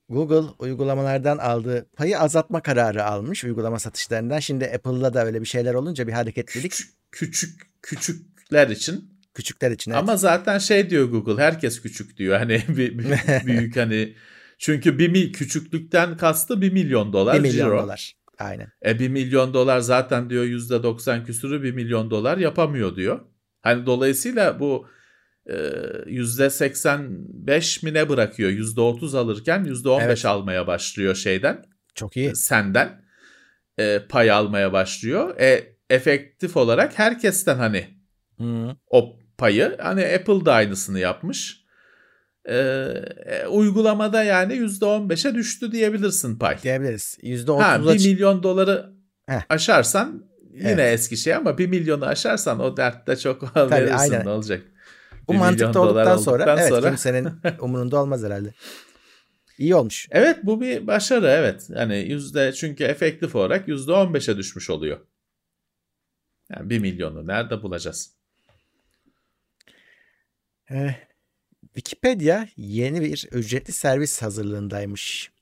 Google 0.09 0.49
uygulamalardan 0.59 1.39
aldığı 1.39 1.87
payı 1.97 2.19
azaltma 2.19 2.63
kararı 2.63 3.05
almış 3.05 3.45
uygulama 3.45 3.79
satışlarından. 3.79 4.39
Şimdi 4.39 4.65
Apple'da 4.67 5.15
da 5.15 5.27
öyle 5.27 5.41
bir 5.41 5.47
şeyler 5.47 5.75
olunca 5.75 6.07
bir 6.07 6.13
hareketlilik 6.13 6.71
Küçük, 6.73 6.91
küçük 7.13 7.61
küçükler 7.83 8.69
için. 8.69 9.11
küçükler 9.35 9.71
için. 9.71 9.91
evet. 9.91 10.01
Ama 10.03 10.17
zaten 10.17 10.59
şey 10.59 10.91
diyor 10.91 11.09
Google 11.09 11.43
herkes 11.43 11.81
küçük 11.83 12.17
diyor. 12.17 12.39
Hani 12.39 12.63
bir, 12.69 12.99
bir- 12.99 13.07
büyük 13.47 13.77
hani 13.77 14.15
çünkü 14.59 14.99
bir 14.99 15.09
mil 15.09 15.33
küçüklükten 15.33 16.17
kastı 16.17 16.61
1 16.61 16.73
milyon 16.73 17.13
dolar 17.13 17.35
1 17.37 17.41
milyon 17.41 17.67
ciro. 17.69 17.83
dolar. 17.83 18.13
Aynen. 18.39 18.69
E 18.85 18.99
1 18.99 19.09
milyon 19.09 19.55
dolar 19.55 19.81
zaten 19.81 20.31
diyor 20.31 20.45
%90 20.45 21.25
küsürü 21.25 21.63
1 21.63 21.73
milyon 21.73 22.11
dolar 22.11 22.39
yapamıyor 22.39 22.97
diyor. 22.97 23.21
Hani 23.63 23.87
dolayısıyla 23.87 24.61
bu 24.61 24.87
%85 25.47 27.85
mi 27.85 27.95
ne 27.95 28.09
bırakıyor? 28.09 28.51
%30 28.51 29.19
alırken 29.19 29.65
%15 29.65 30.03
Evet. 30.05 30.25
almaya 30.27 30.67
başlıyor 30.67 31.15
şeyden 31.15 31.65
Çok 31.95 32.17
iyi. 32.17 32.37
senden 32.37 33.05
e, 33.79 34.01
pay 34.09 34.31
almaya 34.31 34.73
başlıyor. 34.73 35.41
E, 35.41 35.75
efektif 35.91 36.57
olarak 36.57 36.99
herkesten 36.99 37.57
hani 37.57 37.87
Hı. 38.39 38.77
o 38.91 39.17
payı 39.39 39.77
hani 39.81 40.07
Apple 40.07 40.45
da 40.45 40.53
aynısını 40.55 40.99
yapmış. 40.99 41.65
E, 42.45 42.57
e, 43.27 43.47
uygulamada 43.47 44.23
yani 44.25 44.55
%15'e 44.55 45.35
düştü 45.35 45.73
diyebilirsin 45.73 46.39
pay. 46.39 46.63
Diyebiliriz. 46.63 47.19
Ha, 47.23 47.27
%30'a 47.27 47.93
1 47.95 47.99
çık- 47.99 48.09
milyon 48.13 48.43
doları 48.43 48.91
Heh. 49.27 49.41
aşarsan 49.49 50.25
yine 50.55 50.71
Evet. 50.71 50.95
eski 50.95 51.17
şey 51.17 51.35
ama 51.35 51.59
1 51.59 51.67
milyonu 51.67 52.05
aşarsan 52.07 52.61
o 52.61 52.77
dertte 52.77 53.17
çok 53.17 53.57
verirsin 53.57 53.95
aynen. 53.97 54.27
ne 54.27 54.31
olacak. 54.31 54.63
Bu 55.29 55.33
1 55.33 55.39
mantıkta 55.39 55.81
olduktan 55.81 56.17
sonra 56.17 56.57
evet 56.59 56.69
sonra- 56.69 56.89
kimsenin 56.89 57.29
umurunda 57.61 58.03
olmaz 58.03 58.23
herhalde. 58.23 58.55
İyi 59.59 59.75
olmuş. 59.75 60.09
Evet 60.11 60.39
bu 60.43 60.61
bir 60.61 60.87
başarı 60.87 61.27
evet. 61.27 61.67
Yani 61.69 61.97
yüzde 61.99 62.53
çünkü 62.53 62.85
efektif 62.85 63.37
olarak 63.37 63.69
yüzde 63.69 63.93
15'e 63.93 64.37
düşmüş 64.37 64.71
oluyor. 64.71 65.01
Yani 66.51 66.71
1 66.71 66.79
milyonu 66.79 67.27
nerede 67.27 67.63
bulacağız? 67.63 68.15
Ee, 70.71 70.95
Wikipedia 71.75 72.47
yeni 72.57 73.01
bir 73.01 73.29
ücretli 73.33 73.73
servis 73.73 74.23
hazırlığındaymış. 74.23 75.34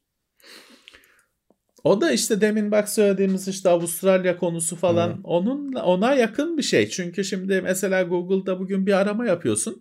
O 1.85 2.01
da 2.01 2.13
işte 2.13 2.41
demin 2.41 2.71
bak 2.71 2.89
söylediğimiz 2.89 3.49
işte 3.49 3.69
Avustralya 3.69 4.37
konusu 4.37 4.77
falan 4.77 5.09
Hı. 5.09 5.17
onun 5.25 5.73
ona 5.73 6.15
yakın 6.15 6.59
bir 6.59 6.63
şey. 6.63 6.89
Çünkü 6.89 7.25
şimdi 7.25 7.61
mesela 7.63 8.03
Google'da 8.03 8.61
bugün 8.61 8.87
bir 8.87 8.93
arama 8.93 9.27
yapıyorsun. 9.27 9.81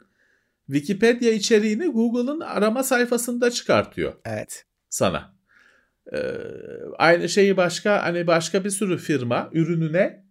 Wikipedia 0.65 1.29
içeriğini 1.29 1.87
Google'ın 1.87 2.39
arama 2.39 2.83
sayfasında 2.83 3.51
çıkartıyor 3.51 4.13
Evet. 4.25 4.65
sana. 4.89 5.35
Ee, 6.13 6.17
aynı 6.97 7.29
şeyi 7.29 7.57
başka 7.57 8.03
hani 8.03 8.27
başka 8.27 8.63
bir 8.63 8.69
sürü 8.69 8.97
firma 8.97 9.49
ürününe 9.53 10.25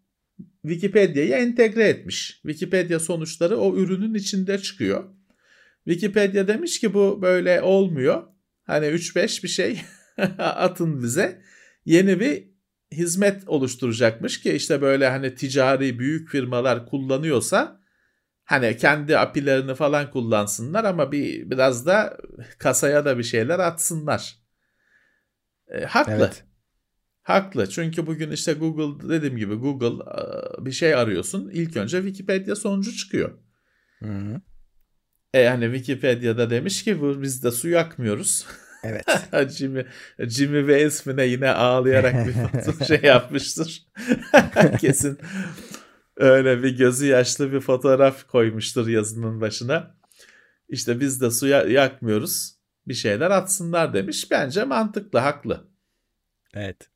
Wikipedia'yı 0.63 1.33
entegre 1.33 1.85
etmiş. 1.89 2.41
Wikipedia 2.43 2.99
sonuçları 2.99 3.57
o 3.57 3.77
ürünün 3.77 4.15
içinde 4.15 4.59
çıkıyor. 4.59 5.05
Wikipedia 5.85 6.49
demiş 6.49 6.81
ki 6.81 6.95
bu 6.95 7.23
böyle 7.23 7.63
olmuyor. 7.63 8.23
Hani 8.63 8.87
3-5 8.87 9.43
bir 9.43 9.49
şey 9.49 9.81
atın 10.39 11.03
bize. 11.03 11.43
Yeni 11.85 12.21
bir 12.21 12.51
hizmet 12.93 13.49
oluşturacakmış 13.49 14.41
ki 14.41 14.53
işte 14.53 14.83
böyle 14.83 15.09
hani 15.09 15.35
ticari 15.35 15.99
büyük 15.99 16.29
firmalar 16.29 16.87
kullanıyorsa 16.87 17.81
hani 18.45 18.77
kendi 18.77 19.19
apilerini 19.19 19.75
falan 19.75 20.11
kullansınlar 20.11 20.85
ama 20.85 21.13
bir 21.13 21.51
biraz 21.51 21.87
da 21.87 22.19
kasaya 22.59 23.05
da 23.05 23.19
bir 23.19 23.23
şeyler 23.23 23.59
atsınlar. 23.59 24.37
E, 25.69 25.85
haklı. 25.85 26.13
Evet. 26.13 26.45
Haklı. 27.23 27.69
Çünkü 27.69 28.07
bugün 28.07 28.31
işte 28.31 28.53
Google 28.53 29.09
dediğim 29.09 29.37
gibi 29.37 29.55
Google 29.55 30.05
e, 30.05 30.65
bir 30.65 30.73
şey 30.73 30.95
arıyorsun. 30.95 31.51
İlk 31.53 31.77
önce 31.77 31.97
Wikipedia 31.97 32.57
sonucu 32.57 32.97
çıkıyor. 32.97 33.39
Hı-hı. 33.99 34.41
E 35.35 35.41
yani 35.41 35.65
Wikipedia'da 35.65 36.51
demiş 36.51 36.85
ki 36.85 37.23
biz 37.23 37.45
de 37.45 37.51
su 37.51 37.69
yakmıyoruz. 37.69 38.47
Evet. 38.83 39.05
Jimmy, 39.51 39.87
Jimmy 40.19 40.67
ve 40.67 40.87
ismine 40.87 41.27
yine 41.27 41.51
ağlayarak 41.51 42.15
bir 42.27 42.85
şey 42.87 43.01
yapmıştır. 43.03 43.87
Kesin 44.81 45.19
öyle 46.17 46.63
bir 46.63 46.77
gözü 46.77 47.07
yaşlı 47.07 47.53
bir 47.53 47.61
fotoğraf 47.61 48.27
koymuştur 48.27 48.89
yazının 48.89 49.41
başına. 49.41 49.95
İşte 50.69 51.01
biz 51.01 51.21
de 51.21 51.31
suya 51.31 51.63
yakmıyoruz. 51.63 52.55
Bir 52.89 52.95
şeyler 52.95 53.31
atsınlar 53.31 53.95
demiş. 53.95 54.31
Bence 54.31 54.65
mantıklı, 54.65 55.19
haklı. 55.19 55.69
Evet. 56.55 56.91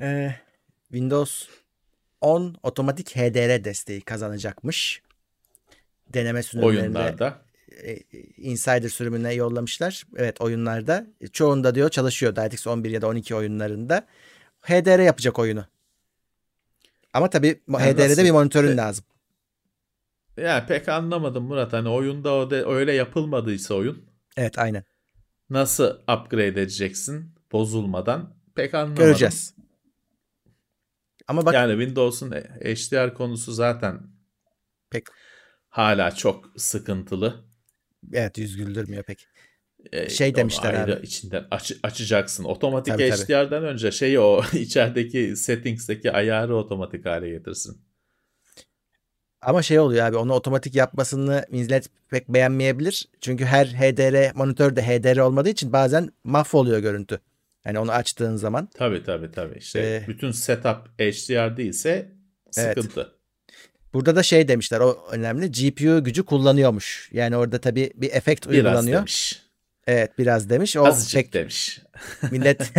Ee, 0.00 0.34
Windows 0.82 1.48
10 2.20 2.56
otomatik 2.62 3.16
HDR 3.16 3.64
desteği 3.64 4.00
kazanacakmış. 4.00 5.02
Deneme 6.08 6.42
sürümlerinde 6.42 6.80
Oyunlarda. 6.80 7.47
E, 7.82 7.96
Insider 8.36 8.88
sürümüne 8.88 9.34
yollamışlar. 9.34 10.04
Evet 10.16 10.40
oyunlarda. 10.40 11.06
Çoğunda 11.32 11.74
diyor 11.74 11.90
çalışıyor. 11.90 12.36
DirectX 12.36 12.66
11 12.66 12.90
ya 12.90 13.02
da 13.02 13.08
12 13.08 13.34
oyunlarında. 13.34 14.06
HDR 14.62 14.98
yapacak 15.00 15.38
oyunu. 15.38 15.64
Ama 17.12 17.30
tabii 17.30 17.60
Yani 17.68 17.82
HDR'de 17.84 18.08
nasıl? 18.10 18.24
bir 18.24 18.30
monitörün 18.30 18.72
E, 18.72 18.76
lazım. 18.76 19.04
Ya 20.36 20.66
pek 20.66 20.88
anlamadım 20.88 21.44
Murat. 21.44 21.72
Hani 21.72 21.88
oyunda 21.88 22.34
o 22.34 22.50
de, 22.50 22.64
öyle 22.66 22.92
yapılmadıysa 22.92 23.74
oyun 23.74 24.04
Evet 24.36 24.58
aynen. 24.58 24.84
nasıl 25.50 25.84
upgrade 26.00 26.46
edeceksin 26.62 27.34
bozulmadan 27.52 28.34
pek 28.54 28.74
anlamadım. 28.74 29.04
Göreceğiz. 29.04 29.54
Ama 31.28 31.46
bak 31.46 31.54
Yani 31.54 31.72
Windows'un 31.72 32.30
HDR 32.32 33.14
konusu 33.14 33.52
zaten 33.52 34.00
Pek. 34.90 35.06
hala 35.68 36.10
çok 36.14 36.44
sıkıntılı. 36.56 37.47
Evet 38.12 38.38
yüz 38.38 38.56
güldürmüyor 38.56 39.02
pek. 39.02 39.26
Ee, 39.92 40.08
Şey 40.08 40.34
demişler 40.34 40.74
ayrı 40.74 40.96
abi. 40.96 41.06
içinden 41.06 41.44
aç- 41.50 41.76
açacaksın. 41.82 42.44
Otomatik 42.44 42.94
Tabii, 42.94 43.10
tabii. 43.10 43.22
HDR'dan 43.22 43.64
önce 43.64 43.90
şeyi 43.92 44.20
o 44.20 44.42
içerideki 44.52 45.36
settings'teki 45.36 46.12
ayarı 46.12 46.56
otomatik 46.56 47.06
hale 47.06 47.30
getirsin. 47.30 47.78
Ama 49.40 49.62
şey 49.62 49.78
oluyor 49.78 50.06
abi 50.06 50.16
onu 50.16 50.32
otomatik 50.32 50.74
yapmasını 50.74 51.44
millet 51.50 51.88
pek 52.08 52.28
beğenmeyebilir. 52.28 53.08
Çünkü 53.20 53.44
her 53.44 53.66
HDR 53.66 54.34
monitör 54.34 54.76
de 54.76 54.82
HDR 54.82 55.16
olmadığı 55.18 55.48
için 55.48 55.72
bazen 55.72 56.10
mahvoluyor 56.24 56.78
görüntü. 56.78 57.20
Yani 57.64 57.78
onu 57.78 57.92
açtığın 57.92 58.36
zaman. 58.36 58.68
Tabii 58.74 59.02
tabii 59.02 59.30
tabii. 59.30 59.58
İşte 59.58 59.80
Ee, 59.80 60.04
bütün 60.08 60.30
setup 60.30 60.88
HDR 61.00 61.56
değilse 61.56 62.12
Evet. 62.58 62.76
Burada 63.94 64.16
da 64.16 64.22
şey 64.22 64.48
demişler 64.48 64.80
o 64.80 65.06
önemli. 65.10 65.52
GPU 65.52 66.04
gücü 66.04 66.24
kullanıyormuş. 66.24 67.08
Yani 67.12 67.36
orada 67.36 67.60
tabii 67.60 67.92
bir 67.94 68.12
efekt 68.12 68.48
Biraz 68.48 68.56
uygulanıyor. 68.56 68.98
demiş. 68.98 69.42
Evet 69.86 70.18
biraz 70.18 70.50
demiş. 70.50 70.76
O 70.76 70.86
Azıcık 70.86 71.14
pek 71.22 71.32
demiş. 71.32 71.80
millet 72.30 72.60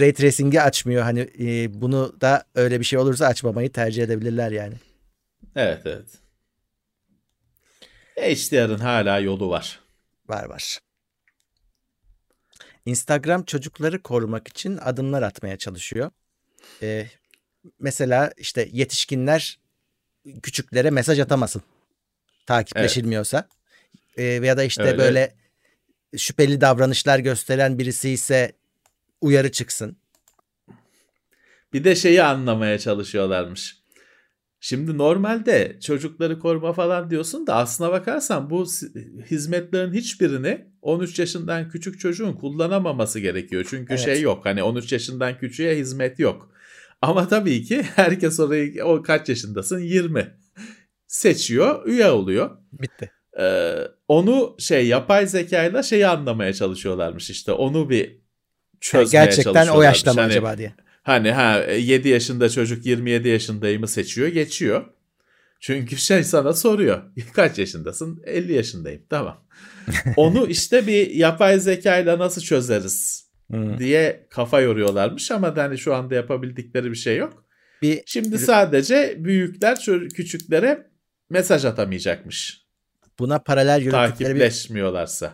ray 0.00 0.12
tracing'i 0.12 0.60
açmıyor. 0.62 1.02
Hani 1.02 1.20
e, 1.40 1.80
bunu 1.80 2.16
da 2.20 2.44
öyle 2.54 2.80
bir 2.80 2.84
şey 2.84 2.98
olursa 2.98 3.26
açmamayı 3.26 3.72
tercih 3.72 4.02
edebilirler 4.02 4.50
yani. 4.50 4.74
Evet 5.56 5.82
evet. 5.86 6.06
HDR'ın 8.16 8.78
hala 8.78 9.18
yolu 9.18 9.50
var. 9.50 9.80
Var 10.28 10.44
var. 10.44 10.78
Instagram 12.86 13.42
çocukları 13.42 14.02
korumak 14.02 14.48
için 14.48 14.76
adımlar 14.76 15.22
atmaya 15.22 15.56
çalışıyor. 15.56 16.10
Ee, 16.82 17.06
mesela 17.78 18.32
işte 18.36 18.68
yetişkinler 18.72 19.58
küçüklere 20.42 20.90
mesaj 20.90 21.20
atamasın. 21.20 21.62
Takipleşilmiyorsa. 22.46 23.48
Ee, 24.16 24.42
veya 24.42 24.56
da 24.56 24.64
işte 24.64 24.82
Öyle. 24.82 24.98
böyle 24.98 25.34
şüpheli 26.16 26.60
davranışlar 26.60 27.18
gösteren 27.18 27.78
birisi 27.78 28.10
ise 28.10 28.52
uyarı 29.20 29.52
çıksın. 29.52 29.96
Bir 31.72 31.84
de 31.84 31.96
şeyi 31.96 32.22
anlamaya 32.22 32.78
çalışıyorlarmış. 32.78 33.78
Şimdi 34.60 34.98
normalde 34.98 35.78
çocukları 35.80 36.38
koruma 36.38 36.72
falan 36.72 37.10
diyorsun 37.10 37.46
da 37.46 37.56
aslına 37.56 37.92
bakarsan 37.92 38.50
bu 38.50 38.66
hizmetlerin 39.30 39.92
hiçbirini 39.92 40.66
13 40.82 41.18
yaşından 41.18 41.68
küçük 41.68 42.00
çocuğun 42.00 42.32
kullanamaması 42.32 43.20
gerekiyor. 43.20 43.66
Çünkü 43.70 43.92
Evet. 43.94 44.04
şey 44.04 44.20
yok 44.20 44.46
hani 44.46 44.62
13 44.62 44.92
yaşından 44.92 45.38
küçüğe 45.38 45.76
hizmet 45.78 46.18
yok. 46.18 46.50
Ama 47.02 47.28
tabii 47.28 47.62
ki 47.62 47.82
herkes 47.82 48.40
orayı 48.40 48.84
o 48.84 49.02
kaç 49.02 49.28
yaşındasın 49.28 49.78
20 49.78 50.38
seçiyor 51.06 51.86
üye 51.86 52.10
oluyor. 52.10 52.50
Bitti. 52.72 53.10
Ee, 53.40 53.74
onu 54.08 54.56
şey 54.58 54.86
yapay 54.86 55.26
zekayla 55.26 55.82
şeyi 55.82 56.06
anlamaya 56.06 56.52
çalışıyorlarmış 56.52 57.30
işte 57.30 57.52
onu 57.52 57.90
bir 57.90 58.20
çözmeye 58.80 59.24
Gerçekten 59.24 59.68
o 59.68 59.82
yaşta 59.82 60.12
mı 60.14 60.20
Hani- 60.20 60.32
acaba 60.32 60.58
diye. 60.58 60.74
Hani 61.02 61.32
ha 61.32 61.58
7 61.60 62.08
yaşında 62.08 62.48
çocuk 62.48 62.86
27 62.86 63.28
yaşındayımı 63.28 63.88
seçiyor 63.88 64.28
geçiyor. 64.28 64.84
Çünkü 65.60 65.96
şey 65.96 66.24
sana 66.24 66.52
soruyor. 66.52 67.02
Kaç 67.32 67.58
yaşındasın? 67.58 68.22
50 68.26 68.52
yaşındayım. 68.52 69.02
Tamam. 69.10 69.44
Onu 70.16 70.46
işte 70.46 70.86
bir 70.86 71.10
yapay 71.10 71.58
zekayla 71.60 72.18
nasıl 72.18 72.42
çözeriz 72.42 73.27
Diye 73.52 74.26
kafa 74.30 74.60
yoruyorlarmış 74.60 75.30
ama 75.30 75.56
hani 75.56 75.78
şu 75.78 75.94
anda 75.94 76.14
yapabildikleri 76.14 76.90
bir 76.90 76.96
şey 76.96 77.16
yok. 77.16 77.44
Bir 77.82 78.02
Şimdi 78.06 78.38
sadece 78.38 79.16
büyükler 79.18 79.78
küçüklere 80.14 80.90
mesaj 81.30 81.64
atamayacakmış. 81.64 82.66
buna 83.18 83.38
paralel 83.38 83.80
yürüttükleri 83.80 84.34
bir 84.34 84.40
Takipleşmiyorlarsa. 84.40 85.32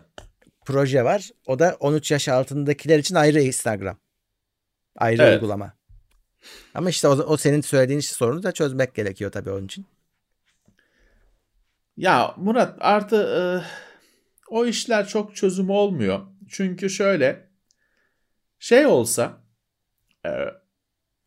proje 0.67 1.05
var. 1.05 1.31
O 1.47 1.59
da 1.59 1.77
13 1.81 2.11
yaş 2.11 2.29
altındakiler 2.29 2.99
için 2.99 3.15
ayrı 3.15 3.41
Instagram. 3.41 3.99
Ayrı 4.97 5.23
Evet. 5.23 5.35
uygulama. 5.35 5.75
Ama 6.75 6.91
işte 6.91 7.09
o, 7.09 7.11
o 7.13 7.37
senin 7.37 7.61
söylediğin 7.61 8.01
sorunu 8.01 8.43
da 8.43 8.53
çözmek 8.53 8.95
gerekiyor 8.95 9.33
tabii 9.33 9.51
onun 9.51 9.65
için. 9.67 9.87
Ya 11.97 12.35
Murat 12.37 12.77
artı 12.81 13.17
e, 13.17 13.41
o 14.49 14.67
işler 14.67 15.09
çok 15.09 15.37
çözüm 15.37 15.71
olmuyor. 15.71 16.21
Çünkü 16.49 16.91
şöyle 16.91 17.49
şey 18.65 18.87
olsa 18.87 19.45
e, 20.27 20.31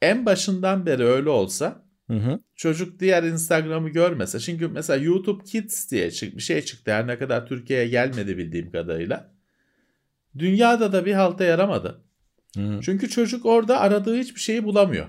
en 0.01 0.25
başından 0.25 0.85
beri 0.85 1.03
öyle 1.03 1.29
olsa 1.29 1.85
Hı 2.07 2.13
hı. 2.13 2.39
çocuk 2.55 2.99
diğer 2.99 3.23
Instagram'ı 3.23 3.89
görmese. 3.89 4.39
Çünkü 4.39 4.67
mesela 4.67 5.03
YouTube 5.03 5.43
Kids 5.43 5.91
diye 5.91 6.11
çık 6.11 6.35
bir 6.35 6.41
şey 6.41 6.61
çıktı. 6.61 6.91
Her 6.91 7.07
ne 7.07 7.19
kadar 7.19 7.47
Türkiye'ye 7.47 7.87
gelmedi 7.87 8.37
bildiğim 8.37 8.71
kadarıyla. 8.71 9.33
Dünyada 10.37 10.93
da 10.93 11.05
bir 11.05 11.13
halta 11.13 11.43
yaramadı. 11.43 12.03
Çünkü 12.81 13.09
çocuk 13.09 13.45
orada 13.45 13.79
aradığı 13.79 14.17
hiçbir 14.17 14.41
şeyi 14.41 14.63
bulamıyor. 14.63 15.07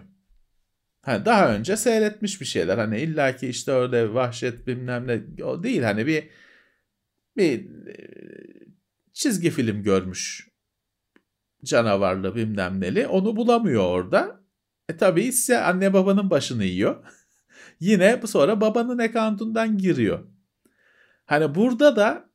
Hani 1.02 1.24
daha 1.24 1.54
önce 1.54 1.76
seyretmiş 1.76 2.40
bir 2.40 2.46
şeyler. 2.46 2.78
Hani 2.78 3.00
illaki 3.00 3.48
işte 3.48 3.72
orada 3.72 4.14
vahşet 4.14 4.66
bilmem 4.66 5.06
ne 5.06 5.44
o 5.44 5.62
değil. 5.62 5.82
Hani 5.82 6.06
bir 6.06 6.28
bir 7.36 7.60
e, 7.88 7.94
çizgi 9.12 9.50
film 9.50 9.82
görmüş 9.82 10.47
canavarlı 11.64 12.34
bilmem 12.34 12.80
neli. 12.80 13.06
Onu 13.06 13.36
bulamıyor 13.36 13.84
orada. 13.84 14.40
E 14.88 14.96
tabi 14.96 15.22
ise 15.22 15.58
anne 15.58 15.92
babanın 15.92 16.30
başını 16.30 16.64
yiyor. 16.64 16.96
Yine 17.80 18.20
sonra 18.26 18.60
babanın 18.60 18.98
account'undan 18.98 19.78
giriyor. 19.78 20.26
Hani 21.26 21.54
burada 21.54 21.96
da 21.96 22.28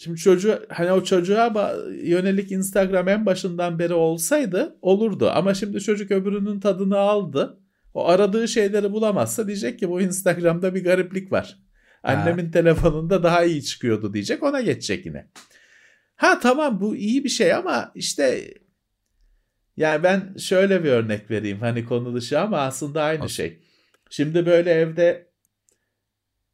Şimdi 0.00 0.18
çocuğu 0.18 0.66
hani 0.68 0.92
o 0.92 1.04
çocuğa 1.04 1.74
yönelik 2.02 2.52
Instagram 2.52 3.08
en 3.08 3.26
başından 3.26 3.78
beri 3.78 3.94
olsaydı 3.94 4.78
olurdu. 4.82 5.30
Ama 5.30 5.54
şimdi 5.54 5.80
çocuk 5.80 6.10
öbürünün 6.10 6.60
tadını 6.60 6.98
aldı. 6.98 7.60
O 7.94 8.08
aradığı 8.08 8.48
şeyleri 8.48 8.92
bulamazsa 8.92 9.46
diyecek 9.46 9.78
ki 9.78 9.88
bu 9.88 10.00
Instagram'da 10.00 10.74
bir 10.74 10.84
gariplik 10.84 11.32
var. 11.32 11.58
Annemin 12.02 12.50
telefonunda 12.50 13.22
daha 13.22 13.44
iyi 13.44 13.64
çıkıyordu 13.64 14.14
diyecek 14.14 14.42
ona 14.42 14.60
geçecek 14.60 15.06
yine. 15.06 15.28
Ha 16.18 16.38
tamam 16.40 16.80
bu 16.80 16.96
iyi 16.96 17.24
bir 17.24 17.28
şey 17.28 17.54
ama 17.54 17.92
işte 17.94 18.54
yani 19.76 20.02
ben 20.02 20.34
şöyle 20.38 20.84
bir 20.84 20.88
örnek 20.88 21.30
vereyim 21.30 21.60
hani 21.60 21.84
konu 21.84 22.14
dışı 22.14 22.40
ama 22.40 22.58
aslında 22.58 23.02
aynı 23.02 23.24
Olsun. 23.24 23.34
şey. 23.34 23.58
Şimdi 24.10 24.46
böyle 24.46 24.70
evde 24.70 25.28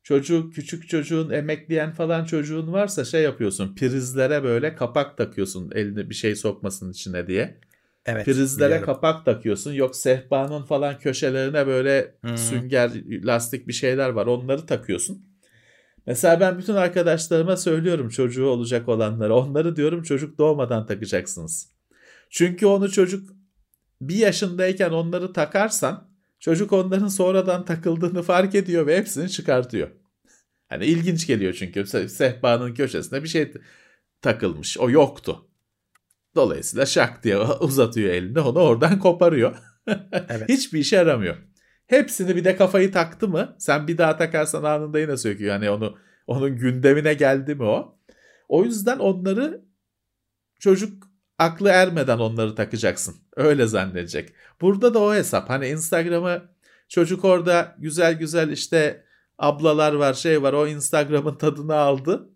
çocuk 0.02 0.54
küçük 0.54 0.88
çocuğun 0.88 1.30
emekleyen 1.30 1.92
falan 1.92 2.24
çocuğun 2.24 2.72
varsa 2.72 3.04
şey 3.04 3.22
yapıyorsun 3.22 3.74
prizlere 3.74 4.42
böyle 4.42 4.74
kapak 4.74 5.16
takıyorsun 5.18 5.70
eline 5.74 6.10
bir 6.10 6.14
şey 6.14 6.36
sokmasın 6.36 6.92
içine 6.92 7.26
diye. 7.26 7.60
Evet. 8.06 8.24
Prizlere 8.24 8.68
biliyorum. 8.68 8.86
kapak 8.86 9.24
takıyorsun 9.24 9.72
yok 9.72 9.96
sehpanın 9.96 10.62
falan 10.62 10.98
köşelerine 10.98 11.66
böyle 11.66 12.14
hı. 12.24 12.38
sünger 12.38 12.90
lastik 13.26 13.68
bir 13.68 13.72
şeyler 13.72 14.08
var 14.08 14.26
onları 14.26 14.66
takıyorsun. 14.66 15.34
Mesela 16.07 16.40
ben 16.40 16.59
bütün 16.59 16.74
arkadaşlarıma 16.74 17.57
söylüyorum 17.57 18.09
çocuğu 18.09 18.46
olacak 18.46 18.88
olanlara 18.88 19.34
onları 19.34 19.76
diyorum 19.76 20.02
çocuk 20.02 20.38
doğmadan 20.38 20.86
takacaksınız. 20.86 21.68
Çünkü 22.30 22.66
onu 22.66 22.90
çocuk 22.90 23.30
bir 24.00 24.16
yaşındayken 24.16 24.90
onları 24.90 25.32
takarsan 25.32 26.09
çocuk 26.40 26.72
onların 26.72 27.09
sonradan 27.09 27.64
takıldığını 27.64 28.22
fark 28.22 28.55
ediyor 28.55 28.86
ve 28.86 28.96
hepsini 28.98 29.30
çıkartıyor. 29.30 29.90
Hani 30.68 30.86
ilginç 30.86 31.26
geliyor 31.26 31.52
çünkü 31.52 31.80
Se- 31.80 32.09
sehpanın 32.09 32.74
köşesine 32.74 33.22
bir 33.22 33.28
şey 33.28 33.52
takılmış. 34.22 34.78
O 34.78 34.90
yoktu. 34.90 35.48
Dolayısıyla 36.34 36.86
şak 36.86 37.24
diye 37.24 37.38
uzatıyor 37.61 38.12
elini 38.12 38.40
onu 38.40 38.59
oradan 38.59 38.98
koparıyor. 38.98 39.57
Evet. 40.28 40.48
Hiçbir 40.48 40.78
işe 40.78 40.96
yaramıyor. 40.96 41.36
Hepsini 41.87 42.37
bir 42.37 42.45
de 42.45 42.57
kafayı 42.57 42.93
taktı 42.93 43.28
mı 43.28 43.57
sen 43.59 43.89
bir 43.89 43.99
daha 43.99 44.16
takarsan 44.16 44.64
anında 44.64 44.99
yine 44.99 45.16
söküyor. 45.16 45.53
Yani 45.53 45.70
onu 45.70 45.99
onun 46.26 46.57
gündemine 46.57 47.14
geldi 47.14 47.55
mi 47.55 47.64
o. 47.64 47.99
O 48.49 48.64
yüzden 48.64 48.99
onları 48.99 49.64
çocuk 50.59 51.05
aklı 51.39 51.68
ermeden 51.68 52.18
onları 52.18 52.55
takacaksın. 52.55 53.16
Öyle 53.37 53.66
zannedecek. 53.66 54.35
Burada 54.61 54.95
da 54.95 54.99
o 54.99 55.14
hesap. 55.14 55.51
Hani 55.51 55.68
Instagram'ı 55.68 56.43
çocuk 56.89 57.24
orada 57.24 57.76
güzel 57.78 58.18
güzel 58.18 58.49
işte 58.51 59.05
ablalar 59.39 59.93
var 59.93 60.14
şey 60.14 60.43
var 60.43 60.53
o 60.53 60.66
Instagram'ın 60.66 61.35
tadını 61.35 61.74
aldı. 61.74 62.30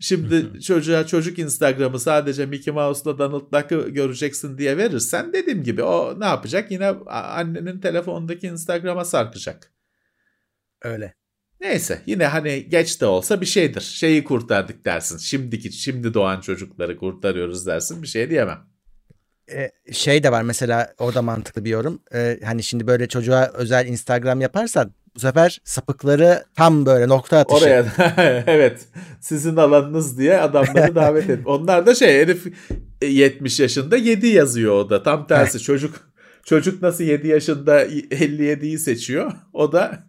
Şimdi 0.00 0.60
çocuğa 0.60 1.06
çocuk 1.06 1.38
Instagram'ı 1.38 2.00
sadece 2.00 2.46
Mickey 2.46 2.74
Mouse'la 2.74 3.18
Donald 3.18 3.52
Duck'ı 3.52 3.88
göreceksin 3.88 4.58
diye 4.58 4.76
verirsen 4.76 5.32
dediğim 5.32 5.62
gibi 5.62 5.82
o 5.82 6.20
ne 6.20 6.24
yapacak? 6.24 6.70
Yine 6.70 6.86
annenin 7.06 7.80
telefondaki 7.80 8.46
Instagram'a 8.46 9.04
sarkacak. 9.04 9.72
Öyle. 10.82 11.14
Neyse 11.60 12.02
yine 12.06 12.26
hani 12.26 12.68
geç 12.68 13.00
de 13.00 13.06
olsa 13.06 13.40
bir 13.40 13.46
şeydir. 13.46 13.80
Şeyi 13.80 14.24
kurtardık 14.24 14.84
dersin. 14.84 15.18
Şimdiki 15.18 15.72
şimdi 15.72 16.14
doğan 16.14 16.40
çocukları 16.40 16.96
kurtarıyoruz 16.96 17.66
dersin. 17.66 18.02
Bir 18.02 18.08
şey 18.08 18.30
diyemem. 18.30 18.58
Ee, 19.52 19.70
şey 19.92 20.22
de 20.22 20.32
var 20.32 20.42
mesela 20.42 20.94
orada 20.98 21.22
mantıklı 21.22 21.64
bir 21.64 21.70
yorum. 21.70 22.02
Ee, 22.14 22.40
hani 22.44 22.62
şimdi 22.62 22.86
böyle 22.86 23.08
çocuğa 23.08 23.50
özel 23.54 23.86
Instagram 23.86 24.40
yaparsan 24.40 24.94
bu 25.18 25.22
sefer 25.22 25.60
sapıkları 25.64 26.44
tam 26.54 26.86
böyle 26.86 27.08
nokta 27.08 27.38
atışı. 27.38 27.64
Oraya 27.64 27.86
evet 28.46 28.88
sizin 29.20 29.56
alanınız 29.56 30.18
diye 30.18 30.38
adamları 30.40 30.94
davet 30.94 31.30
et. 31.30 31.40
Onlar 31.46 31.86
da 31.86 31.94
şey 31.94 32.20
herif 32.20 32.46
70 33.02 33.60
yaşında 33.60 33.96
7 33.96 34.26
yazıyor 34.26 34.74
o 34.74 34.90
da. 34.90 35.02
Tam 35.02 35.26
tersi 35.26 35.60
çocuk 35.60 36.10
çocuk 36.44 36.82
nasıl 36.82 37.04
7 37.04 37.28
yaşında 37.28 37.86
57'yi 37.86 38.78
seçiyor. 38.78 39.32
O 39.52 39.72
da 39.72 40.06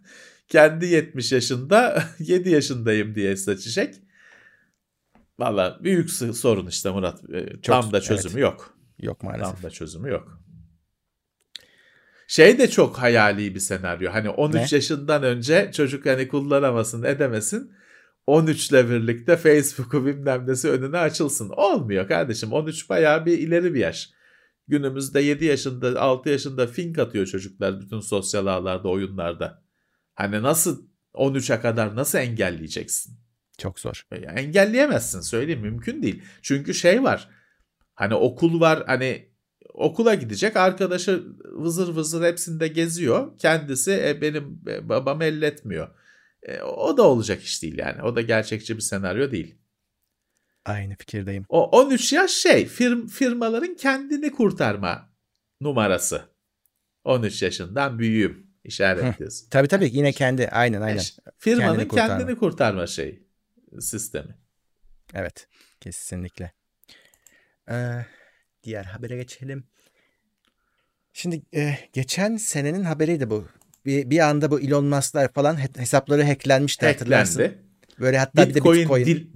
kendi 0.48 0.86
70 0.86 1.32
yaşında 1.32 2.02
7 2.18 2.50
yaşındayım 2.50 3.14
diye 3.14 3.36
seçecek. 3.36 3.94
Valla 5.38 5.78
büyük 5.82 6.10
sorun 6.10 6.66
işte 6.66 6.90
Murat. 6.90 7.20
Çok, 7.62 7.82
Tam 7.82 7.92
da 7.92 8.00
çözümü 8.00 8.32
evet. 8.32 8.42
yok. 8.42 8.74
Yok 8.98 9.22
maalesef. 9.22 9.54
Tam 9.54 9.62
da 9.62 9.70
çözümü 9.70 10.10
yok. 10.10 10.40
Şey 12.30 12.58
de 12.58 12.70
çok 12.70 12.98
hayali 12.98 13.54
bir 13.54 13.60
senaryo. 13.60 14.12
Hani 14.12 14.30
13 14.30 14.54
ne? 14.54 14.76
yaşından 14.76 15.22
önce 15.22 15.70
çocuk 15.74 16.06
hani 16.06 16.28
kullanamasın 16.28 17.02
edemesin. 17.02 17.72
13 18.26 18.70
ile 18.70 18.90
birlikte 18.90 19.36
Facebook'u 19.36 20.06
bilmem 20.06 20.46
nesi 20.46 20.70
önüne 20.70 20.98
açılsın. 20.98 21.48
Olmuyor 21.48 22.08
kardeşim. 22.08 22.52
13 22.52 22.90
bayağı 22.90 23.26
bir 23.26 23.38
ileri 23.38 23.74
bir 23.74 23.80
yaş. 23.80 24.10
Günümüzde 24.68 25.20
7 25.20 25.44
yaşında 25.44 26.00
6 26.00 26.28
yaşında 26.28 26.66
fink 26.66 26.98
atıyor 26.98 27.26
çocuklar 27.26 27.80
bütün 27.80 28.00
sosyal 28.00 28.46
ağlarda 28.46 28.88
oyunlarda. 28.88 29.62
Hani 30.14 30.42
nasıl 30.42 30.86
13'e 31.14 31.60
kadar 31.60 31.96
nasıl 31.96 32.18
engelleyeceksin? 32.18 33.18
Çok 33.58 33.80
zor. 33.80 34.06
Ya 34.12 34.32
engelleyemezsin 34.32 35.20
söyleyeyim 35.20 35.60
mümkün 35.60 36.02
değil. 36.02 36.22
Çünkü 36.42 36.74
şey 36.74 37.02
var. 37.02 37.28
Hani 37.94 38.14
okul 38.14 38.60
var 38.60 38.82
hani 38.86 39.29
okula 39.74 40.14
gidecek 40.14 40.56
arkadaşı 40.56 41.24
vızır 41.44 41.88
vızır 41.94 42.24
hepsinde 42.24 42.68
geziyor. 42.68 43.38
Kendisi 43.38 43.92
e, 43.92 44.20
benim 44.20 44.60
e, 44.66 44.88
babam 44.88 45.22
elletmiyor. 45.22 45.88
E, 46.42 46.62
o 46.62 46.96
da 46.96 47.02
olacak 47.02 47.42
iş 47.42 47.62
değil 47.62 47.78
yani. 47.78 48.02
O 48.02 48.16
da 48.16 48.20
gerçekçi 48.20 48.76
bir 48.76 48.82
senaryo 48.82 49.30
değil. 49.30 49.58
Aynı 50.64 50.96
fikirdeyim. 50.96 51.44
O 51.48 51.70
13 51.80 52.12
yaş 52.12 52.30
şey 52.30 52.66
firm, 52.66 53.06
firmaların 53.06 53.74
kendini 53.76 54.32
kurtarma 54.32 55.10
numarası. 55.60 56.22
13 57.04 57.42
yaşından 57.42 57.98
büyüğüm 57.98 58.46
işaretliyorsun. 58.64 59.50
Tabii 59.50 59.68
tabii 59.68 59.90
yine 59.92 60.12
kendi 60.12 60.48
aynen 60.48 60.80
aynen. 60.80 61.04
Firmanın 61.38 61.68
kendini 61.68 61.88
kurtarma, 61.88 62.18
kendini 62.18 62.38
kurtarma 62.38 62.86
şeyi 62.86 63.28
sistemi. 63.80 64.36
Evet 65.14 65.48
kesinlikle. 65.80 66.52
Ee, 67.70 68.06
diğer 68.64 68.84
habere 68.84 69.16
geçelim. 69.16 69.64
Şimdi 71.12 71.42
e, 71.54 71.74
geçen 71.92 72.36
senenin 72.36 72.84
haberiydi 72.84 73.30
bu. 73.30 73.44
Bir, 73.86 74.10
bir 74.10 74.18
anda 74.18 74.50
bu 74.50 74.60
Elon 74.60 74.84
Musk'lar 74.84 75.32
falan 75.32 75.58
hesapları 75.78 76.24
hacklenmişti 76.24 76.86
Hacklendi. 76.86 77.14
hatırlarsın. 77.14 77.56
Böyle 78.00 78.18
hatta 78.18 78.48
Bitcoin 78.48 78.74
bir 78.74 78.78
de 78.78 78.82
Bitcoin 78.82 79.04
dil, 79.06 79.26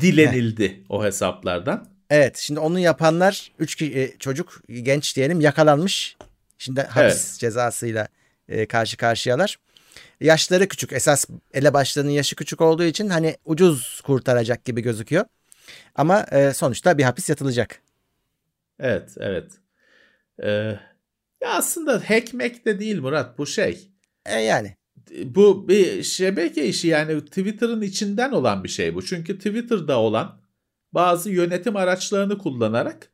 dilenildi 0.00 0.68
Heh. 0.68 0.90
o 0.90 1.04
hesaplardan. 1.04 1.88
Evet 2.10 2.36
şimdi 2.36 2.60
onu 2.60 2.78
yapanlar 2.78 3.52
3 3.58 3.82
e, 3.82 4.18
çocuk 4.18 4.62
genç 4.82 5.16
diyelim 5.16 5.40
yakalanmış. 5.40 6.16
Şimdi 6.58 6.80
hapis 6.80 7.28
evet. 7.28 7.36
cezasıyla 7.38 8.08
e, 8.48 8.66
karşı 8.66 8.96
karşıyalar. 8.96 9.56
Yaşları 10.20 10.68
küçük. 10.68 10.92
Esas 10.92 11.24
ele 11.54 11.74
başlarının 11.74 12.10
yaşı 12.10 12.36
küçük 12.36 12.60
olduğu 12.60 12.84
için 12.84 13.08
hani 13.08 13.36
ucuz 13.44 14.00
kurtaracak 14.00 14.64
gibi 14.64 14.80
gözüküyor. 14.80 15.24
Ama 15.94 16.26
e, 16.32 16.52
sonuçta 16.52 16.98
bir 16.98 17.02
hapis 17.02 17.28
yatılacak. 17.28 17.80
Evet, 18.78 19.14
evet. 19.20 19.52
Ee, 20.42 20.48
ya 21.42 21.50
aslında 21.50 22.10
hackmek 22.10 22.66
de 22.66 22.80
değil 22.80 23.00
Murat 23.00 23.38
bu 23.38 23.46
şey. 23.46 23.90
E 24.26 24.40
yani. 24.40 24.76
Bu 25.24 25.68
bir 25.68 26.02
şebeke 26.02 26.66
işi 26.66 26.88
yani 26.88 27.24
Twitter'ın 27.24 27.82
içinden 27.82 28.32
olan 28.32 28.64
bir 28.64 28.68
şey 28.68 28.94
bu. 28.94 29.04
Çünkü 29.04 29.38
Twitter'da 29.38 29.98
olan 29.98 30.40
bazı 30.92 31.30
yönetim 31.30 31.76
araçlarını 31.76 32.38
kullanarak 32.38 33.10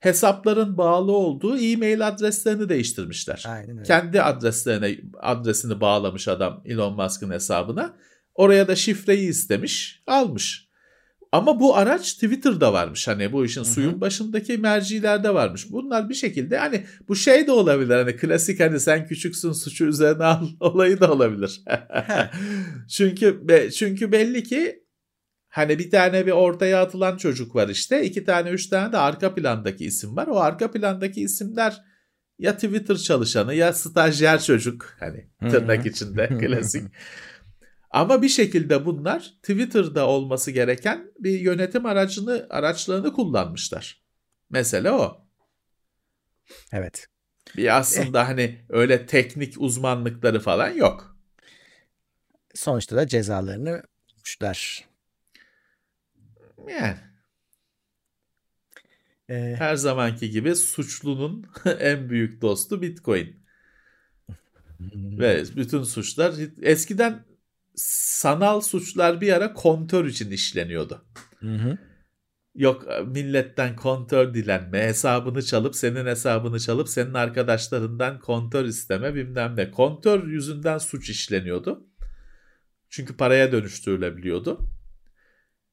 hesapların 0.00 0.78
bağlı 0.78 1.12
olduğu 1.12 1.58
e-mail 1.58 2.08
adreslerini 2.08 2.68
değiştirmişler. 2.68 3.44
Aynen 3.48 3.70
öyle. 3.70 3.82
Kendi 3.82 4.22
adreslerine 4.22 4.98
adresini 5.20 5.80
bağlamış 5.80 6.28
adam 6.28 6.62
Elon 6.64 6.96
Musk'ın 6.96 7.30
hesabına. 7.30 7.96
Oraya 8.34 8.68
da 8.68 8.76
şifreyi 8.76 9.28
istemiş, 9.28 10.02
almış. 10.06 10.65
Ama 11.32 11.60
bu 11.60 11.76
araç 11.76 12.14
Twitter'da 12.14 12.72
varmış. 12.72 13.08
Hani 13.08 13.32
bu 13.32 13.44
işin 13.44 13.60
Hı-hı. 13.60 13.70
suyun 13.70 14.00
başındaki 14.00 14.58
mercilerde 14.58 15.34
varmış. 15.34 15.66
Bunlar 15.70 16.08
bir 16.08 16.14
şekilde 16.14 16.58
hani 16.58 16.84
bu 17.08 17.16
şey 17.16 17.46
de 17.46 17.52
olabilir. 17.52 17.94
Hani 17.94 18.16
klasik 18.16 18.60
hani 18.60 18.80
sen 18.80 19.06
küçüksün 19.06 19.52
suçu 19.52 19.84
üzerine 19.84 20.24
al 20.24 20.48
olayı 20.60 21.00
da 21.00 21.12
olabilir. 21.12 21.62
çünkü 22.88 23.42
çünkü 23.74 24.12
belli 24.12 24.42
ki 24.42 24.86
Hani 25.56 25.78
bir 25.78 25.90
tane 25.90 26.26
bir 26.26 26.32
ortaya 26.32 26.82
atılan 26.82 27.16
çocuk 27.16 27.54
var 27.54 27.68
işte. 27.68 28.04
iki 28.04 28.24
tane 28.24 28.50
üç 28.50 28.66
tane 28.66 28.92
de 28.92 28.98
arka 28.98 29.34
plandaki 29.34 29.84
isim 29.84 30.16
var. 30.16 30.26
O 30.26 30.40
arka 30.40 30.70
plandaki 30.70 31.20
isimler 31.20 31.82
ya 32.38 32.54
Twitter 32.54 32.96
çalışanı 32.96 33.54
ya 33.54 33.72
stajyer 33.72 34.42
çocuk. 34.42 34.96
Hani 35.00 35.26
tırnak 35.50 35.86
içinde 35.86 36.28
klasik. 36.40 36.84
Ama 37.96 38.22
bir 38.22 38.28
şekilde 38.28 38.86
bunlar 38.86 39.34
Twitter'da 39.42 40.06
olması 40.08 40.50
gereken 40.50 41.12
bir 41.18 41.40
yönetim 41.40 41.86
aracını 41.86 42.46
araçlarını 42.50 43.12
kullanmışlar. 43.12 44.02
Mesele 44.50 44.90
o. 44.90 45.26
Evet. 46.72 47.06
Bir 47.56 47.76
aslında 47.76 48.22
eh. 48.22 48.26
hani 48.26 48.64
öyle 48.68 49.06
teknik 49.06 49.54
uzmanlıkları 49.58 50.40
falan 50.40 50.70
yok. 50.70 51.16
Sonuçta 52.54 52.96
da 52.96 53.08
cezalarını 53.08 53.82
bulmuşlar. 54.10 54.84
Yani. 56.68 56.98
Ee, 59.28 59.54
Her 59.58 59.76
zamanki 59.76 60.30
gibi 60.30 60.56
suçlunun 60.56 61.46
en 61.78 62.10
büyük 62.10 62.42
dostu 62.42 62.82
Bitcoin. 62.82 63.46
Ve 64.94 65.44
bütün 65.56 65.82
suçlar 65.82 66.34
eskiden 66.62 67.35
sanal 67.76 68.60
suçlar 68.60 69.20
bir 69.20 69.32
ara 69.32 69.52
kontör 69.52 70.04
için 70.04 70.30
işleniyordu. 70.30 71.04
Hı 71.40 71.54
hı. 71.54 71.78
Yok 72.54 72.86
milletten 73.06 73.76
kontör 73.76 74.34
dilenme, 74.34 74.82
hesabını 74.82 75.42
çalıp 75.42 75.76
senin 75.76 76.06
hesabını 76.06 76.60
çalıp 76.60 76.88
senin 76.88 77.14
arkadaşlarından 77.14 78.20
kontör 78.20 78.64
isteme 78.64 79.14
bilmem 79.14 79.56
ne. 79.56 79.70
Kontör 79.70 80.26
yüzünden 80.26 80.78
suç 80.78 81.10
işleniyordu. 81.10 81.86
Çünkü 82.88 83.16
paraya 83.16 83.52
dönüştürülebiliyordu. 83.52 84.70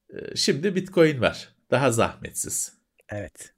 Ee, 0.09 0.35
şimdi 0.35 0.75
Bitcoin 0.75 1.21
var. 1.21 1.49
Daha 1.71 1.91
zahmetsiz. 1.91 2.73
Evet. 3.09 3.53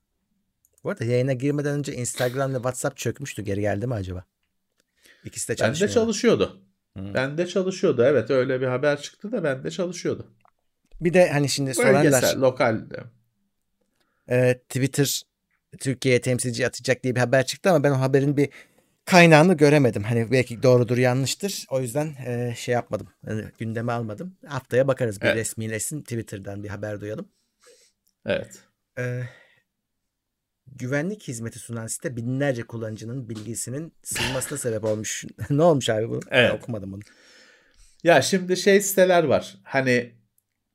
Bu 0.84 0.90
arada 0.90 1.04
yayına 1.04 1.34
girmeden 1.34 1.80
önce 1.80 1.94
Instagram 1.94 2.52
ve 2.54 2.58
WhatsApp 2.58 2.98
çökmüştü. 2.98 3.42
Geri 3.42 3.62
geldi 3.62 3.88
mi 3.88 3.94
acaba? 3.94 4.26
İkisi 5.24 5.48
de 5.48 5.56
çalışıyor. 5.56 5.90
Bende 5.90 5.94
çalışıyordu. 5.94 6.65
Hmm. 6.96 7.14
Bende 7.14 7.48
çalışıyordu. 7.48 8.04
Evet 8.04 8.30
öyle 8.30 8.62
bir 8.62 8.68
haber 8.68 9.02
çıktı 9.02 9.32
da 9.32 9.44
bende 9.44 9.72
çalışıyordu. 9.72 10.28
Bir 11.02 11.14
de 11.14 11.30
hani 11.32 11.50
şimdi 11.50 11.74
sorarlar. 11.74 12.04
Bölgesel, 12.04 12.42
lokalde. 12.42 13.04
E, 14.30 14.58
Twitter 14.58 15.22
Türkiye'ye 15.80 16.22
temsilci 16.22 16.68
atacak 16.68 17.04
diye 17.04 17.16
bir 17.16 17.20
haber 17.20 17.46
çıktı 17.46 17.70
ama 17.70 17.84
ben 17.84 17.92
o 17.92 18.00
haberin 18.00 18.38
bir 18.38 18.50
kaynağını 19.06 19.54
göremedim. 19.54 20.04
Hani 20.04 20.32
belki 20.32 20.64
doğrudur 20.64 20.98
yanlıştır. 20.98 21.66
O 21.70 21.82
yüzden 21.82 22.16
e, 22.26 22.56
şey 22.58 22.74
yapmadım. 22.74 23.08
Yani 23.28 23.44
gündeme 23.58 23.92
almadım. 23.92 24.38
Haftaya 24.48 24.88
bakarız 24.88 25.22
bir 25.22 25.26
evet. 25.26 25.36
resmileşsin 25.36 26.02
Twitter'dan 26.02 26.64
bir 26.64 26.70
haber 26.70 27.02
duyalım. 27.02 27.28
Evet. 28.26 28.60
Ee, 28.98 29.22
güvenlik 30.76 31.28
hizmeti 31.28 31.60
sunan 31.60 31.88
site 31.88 32.16
binlerce 32.16 32.64
kullanıcının 32.64 33.30
bilgisinin 33.30 33.94
silmasına 34.04 34.58
sebep 34.58 34.84
olmuş. 34.84 35.26
ne 35.50 35.64
olmuş 35.64 35.90
abi 35.90 36.10
bu? 36.10 36.20
Evet. 36.32 36.52
Ben 36.52 36.58
okumadım 36.58 36.92
bunu. 36.92 37.02
Ya 38.04 38.22
şimdi 38.22 38.58
şey 38.58 38.82
siteler 38.82 39.24
var. 39.24 39.58
Hani 39.64 40.16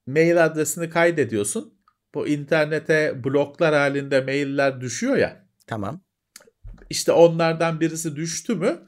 mail 0.07 0.45
adresini 0.45 0.91
kaydediyorsun. 0.91 1.74
Bu 2.14 2.28
internete 2.28 3.24
bloklar 3.24 3.74
halinde 3.74 4.20
mailler 4.20 4.80
düşüyor 4.80 5.16
ya. 5.16 5.45
Tamam. 5.66 6.01
İşte 6.91 7.12
onlardan 7.12 7.80
birisi 7.80 8.16
düştü 8.16 8.55
mü 8.55 8.78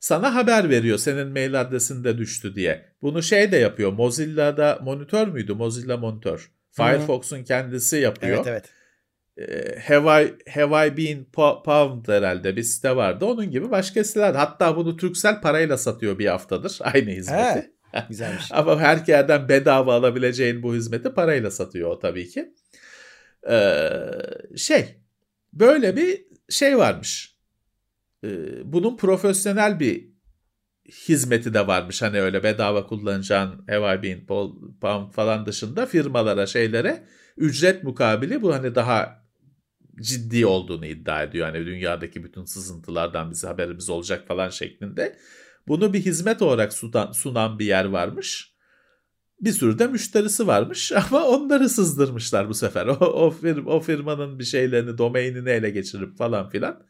sana 0.00 0.34
haber 0.34 0.70
veriyor 0.70 0.98
senin 0.98 1.28
mail 1.28 1.60
adresinde 1.60 2.18
düştü 2.18 2.54
diye. 2.54 2.92
Bunu 3.02 3.22
şey 3.22 3.52
de 3.52 3.56
yapıyor. 3.56 3.92
Mozilla'da 3.92 4.78
monitör 4.82 5.28
müydü? 5.28 5.54
Mozilla 5.54 5.96
monitör. 5.96 6.50
Firefox'un 6.72 7.44
kendisi 7.44 7.96
yapıyor. 7.96 8.36
Evet 8.36 8.46
evet. 8.46 8.64
Ee, 9.38 9.78
Have 9.80 10.24
I, 10.24 10.50
Have 10.50 10.86
I 10.86 10.96
Been 10.96 11.26
Po- 11.32 11.62
Pwned 11.62 12.14
herhalde 12.14 12.56
bir 12.56 12.62
site 12.62 12.96
vardı. 12.96 13.24
Onun 13.24 13.50
gibi 13.50 13.70
başka 13.70 14.04
siteler. 14.04 14.34
Hatta 14.34 14.76
bunu 14.76 14.96
Turkcell 14.96 15.40
parayla 15.40 15.78
satıyor 15.78 16.18
bir 16.18 16.26
haftadır. 16.26 16.78
Aynı 16.94 17.10
hizmeti. 17.10 17.72
He, 17.92 18.04
güzelmiş. 18.08 18.44
Ama 18.50 18.80
her 18.80 19.06
yerden 19.06 19.48
bedava 19.48 19.94
alabileceğin 19.94 20.62
bu 20.62 20.74
hizmeti 20.74 21.14
parayla 21.14 21.50
satıyor 21.50 21.90
o 21.90 21.98
tabii 21.98 22.28
ki. 22.28 22.54
Ee, 23.50 23.90
şey 24.56 25.00
böyle 25.52 25.96
bir 25.96 26.24
şey 26.50 26.78
varmış. 26.78 27.36
Ee, 28.24 28.28
bunun 28.72 28.96
profesyonel 28.96 29.80
bir 29.80 30.08
hizmeti 31.08 31.54
de 31.54 31.66
varmış. 31.66 32.02
Hani 32.02 32.20
öyle 32.20 32.42
bedava 32.42 32.86
kullanacağın 32.86 33.64
Have 33.68 33.94
I 33.98 34.02
Been 34.02 34.26
Pound 34.80 35.12
falan 35.12 35.46
dışında 35.46 35.86
firmalara 35.86 36.46
şeylere 36.46 37.04
ücret 37.36 37.84
mukabili 37.84 38.42
bu 38.42 38.54
hani 38.54 38.74
daha 38.74 39.27
ciddi 40.00 40.46
olduğunu 40.46 40.86
iddia 40.86 41.22
ediyor. 41.22 41.46
Hani 41.46 41.66
dünyadaki 41.66 42.24
bütün 42.24 42.44
sızıntılardan 42.44 43.30
bize 43.30 43.46
haberimiz 43.46 43.90
olacak 43.90 44.28
falan 44.28 44.48
şeklinde. 44.48 45.18
Bunu 45.68 45.92
bir 45.92 46.00
hizmet 46.00 46.42
olarak 46.42 46.72
sunan, 46.72 47.12
sunan 47.12 47.58
bir 47.58 47.66
yer 47.66 47.84
varmış. 47.84 48.54
Bir 49.40 49.52
sürü 49.52 49.78
de 49.78 49.86
müşterisi 49.86 50.46
varmış 50.46 50.92
ama 51.10 51.26
onları 51.26 51.68
sızdırmışlar 51.68 52.48
bu 52.48 52.54
sefer. 52.54 52.86
O, 52.86 52.92
o, 52.94 53.30
firm, 53.30 53.66
o 53.66 53.80
firmanın 53.80 54.38
bir 54.38 54.44
şeylerini, 54.44 54.98
domainini 54.98 55.50
ele 55.50 55.70
geçirip 55.70 56.18
falan 56.18 56.48
filan. 56.48 56.86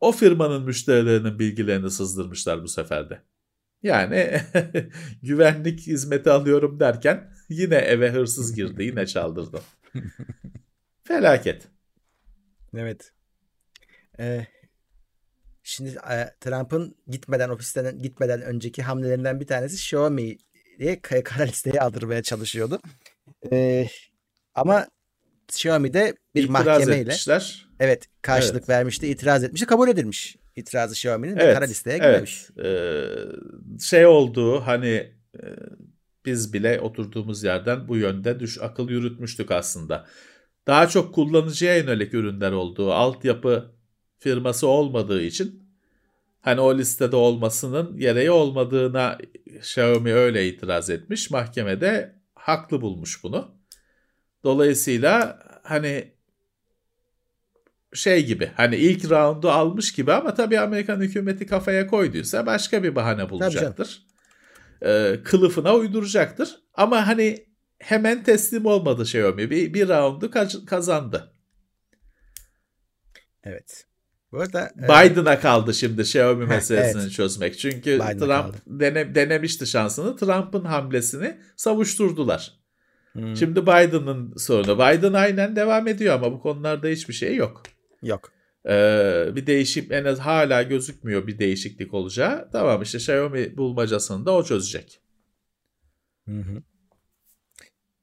O 0.00 0.12
firmanın 0.12 0.64
müşterilerinin 0.64 1.38
bilgilerini 1.38 1.90
sızdırmışlar 1.90 2.62
bu 2.62 2.68
sefer 2.68 3.10
de. 3.10 3.22
Yani 3.82 4.40
güvenlik 5.22 5.80
hizmeti 5.80 6.30
alıyorum 6.30 6.80
derken 6.80 7.32
yine 7.48 7.74
eve 7.74 8.10
hırsız 8.10 8.54
girdi, 8.54 8.84
yine 8.84 9.06
çaldırdı. 9.06 9.60
Felaket. 11.04 11.71
Evet. 12.76 13.12
Ee, 14.18 14.46
şimdi 15.62 15.90
e, 15.90 16.30
Trump'ın 16.40 16.94
gitmeden 17.08 17.48
ofisten 17.48 17.98
gitmeden 17.98 18.42
önceki 18.42 18.82
hamlelerinden 18.82 19.40
bir 19.40 19.46
tanesi 19.46 19.74
Xiaomi 19.74 20.36
diye 20.78 21.00
k- 21.00 21.22
kara 21.22 21.42
listeye 21.44 21.80
aldırmaya 21.80 22.22
çalışıyordu. 22.22 22.80
Ee, 23.52 23.86
ama 24.54 24.86
Xiaomi 25.48 25.92
de 25.92 26.14
bir 26.34 26.44
İtiraz 26.44 26.66
mahkemeyle 26.66 27.00
etmişler. 27.00 27.68
evet 27.80 28.08
karşılık 28.22 28.56
Evet. 28.56 28.68
vermişti, 28.68 29.08
itiraz 29.08 29.44
etmişti, 29.44 29.66
kabul 29.66 29.88
edilmiş. 29.88 30.36
İtirazı 30.56 30.92
Xiaomi'nin 30.94 31.36
ve 31.36 31.54
kara 31.54 31.64
listeye 31.64 31.98
girmemiş. 31.98 32.46
Evet. 32.56 32.66
Ee, 32.66 33.80
şey 33.80 34.06
olduğu 34.06 34.60
hani 34.60 35.12
e, 35.36 35.42
biz 36.24 36.52
bile 36.52 36.80
oturduğumuz 36.80 37.44
yerden 37.44 37.88
bu 37.88 37.96
yönde 37.96 38.40
düş 38.40 38.58
akıl 38.60 38.88
yürütmüştük 38.88 39.50
aslında. 39.50 40.06
Daha 40.66 40.88
çok 40.88 41.14
kullanıcıya 41.14 41.76
yönelik 41.76 42.14
ürünler 42.14 42.52
olduğu, 42.52 42.92
altyapı 42.92 43.72
firması 44.18 44.66
olmadığı 44.66 45.22
için 45.22 45.62
hani 46.40 46.60
o 46.60 46.78
listede 46.78 47.16
olmasının 47.16 47.98
gereği 47.98 48.30
olmadığına 48.30 49.18
Xiaomi 49.46 50.12
öyle 50.14 50.48
itiraz 50.48 50.90
etmiş. 50.90 51.30
Mahkemede 51.30 52.14
haklı 52.34 52.80
bulmuş 52.80 53.24
bunu. 53.24 53.54
Dolayısıyla 54.44 55.38
hani 55.62 56.12
şey 57.94 58.26
gibi 58.26 58.50
hani 58.56 58.76
ilk 58.76 59.10
roundu 59.10 59.50
almış 59.50 59.92
gibi 59.92 60.12
ama 60.12 60.34
tabii 60.34 60.60
Amerikan 60.60 61.00
hükümeti 61.00 61.46
kafaya 61.46 61.86
koyduysa 61.86 62.46
başka 62.46 62.82
bir 62.82 62.94
bahane 62.94 63.30
bulacaktır. 63.30 64.06
Ee, 64.82 65.16
kılıfına 65.24 65.74
uyduracaktır. 65.74 66.56
Ama 66.74 67.06
hani 67.06 67.46
hemen 67.82 68.24
teslim 68.24 68.66
olmadı 68.66 69.02
Xiaomi. 69.02 69.50
Bir, 69.50 69.74
bir 69.74 69.88
roundu 69.88 70.30
kaz- 70.30 70.64
kazandı. 70.66 71.34
Evet. 73.44 73.86
Bu 74.32 74.40
arada 74.40 74.70
e, 74.78 74.84
Biden'a 74.84 75.40
kaldı 75.40 75.74
şimdi 75.74 76.00
Xiaomi 76.00 76.46
meselesini 76.46 77.02
evet. 77.02 77.12
çözmek. 77.12 77.58
Çünkü 77.58 77.94
Biden'a 77.94 78.08
Trump 78.18 78.28
kaldı. 78.28 78.56
dene- 78.66 79.14
denemişti 79.14 79.66
şansını. 79.66 80.16
Trump'ın 80.16 80.64
hamlesini 80.64 81.38
savuşturdular. 81.56 82.58
hmm, 83.12 83.36
Şimdi 83.36 83.62
Biden'ın 83.62 84.36
sorunu. 84.36 84.74
Biden 84.76 85.12
aynen 85.12 85.56
devam 85.56 85.88
ediyor 85.88 86.14
ama 86.14 86.32
bu 86.32 86.40
konularda 86.40 86.88
hiçbir 86.88 87.14
şey 87.14 87.36
yok. 87.36 87.62
yok. 88.02 88.32
Ee, 88.68 89.28
bir 89.34 89.46
değişim 89.46 89.86
en 89.92 90.04
az 90.04 90.18
hala 90.18 90.62
gözükmüyor 90.62 91.26
bir 91.26 91.38
değişiklik 91.38 91.94
olacağı. 91.94 92.48
Tamam 92.52 92.82
işte 92.82 92.98
Xiaomi 92.98 93.56
bulmacasını 93.56 94.26
da 94.26 94.32
o 94.32 94.44
çözecek. 94.44 95.00
Hı 96.28 96.38
hı. 96.40 96.62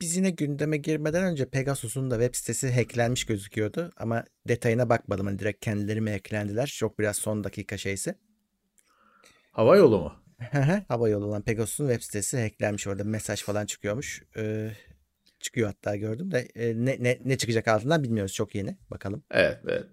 Biz 0.02 0.16
yine 0.18 0.30
gündeme 0.30 0.78
girmeden 0.78 1.24
önce 1.24 1.50
Pegasus'un 1.50 2.12
da 2.12 2.16
web 2.16 2.36
sitesi 2.36 2.72
hacklenmiş 2.72 3.26
gözüküyordu. 3.26 3.92
Ama 3.98 4.24
detayına 4.48 4.90
bakmadım. 4.90 5.26
Hani 5.26 5.40
direkt 5.40 5.66
kendileri 5.66 6.02
mi 6.02 6.12
hacklendiler? 6.12 6.68
Çok 6.68 7.00
biraz 7.00 7.18
son 7.18 7.44
dakika 7.44 7.78
şeysi. 7.78 8.16
Hava 9.52 9.78
yolu 9.78 10.00
mu? 10.00 10.14
Hava 10.88 11.10
yolu 11.10 11.26
olan 11.26 11.42
Pegasus'un 11.42 11.88
web 11.90 12.02
sitesi 12.02 12.42
hacklenmiş. 12.42 12.88
Orada 12.88 13.04
mesaj 13.04 13.44
falan 13.44 13.66
çıkıyormuş. 13.66 14.24
Ee, 14.38 14.72
çıkıyor 15.40 15.68
hatta 15.68 15.96
gördüm 15.96 16.32
de 16.32 16.40
e, 16.56 16.86
ne, 16.86 16.98
ne, 17.00 17.20
ne 17.26 17.38
çıkacak 17.38 17.68
altından 17.68 18.04
bilmiyoruz. 18.04 18.34
Çok 18.34 18.56
yeni. 18.56 18.78
Bakalım. 18.92 19.24
Evet 19.32 19.58
evet. 19.68 19.86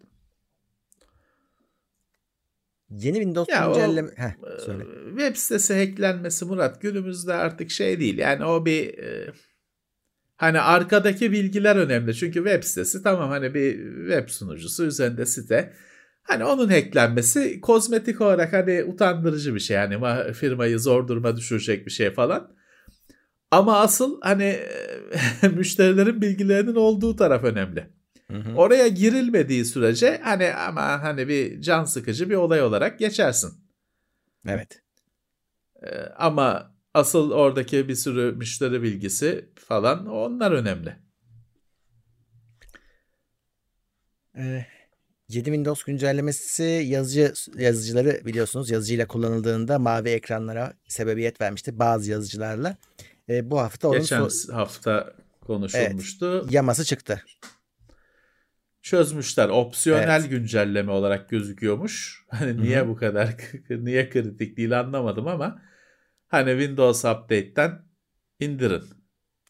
Yeni 2.91 3.15
Windows 3.17 3.49
Ya 3.51 3.71
o- 3.71 3.75
güncelleme... 3.75 4.11
Heh, 4.17 4.59
söyle. 4.67 4.85
Ee, 4.85 5.09
Web 5.09 5.37
sitesi 5.37 5.75
hacklenmesi 5.75 6.45
Murat 6.45 6.83
günümüzde 6.83 7.35
artık 7.35 7.71
şey 7.71 8.01
değil. 8.01 8.19
Yani 8.19 8.45
o 8.45 8.67
bir 8.67 8.99
e, 8.99 9.33
hani 10.37 10.61
arkadaki 10.61 11.32
bilgiler 11.32 11.76
önemli. 11.76 12.14
Çünkü 12.14 12.34
web 12.34 12.62
sitesi 12.62 13.03
tamam 13.03 13.30
hani 13.30 13.55
bir 13.55 13.72
web 14.09 14.28
sunucusu 14.28 14.84
üzerinde 14.84 15.26
site. 15.26 15.72
Hani 16.22 16.45
onun 16.45 16.68
hacklenmesi 16.68 17.61
kozmetik 17.61 18.20
olarak 18.20 18.53
hani 18.53 18.84
utandırıcı 18.84 19.55
bir 19.55 19.61
şey. 19.61 19.76
Ma- 19.76 20.32
firmayı 20.32 20.78
zor 20.78 21.09
duruma 21.09 21.37
düşürecek 21.37 21.87
bir 21.87 21.91
şey 21.91 22.11
falan. 22.11 22.57
Ama 23.51 23.80
asıl 23.80 24.20
hani 24.20 24.61
müşterilerin 25.57 26.22
bilgilerinin 26.22 26.74
olduğu 26.74 27.16
taraf 27.16 27.45
önemli. 27.45 27.91
Hı 28.30 28.37
hı. 28.37 28.55
Oraya 28.57 28.89
girilmediği 28.89 29.64
sürece 29.64 30.20
hani 30.22 30.55
ama 30.55 31.03
hani 31.03 31.28
bir 31.28 31.61
can 31.61 31.84
sıkıcı 31.84 32.30
bir 32.30 32.34
olay 32.34 32.62
olarak 32.62 32.99
geçersin. 32.99 33.53
Evet. 34.49 34.82
Ee, 35.82 36.01
ama 36.16 36.76
asıl 36.97 37.30
oradaki 37.30 37.88
bir 37.88 37.94
sürü 37.94 38.32
müşteri 38.36 38.82
bilgisi 38.82 39.49
falan 39.55 40.07
onlar 40.07 40.53
önemli. 40.53 40.97
Ee, 44.36 44.66
7 45.28 45.44
Windows 45.44 45.82
güncellemesi 45.84 46.62
yazıcı 46.86 47.32
yazıcıları 47.59 48.20
biliyorsunuz 48.26 48.70
yazıcıyla 48.70 49.07
kullanıldığında 49.07 49.78
mavi 49.78 50.09
ekranlara 50.09 50.72
sebebiyet 50.88 51.40
vermişti 51.40 51.78
bazı 51.78 52.11
yazıcılarla. 52.11 52.76
Ee, 53.28 53.51
bu 53.51 53.61
hafta 53.61 53.88
onun 53.88 53.99
Geçen 54.01 54.20
so- 54.20 54.53
hafta 54.53 55.12
konuşulmuştu. 55.40 56.47
yaması 56.51 56.84
çıktı. 56.84 57.22
Çözmüşler. 58.82 59.49
Opsiyonel 59.49 60.20
Evet. 60.20 60.30
güncelleme 60.30 60.92
olarak 60.92 61.28
gözüküyormuş. 61.28 62.24
Hani 62.28 62.62
niye 62.62 62.88
bu 62.88 62.97
kadar 62.97 63.34
niye 63.70 64.11
kritik 64.11 64.57
değil 64.57 64.80
anlamadım 64.80 65.28
ama 65.28 65.62
hani 66.29 66.51
Windows 66.51 67.05
Update'ten 67.05 67.83
indirin. 68.41 68.85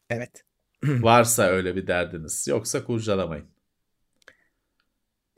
Evet. 0.09 0.43
Varsa 0.83 1.43
öyle 1.43 1.75
bir 1.75 1.87
derdiniz. 1.87 2.47
Yoksa 2.47 2.83
kurcalamayın. 2.83 3.45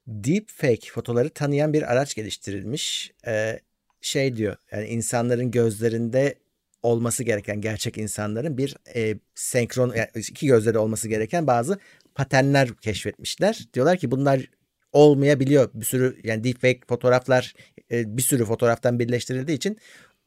Deepfake 0.08 0.92
fotoları 0.92 1.30
tanıyan 1.30 1.74
bir 1.74 1.92
araç 1.92 2.16
geliştirilmiş. 2.16 3.12
Ee, 3.28 3.60
şey 4.02 4.36
diyor 4.36 4.56
yani 4.72 4.88
insanların 4.88 5.52
gözlerinde 5.52 6.36
olması 6.84 7.24
gereken 7.24 7.62
gerçek 7.62 7.98
insanların 7.98 8.58
bir 8.58 8.76
e, 8.96 9.20
senkron 9.36 9.94
yani 9.96 10.08
iki 10.16 10.48
gözleri 10.48 10.78
olması 10.78 11.08
gereken 11.08 11.48
bazı 11.48 11.80
paternler 12.16 12.76
keşfetmişler. 12.76 13.68
Diyorlar 13.74 13.98
ki 13.98 14.12
bunlar 14.12 14.50
olmayabiliyor. 14.92 15.70
Bir 15.74 15.86
sürü 15.86 16.18
yani 16.24 16.44
deepfake 16.44 16.80
fotoğraflar 16.88 17.54
e, 17.92 18.18
bir 18.18 18.22
sürü 18.22 18.46
fotoğraftan 18.46 19.00
birleştirildiği 19.00 19.58
için 19.58 19.78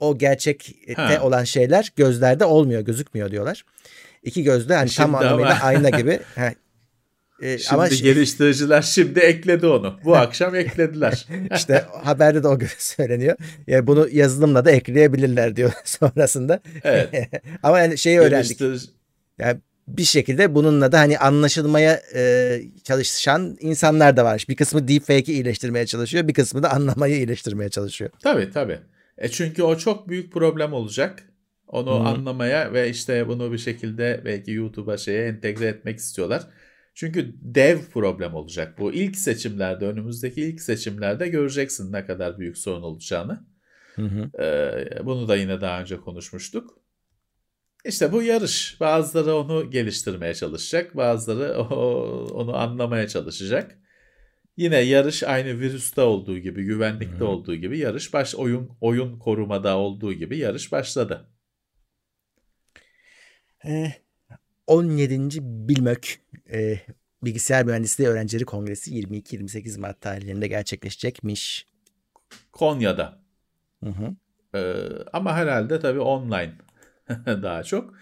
o 0.02 0.18
gerçekte 0.18 0.94
Ha. 0.94 1.18
olan 1.22 1.44
şeyler 1.44 1.92
gözlerde 1.96 2.44
olmuyor, 2.44 2.80
gözükmüyor 2.80 3.30
diyorlar. 3.30 3.64
İki 4.22 4.42
gözde 4.42 4.74
hani 4.76 4.88
Şimdi 4.90 5.06
tam 5.06 5.14
anlamıyla 5.14 5.52
ama- 5.54 5.64
ayna 5.64 5.90
gibi. 5.90 6.20
Heh, 6.34 6.50
E, 7.42 7.58
Şimdi 7.58 7.74
ama 7.74 7.88
şey- 7.88 8.02
geliştiriciler 8.02 8.82
şimdi 8.82 9.18
ekledi 9.20 9.66
onu. 9.66 9.98
Bu 10.04 10.16
akşam 10.16 10.54
eklediler. 10.54 11.26
işte 11.56 11.84
haberde 12.04 12.42
de 12.42 12.48
o 12.48 12.58
söyleniyor. 12.78 13.36
Yani 13.66 13.86
bunu 13.86 14.08
yazılımla 14.12 14.64
da 14.64 14.70
ekleyebilirler 14.70 15.56
diyor 15.56 15.72
sonrasında. 15.84 16.60
Evet. 16.84 17.30
ama 17.62 17.78
yani 17.80 17.98
şeyi 17.98 18.20
öğrendik. 18.20 18.60
Geliştirici- 18.60 18.88
Yani 19.38 19.58
bir 19.88 20.04
şekilde 20.04 20.54
bununla 20.54 20.92
da 20.92 20.98
hani 20.98 21.18
anlaşılmaya 21.18 22.02
e, 22.14 22.60
çalışan 22.84 23.56
insanlar 23.60 24.16
da 24.16 24.24
var. 24.24 24.44
Bir 24.48 24.56
kısmı 24.56 24.88
deepfake'i 24.88 25.34
iyileştirmeye 25.34 25.86
çalışıyor, 25.86 26.28
bir 26.28 26.34
kısmı 26.34 26.62
da 26.62 26.70
anlamayı 26.72 27.16
iyileştirmeye 27.16 27.70
çalışıyor. 27.70 28.10
Tabii 28.22 28.50
tabii. 28.50 28.78
E 29.18 29.28
çünkü 29.28 29.62
o 29.62 29.76
çok 29.76 30.08
büyük 30.08 30.32
problem 30.32 30.72
olacak. 30.72 31.28
Onu 31.66 31.90
Hı. 31.90 31.94
anlamaya 32.00 32.72
ve 32.72 32.90
işte 32.90 33.28
bunu 33.28 33.52
bir 33.52 33.58
şekilde 33.58 34.22
belki 34.24 34.50
YouTube'a 34.50 34.96
şeye 34.96 35.28
entegre 35.28 35.66
etmek 35.66 35.98
istiyorlar. 35.98 36.48
Çünkü 36.94 37.34
dev 37.42 37.78
problem 37.78 38.34
olacak 38.34 38.78
bu. 38.78 38.92
İlk 38.92 39.16
seçimlerde, 39.16 39.86
önümüzdeki 39.86 40.42
ilk 40.42 40.60
seçimlerde 40.60 41.28
göreceksin 41.28 41.92
ne 41.92 42.06
kadar 42.06 42.38
büyük 42.38 42.58
sorun 42.58 42.82
olacağını. 42.82 43.46
Ee, 44.40 44.88
bunu 45.04 45.28
da 45.28 45.36
yine 45.36 45.60
daha 45.60 45.80
önce 45.80 45.96
konuşmuştuk. 45.96 46.78
İşte 47.84 48.12
bu 48.12 48.22
yarış. 48.22 48.80
Bazıları 48.80 49.34
onu 49.36 49.70
geliştirmeye 49.70 50.34
çalışacak, 50.34 50.96
bazıları 50.96 51.58
o- 51.62 52.28
onu 52.34 52.56
anlamaya 52.56 53.08
çalışacak. 53.08 53.78
Yine 54.56 54.76
yarış 54.76 55.22
aynı 55.22 55.58
virüste 55.60 56.00
olduğu 56.00 56.38
gibi, 56.38 56.64
güvenlikte 56.64 57.18
hı. 57.18 57.26
olduğu 57.26 57.54
gibi 57.54 57.78
yarış 57.78 58.12
baş 58.12 58.34
oyun 58.34 58.70
oyun 58.80 59.18
korumada 59.18 59.76
olduğu 59.76 60.12
gibi 60.12 60.38
yarış 60.38 60.72
başladı. 60.72 61.28
E, 63.64 63.92
17. 64.66 65.28
Bilmök 65.42 66.20
e, 66.52 66.78
Bilgisayar 67.22 67.64
Mühendisliği 67.64 68.10
Öğrencileri 68.10 68.44
Kongresi 68.44 68.90
22-28 69.00 69.80
Mart 69.80 70.00
tarihlerinde 70.00 70.48
gerçekleşecekmiş. 70.48 71.66
Konya'da. 72.52 73.22
Hı 73.84 73.90
hı. 73.90 74.14
Ee, 74.54 74.88
ama 75.12 75.36
herhalde 75.36 75.80
tabii 75.80 76.00
online 76.00 76.52
daha 77.26 77.62
çok. 77.62 77.94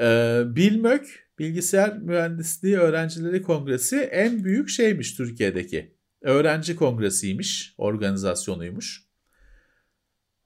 Ee, 0.00 0.42
Bilmök 0.46 1.27
Bilgisayar 1.38 1.98
Mühendisliği 1.98 2.78
Öğrencileri 2.78 3.42
Kongresi 3.42 3.96
en 3.96 4.44
büyük 4.44 4.68
şeymiş 4.68 5.14
Türkiye'deki. 5.14 5.94
Öğrenci 6.22 6.76
kongresiymiş, 6.76 7.74
organizasyonuymuş. 7.78 9.08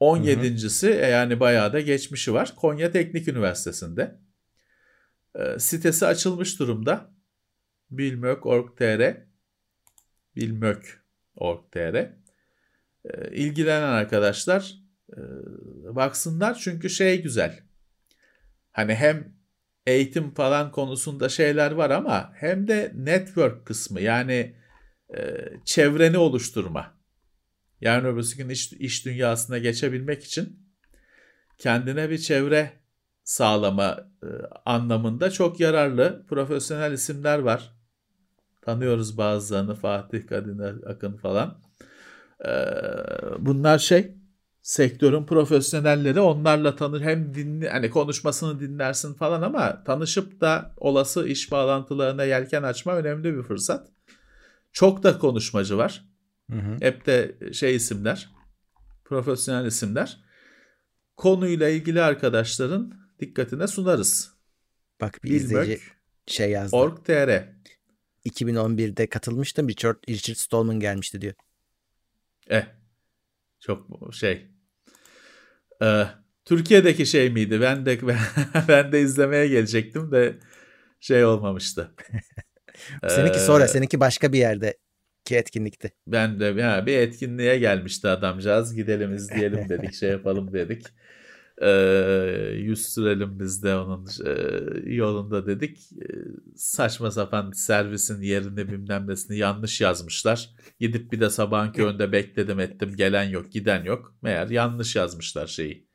17.si 0.01 0.89
e, 0.89 1.07
yani 1.07 1.41
bayağı 1.41 1.73
da 1.73 1.81
geçmişi 1.81 2.35
var. 2.35 2.53
Konya 2.57 2.91
Teknik 2.91 3.29
Üniversitesi'nde. 3.29 4.21
Ee, 5.35 5.59
sitesi 5.59 6.07
açılmış 6.07 6.59
durumda. 6.59 7.15
bilmök.org.tr 7.91 9.17
bilmök.org.tr 10.37 11.95
Ee, 13.05 13.31
ilgilenen 13.33 13.89
arkadaşlar 13.89 14.75
e, 15.13 15.21
baksınlar 15.95 16.55
çünkü 16.55 16.91
şey 16.91 17.23
güzel. 17.23 17.63
Hani 18.73 18.95
hem 18.95 19.35
eğitim 19.87 20.35
falan 20.35 20.73
konusunda 20.73 21.29
şeyler 21.29 21.73
var 21.73 21.91
ama 21.91 22.33
hem 22.35 22.69
de 22.69 22.93
network 22.95 23.67
kısmı 23.67 24.01
yani 24.01 24.57
e, 25.17 25.49
çevreni 25.65 26.19
oluşturma. 26.19 26.95
Yani 27.81 28.09
öbürsü 28.09 28.37
gün 28.37 28.49
iş, 28.49 28.73
iş 28.73 29.07
dünyasına 29.07 29.59
geçebilmek 29.59 30.25
için 30.25 30.63
kendine 31.59 32.11
bir 32.11 32.19
çevre 32.19 32.73
sağlama 33.25 34.11
e, 34.23 34.29
anlamında 34.65 35.31
çok 35.31 35.61
yararlı 35.61 36.27
profesyonel 36.29 36.93
isimler 36.93 37.39
var. 37.39 37.77
Tanıyoruz 38.63 39.19
bazılarını 39.19 39.75
Fatih 39.75 40.27
Kadın 40.27 40.83
Akın 40.87 41.17
falan. 41.17 41.63
Ee, 42.45 42.51
bunlar 43.39 43.79
şey 43.79 44.17
sektörün 44.63 45.27
profesyonelleri 45.27 46.21
onlarla 46.21 46.77
tanır 46.77 47.01
hem 47.01 47.35
dinle 47.35 47.71
hani 47.71 47.91
konuşmasını 47.91 48.61
dinlersin 48.61 49.15
falan 49.15 49.43
ama 49.43 49.85
tanışıp 49.85 50.41
da 50.41 50.75
olası 50.77 51.29
iş 51.29 51.51
bağlantılarına 51.51 52.25
yelken 52.25 52.63
açma 52.63 52.97
önemli 52.97 53.37
bir 53.37 53.43
fırsat. 53.43 53.89
Çok 54.73 55.03
da 55.03 55.19
konuşmacı 55.19 55.79
var. 55.79 56.05
Hı 56.51 56.59
hı. 56.59 56.77
Hep 56.81 57.07
de 57.07 57.39
şey 57.53 57.77
isimler, 57.77 58.31
profesyonel 59.05 59.67
isimler. 59.67 60.23
Konuyla 61.17 61.69
ilgili 61.69 62.03
arkadaşların 62.03 62.95
dikkatine 63.21 63.67
sunarız. 63.67 64.33
Bak 65.01 65.25
bir 65.25 65.31
izleyici 65.31 65.81
şey 66.27 66.51
yazdı. 66.51 66.77
Bilmök.org.tr 66.77 67.53
2011'de 68.27 69.07
katılmıştım. 69.07 69.69
Richard, 69.69 69.97
Richard 70.09 70.37
Stallman 70.37 70.81
gelmişti 70.81 71.21
diyor. 71.21 71.35
Eh, 72.51 72.67
çok 73.61 73.89
şey. 74.13 74.52
Ee, 75.83 76.07
Türkiye'deki 76.45 77.07
şey 77.07 77.31
miydi? 77.31 77.61
Ben 77.61 77.87
de 77.87 77.99
ben 78.69 78.93
de 78.93 79.01
izlemeye 79.01 79.49
gelecektim 79.49 80.13
de 80.13 80.35
şey 81.01 81.25
olmamıştı. 81.25 81.91
Seninki 83.09 83.39
Ee, 83.39 83.41
sonra, 83.41 83.69
seninki 83.69 84.01
başka 84.01 84.33
bir 84.33 84.39
yerde 84.39 84.77
ki 85.25 85.37
etkinlikti. 85.37 85.93
Ben 86.07 86.41
de 86.41 86.45
ya 86.45 86.87
bir 86.87 86.99
etkinliğe 86.99 87.59
gelmişti 87.59 88.09
adamcağız. 88.09 88.75
Gidelim 88.75 89.15
izleyelim 89.15 89.69
dedik, 89.69 89.95
şey 89.95 90.11
yapalım 90.11 90.53
dedik. 90.53 90.87
Ee, 91.63 92.55
yüz 92.57 92.89
sürelim 92.89 93.39
biz 93.41 93.63
de 93.63 93.77
onun 93.77 94.07
e, 94.27 94.33
yolunda 94.95 95.47
dedik. 95.47 95.79
Saçma 96.57 97.11
sapan 97.11 97.51
servisin 97.51 98.23
yerini 98.23 98.69
bilmem 98.69 99.09
nesini 99.09 99.39
yanlış 99.39 99.81
yazmışlar. 99.81 100.51
Gidip 100.81 101.13
bir 101.13 101.21
de 101.21 101.31
sabahın 101.31 101.73
köründe 101.73 102.13
bekledim 102.13 102.61
ettim. 102.61 102.97
Gelen 102.97 103.25
yok, 103.25 103.53
giden 103.53 103.85
yok. 103.85 104.17
Meğer 104.23 104.49
yanlış 104.49 104.97
yazmışlar 104.97 105.47
şeyi. 105.47 105.89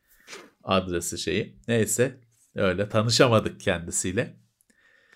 Adresi 0.64 1.18
şeyi. 1.18 1.60
Neyse 1.68 2.22
öyle 2.56 2.90
tanışamadık 2.90 3.60
kendisiyle. 3.60 4.38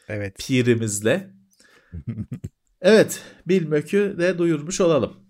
Evet. 0.07 0.37
Pirimizle. 0.47 1.31
Evet, 2.83 3.23
Bilmök'ü 3.47 4.15
de 4.19 4.37
duyurmuş 4.37 4.81
olalım. 4.81 5.27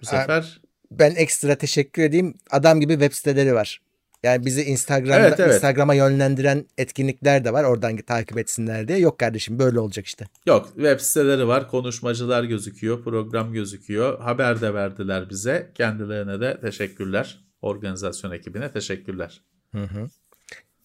Bu 0.00 0.06
sefer 0.06 0.60
Ben 0.90 1.14
ekstra 1.14 1.54
teşekkür 1.54 2.02
edeyim. 2.02 2.34
Adam 2.50 2.80
gibi 2.80 2.92
web 2.92 3.12
siteleri 3.12 3.54
var. 3.54 3.80
Yani 4.22 4.46
bizi 4.46 4.62
Instagram'da 4.62 5.28
Evet, 5.28 5.40
evet. 5.40 5.54
Instagram'a 5.54 5.94
yönlendiren 5.94 6.66
etkinlikler 6.78 7.44
de 7.44 7.52
var. 7.52 7.64
Oradan 7.64 7.96
takip 7.96 8.38
etsinler 8.38 8.88
diye. 8.88 8.98
Yok 8.98 9.18
kardeşim 9.18 9.58
böyle 9.58 9.80
olacak 9.80 10.06
işte. 10.06 10.26
yok 10.46 10.66
web 10.74 11.00
siteleri 11.00 11.48
var, 11.48 11.68
konuşmacılar 11.70 12.44
gözüküyor, 12.44 13.04
program 13.04 13.52
gözüküyor. 13.52 14.20
Haber 14.20 14.60
de 14.60 14.74
verdiler 14.74 15.30
bize. 15.30 15.70
Kendilerine 15.74 16.40
de 16.40 16.60
teşekkürler. 16.60 17.44
Organizasyon 17.62 18.30
ekibine 18.30 18.72
teşekkürler. 18.72 19.42
Hı 19.72 19.84
hı. 19.84 20.08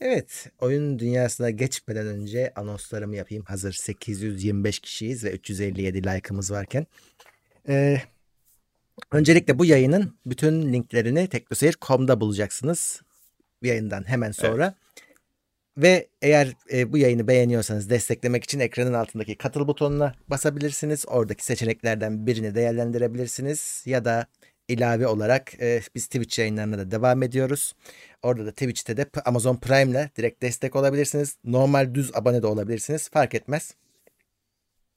Evet, 0.02 0.52
oyun 0.60 1.00
dünyasına 1.00 1.50
geçmeden 1.50 2.08
önce 2.08 2.54
anonslarımı 2.56 3.16
yapayım. 3.16 3.44
Hazır 3.48 3.74
825 3.74 4.80
kişiyiz 4.80 5.24
ve 5.24 5.32
357 5.32 6.04
like'ımız 6.04 6.52
varken. 6.52 6.88
Ee, 7.70 8.02
öncelikle 9.12 9.60
bu 9.60 9.66
yayının 9.66 10.18
bütün 10.26 10.74
linklerini 10.74 11.28
teknoseyir.com'da 11.28 12.22
bulacaksınız. 12.22 13.02
Yayından 13.62 14.08
hemen 14.08 14.32
sonra. 14.32 14.76
Ve 15.78 16.08
eğer 16.22 16.54
e, 16.74 16.92
bu 16.92 16.98
yayını 16.98 17.28
beğeniyorsanız 17.28 17.90
desteklemek 17.90 18.44
için 18.44 18.60
ekranın 18.60 18.94
altındaki 18.94 19.36
katıl 19.36 19.68
butonuna 19.68 20.16
basabilirsiniz. 20.28 21.06
Oradaki 21.08 21.46
seçeneklerden 21.46 22.28
birini 22.28 22.56
değerlendirebilirsiniz. 22.56 23.84
Ya 23.86 24.06
da 24.06 24.26
ilave 24.68 25.08
olarak 25.08 25.62
e, 25.62 25.82
biz 25.96 26.06
Twitch 26.06 26.40
yayınlarına 26.40 26.78
da 26.78 26.92
devam 26.92 27.24
ediyoruz. 27.24 27.76
Orada 28.24 28.46
da 28.46 28.52
Twitch'te 28.52 28.98
de 28.98 29.06
Amazon 29.26 29.56
Prime 29.56 29.92
ile 29.92 30.10
direkt 30.18 30.42
destek 30.42 30.76
olabilirsiniz. 30.76 31.38
Normal 31.44 31.94
düz 31.96 32.16
abone 32.16 32.42
de 32.42 32.48
olabilirsiniz. 32.48 33.10
Fark 33.10 33.36
etmez. 33.36 33.76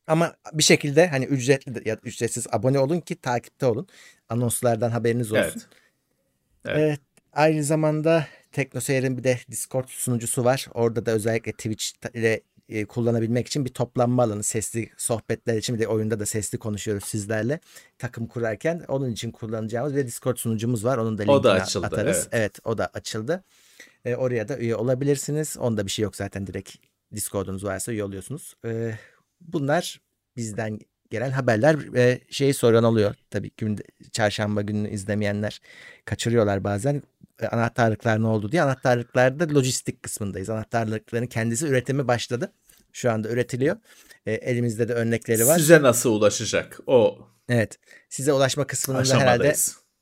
Ama 0.06 0.34
bir 0.52 0.62
şekilde 0.62 1.06
hani 1.08 1.24
ücretli 1.24 1.88
ya 1.88 1.98
ücretsiz 2.04 2.46
abone 2.52 2.78
olun 2.78 3.00
ki 3.00 3.14
takipte 3.14 3.66
olun. 3.66 3.86
Anonslardan 4.28 4.90
haberiniz 4.90 5.32
olsun. 5.32 5.42
Evet. 5.44 5.66
Evet. 6.64 6.78
Evet. 6.78 7.00
Aynı 7.32 7.64
zamanda 7.64 8.26
TeknoSeyir'in 8.52 9.18
bir 9.18 9.24
de 9.24 9.38
Discord 9.50 9.88
sunucusu 9.88 10.44
var. 10.44 10.66
Orada 10.74 11.06
da 11.06 11.10
özellikle 11.10 11.52
Twitch 11.52 11.84
ile 12.14 12.40
e, 12.68 12.84
kullanabilmek 12.84 13.46
için 13.46 13.64
bir 13.64 13.70
toplanma 13.70 14.22
alanı 14.22 14.42
sesli 14.42 14.90
sohbetler 14.96 15.56
için 15.56 15.74
bir 15.76 15.80
de 15.80 15.86
oyunda 15.88 16.20
da 16.20 16.26
sesli 16.26 16.58
konuşuyoruz 16.58 17.04
sizlerle 17.04 17.60
takım 17.98 18.26
kurarken. 18.26 18.84
Onun 18.88 19.10
için 19.10 19.30
kullanacağımız 19.30 19.96
bir 19.96 20.06
Discord 20.06 20.36
sunucumuz 20.36 20.84
var. 20.84 20.98
Onun 20.98 21.18
da 21.18 21.22
linkini 21.22 21.36
O 21.36 21.44
da 21.44 21.52
açıldı, 21.52 21.86
atarız. 21.86 22.28
evet. 22.32 22.58
o 22.64 22.78
da 22.78 22.86
açıldı. 22.94 23.44
E, 24.04 24.16
oraya 24.16 24.48
da 24.48 24.58
üye 24.58 24.76
olabilirsiniz. 24.76 25.56
Onda 25.58 25.86
bir 25.86 25.90
şey 25.90 26.02
yok 26.02 26.16
zaten 26.16 26.46
direkt 26.46 26.76
Discord'unuz 27.14 27.64
varsa 27.64 27.92
üye 27.92 28.04
oluyorsunuz. 28.04 28.54
E, 28.64 28.98
bunlar 29.48 30.00
bizden 30.36 30.78
gelen 31.10 31.30
haberler 31.30 31.92
ve 31.92 32.20
şeyi 32.30 32.54
soran 32.54 32.84
oluyor. 32.84 33.14
Tabii 33.30 33.50
gün, 33.56 33.78
çarşamba 34.12 34.62
gününü 34.62 34.90
izlemeyenler 34.90 35.60
kaçırıyorlar 36.04 36.64
bazen. 36.64 37.02
E, 37.40 37.46
anahtarlıklar 37.46 38.22
ne 38.22 38.26
oldu 38.26 38.52
diye. 38.52 38.62
Anahtarlıklarda 38.62 39.54
lojistik 39.54 40.02
kısmındayız. 40.02 40.50
Anahtarlıkların 40.50 41.26
kendisi 41.26 41.66
üretimi 41.66 42.08
başladı. 42.08 42.52
Şu 42.92 43.10
anda 43.10 43.28
üretiliyor. 43.28 43.76
E, 44.26 44.32
elimizde 44.32 44.88
de 44.88 44.92
örnekleri 44.92 45.46
var. 45.46 45.58
Size 45.58 45.82
nasıl 45.82 46.10
ulaşacak? 46.10 46.80
O 46.86 47.18
Evet. 47.48 47.78
Size 48.08 48.32
ulaşma 48.32 48.66
kısmını 48.66 49.08
da 49.08 49.20
herhalde 49.20 49.54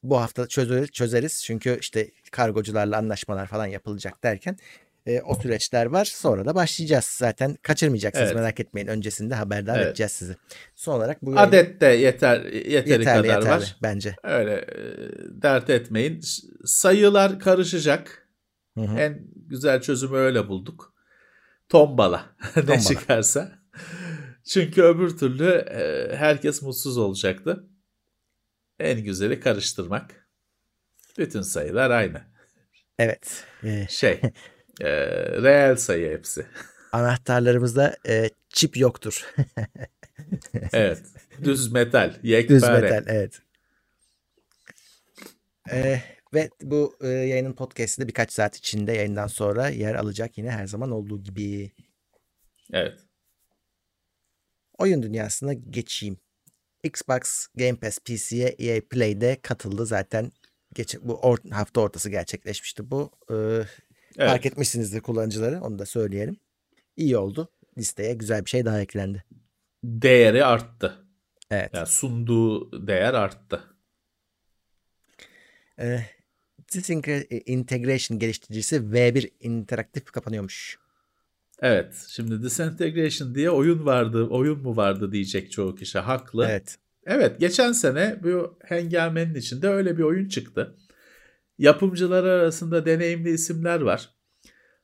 bu 0.03 0.21
hafta 0.21 0.47
çözeriz, 0.47 0.91
çözeriz. 0.91 1.43
Çünkü 1.45 1.79
işte 1.81 2.11
kargocularla 2.31 2.97
anlaşmalar 2.97 3.47
falan 3.47 3.67
yapılacak 3.67 4.23
derken 4.23 4.57
e, 5.11 5.23
o 5.23 5.35
süreçler 5.35 5.87
var. 5.87 6.05
Sonra 6.05 6.45
da 6.45 6.55
başlayacağız. 6.55 7.05
Zaten 7.05 7.57
kaçırmayacaksınız 7.63 8.27
Evet. 8.27 8.37
merak 8.37 8.61
etmeyin. 8.61 8.87
Öncesinde 8.89 9.35
haberdar 9.35 9.77
Evet. 9.79 9.87
edeceğiz 9.87 10.13
sizi. 10.13 10.37
Son 10.77 10.95
olarak 10.97 11.23
bu 11.23 11.31
yayın 11.33 11.49
Adet 11.49 11.81
de 11.81 11.87
yeter 11.87 12.41
yeteri 12.45 12.91
yeterli 12.91 13.05
kadar 13.05 13.25
yeterli 13.25 13.49
var. 13.51 13.77
bence. 13.83 14.17
Öyle 14.23 14.53
e, 14.55 14.77
dert 15.43 15.71
etmeyin. 15.71 16.21
Sayılar 16.65 17.39
karışacak. 17.41 18.29
Hı 18.79 18.81
hı. 18.85 18.99
En 18.99 19.21
güzel 19.47 19.81
çözümü 19.81 20.17
öyle 20.17 20.49
bulduk. 20.49 20.95
Tombala. 21.69 22.27
ne 22.57 22.63
Tombala. 22.63 22.81
çıkarsa. 22.81 23.53
Çünkü 24.45 24.83
öbür 24.83 25.17
türlü 25.17 25.51
e, 25.51 26.17
herkes 26.17 26.63
mutsuz 26.63 26.99
olacaktı. 26.99 27.65
En 28.79 29.05
güzeli 29.05 29.41
karıştırmak. 29.41 30.29
Bütün 31.19 31.43
sayılar 31.43 31.91
aynı. 31.91 32.23
Evet. 32.99 33.45
Şey, 33.89 34.21
e, 34.81 34.91
reel 35.43 35.77
sayı 35.77 36.11
hepsi. 36.11 36.47
anahtarlarımızda 36.93 37.97
e, 38.09 38.31
çip 38.49 38.77
yoktur. 38.77 39.27
Evet. 40.73 41.03
Düz 41.45 41.73
metal, 41.73 42.15
yekpare. 42.23 42.57
Düz 42.61 42.69
metal 42.69 43.05
evet. 43.07 43.41
Ee, 45.71 46.03
ve 46.35 46.51
bu 46.63 46.97
e, 47.01 47.09
yayının 47.09 47.53
podcast'i 47.53 48.03
de 48.03 48.09
birkaç 48.09 48.33
saat 48.33 48.57
içinde 48.57 48.93
yayından 48.93 49.27
sonra 49.27 49.69
yer 49.69 49.95
alacak 49.95 50.39
yine 50.39 50.51
her 50.51 50.67
zaman 50.67 50.91
olduğu 50.91 51.23
gibi. 51.23 51.73
Evet. 52.73 52.99
Oyun 54.79 55.03
dünyasına 55.03 55.53
geçeyim. 55.53 56.17
Xbox 56.85 57.47
Game 57.55 57.77
Pass 57.77 57.99
PC'ye 57.99 58.49
EA 58.49 58.81
Play'de 58.91 59.39
katıldı 59.43 59.87
zaten. 59.87 60.33
Geç, 60.75 60.97
bu 61.03 61.13
or- 61.13 61.51
hafta 61.51 61.81
ortası 61.81 62.11
gerçekleşmişti 62.11 62.91
bu. 62.91 63.11
Ee, 63.31 63.63
evet. 64.19 64.31
Fark 64.31 64.47
etmişsinizdir 64.47 65.01
kullanıcıları 65.01 65.61
onu 65.61 65.79
da 65.79 65.87
söyleyelim. 65.87 66.37
İyi 66.97 67.17
oldu. 67.17 67.49
Listeye 67.79 68.15
güzel 68.15 68.45
bir 68.45 68.51
şey 68.51 68.65
daha 68.65 68.81
eklendi. 68.81 69.25
Değeri 69.85 70.45
arttı. 70.45 71.07
Evet. 71.51 71.71
Yani 71.75 71.87
sunduğu 71.87 72.87
değer 72.87 73.15
arttı. 73.15 73.65
Ee, 75.79 76.01
Disintegration 76.75 78.19
geliştiricisi 78.19 78.77
V1 78.77 79.31
interaktif 79.41 80.05
kapanıyormuş. 80.05 80.79
Evet. 81.61 82.07
Şimdi 82.09 82.43
Disintegration 82.43 83.35
diye 83.35 83.51
oyun 83.51 83.87
vardı. 83.87 84.27
Oyun 84.31 84.63
mu 84.63 84.77
vardı 84.77 85.13
diyecek 85.13 85.53
çoğu 85.53 85.75
kişi. 85.75 85.99
Haklı. 85.99 86.47
Evet. 86.51 86.79
Evet. 87.07 87.41
geçen 87.41 87.73
sene 87.73 88.19
bu 88.23 88.59
hengamenin 88.65 89.35
içinde 89.35 89.69
öyle 89.69 89.99
bir 89.99 90.03
oyun 90.03 90.29
çıktı. 90.29 90.77
Yapımcılar 91.61 92.25
arasında 92.25 92.87
deneyimli 92.87 93.31
isimler 93.31 93.81
var. 93.81 94.11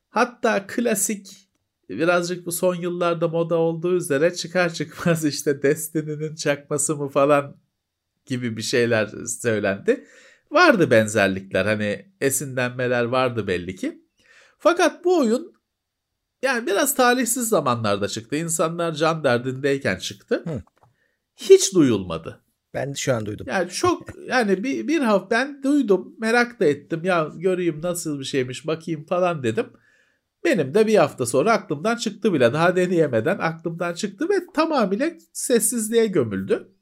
Hatta 0.09 0.66
klasik 0.66 1.49
birazcık 1.89 2.47
bu 2.47 2.53
son 2.53 2.74
yıllarda 2.74 3.29
moda 3.29 3.57
olduğu 3.57 3.97
üzere 3.97 4.35
çıkar 4.35 4.74
çıkmaz 4.74 5.24
işte 5.35 5.62
Destiny'nin 5.62 6.35
çakması 6.35 6.97
mı 6.97 7.09
falan 7.09 7.57
gibi 8.27 8.57
bir 8.57 8.62
şeyler 8.62 9.07
söylendi. 9.27 10.07
Vardı 10.51 10.91
benzerlikler 10.91 11.64
hani 11.64 12.12
esinlenmeler 12.20 13.05
vardı 13.05 13.47
belli 13.47 13.77
ki. 13.77 14.03
Fakat 14.59 15.05
bu 15.05 15.18
oyun 15.18 15.55
yani 16.43 16.66
biraz 16.66 16.95
talihsiz 16.95 17.49
zamanlarda 17.49 18.09
çıktı. 18.09 18.37
İnsanlar 18.37 18.93
can 18.93 19.24
derdindeyken 19.24 19.97
çıktı. 19.97 20.45
Hı. 20.47 20.62
Hiç 21.37 21.74
duyulmadı. 21.74 22.45
Ben 22.77 22.93
şu 22.93 23.14
an 23.14 23.27
duydum. 23.27 23.47
Yani 23.51 23.70
çok 23.70 24.03
yani 24.29 24.64
bir, 24.64 24.89
bir 24.89 25.01
hafta 25.01 25.31
ben 25.31 25.62
duydum 25.62 26.16
merak 26.20 26.61
da 26.61 26.64
ettim 26.64 27.05
ya 27.05 27.31
göreyim 27.37 27.83
nasıl 27.83 28.18
bir 28.20 28.24
şeymiş 28.24 28.66
bakayım 28.66 29.07
falan 29.07 29.43
dedim. 29.43 29.66
Benim 30.45 30.74
de 30.74 30.87
bir 30.87 30.97
hafta 30.97 31.27
sonra 31.27 31.53
aklımdan 31.53 31.97
çıktı 31.97 32.33
bile 32.33 32.53
daha 32.53 32.77
deneyemeden 32.77 33.39
aklımdan 33.39 33.95
çıktı 33.95 34.29
ve 34.29 34.35
tamamıyla 34.55 35.11
sessizliğe 35.33 36.07
gömüldü. 36.07 36.72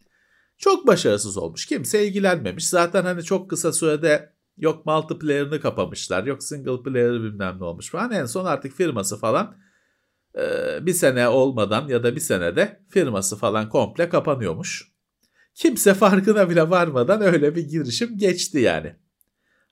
Çok 0.59 0.87
başarısız 0.87 1.37
olmuş. 1.37 1.67
Kimse 1.67 2.07
ilgilenmemiş. 2.07 2.69
Zaten 2.69 3.03
hani 3.03 3.23
çok 3.23 3.51
kısa 3.51 3.73
sürede 3.73 4.33
yok 4.57 4.87
multiplayer'ını 4.87 5.61
kapamışlar. 5.61 6.25
Yok 6.25 6.43
single 6.43 6.83
player'ı 6.83 7.23
bilmem 7.23 7.57
ne 7.61 7.65
olmuş 7.65 7.91
falan. 7.91 8.11
En 8.11 8.27
son 8.27 8.45
artık 8.45 8.73
firması 8.73 9.19
falan 9.19 9.57
bir 10.81 10.93
sene 10.93 11.29
olmadan 11.29 11.89
ya 11.89 12.03
da 12.03 12.15
bir 12.15 12.21
senede 12.21 12.81
firması 12.91 13.37
falan 13.37 13.69
komple 13.69 14.09
kapanıyormuş. 14.09 14.94
Kimse 15.55 15.95
farkına 15.95 16.51
bile 16.51 16.71
varmadan 16.71 17.23
öyle 17.23 17.57
bir 17.57 17.69
girişim 17.69 18.19
geçti 18.19 18.59
yani. 18.59 18.97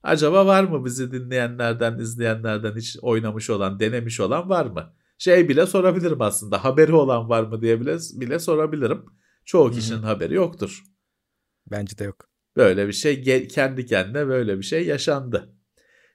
Acaba 0.02 0.46
var 0.46 0.64
mı 0.64 0.84
bizi 0.84 1.12
dinleyenlerden, 1.12 1.98
izleyenlerden 1.98 2.76
hiç 2.76 2.96
oynamış 3.02 3.50
olan, 3.50 3.80
denemiş 3.80 4.20
olan 4.20 4.48
var 4.48 4.66
mı? 4.66 4.94
Şey 5.18 5.48
bile 5.48 5.66
sorabilirim 5.66 6.20
aslında. 6.22 6.64
Haberi 6.64 6.92
olan 6.92 7.28
var 7.28 7.42
mı 7.42 7.62
diye 7.62 7.80
bile, 7.80 7.96
bile 8.14 8.38
sorabilirim. 8.38 9.04
Çoğu 9.44 9.70
kişinin 9.70 10.02
haberi 10.02 10.34
yoktur. 10.34 10.82
Bence 11.70 11.98
de 11.98 12.04
yok. 12.04 12.28
Böyle 12.56 12.86
bir 12.86 12.92
şey 12.92 13.48
kendi 13.48 13.86
kendine 13.86 14.26
böyle 14.28 14.58
bir 14.58 14.62
şey 14.62 14.86
yaşandı. 14.86 15.52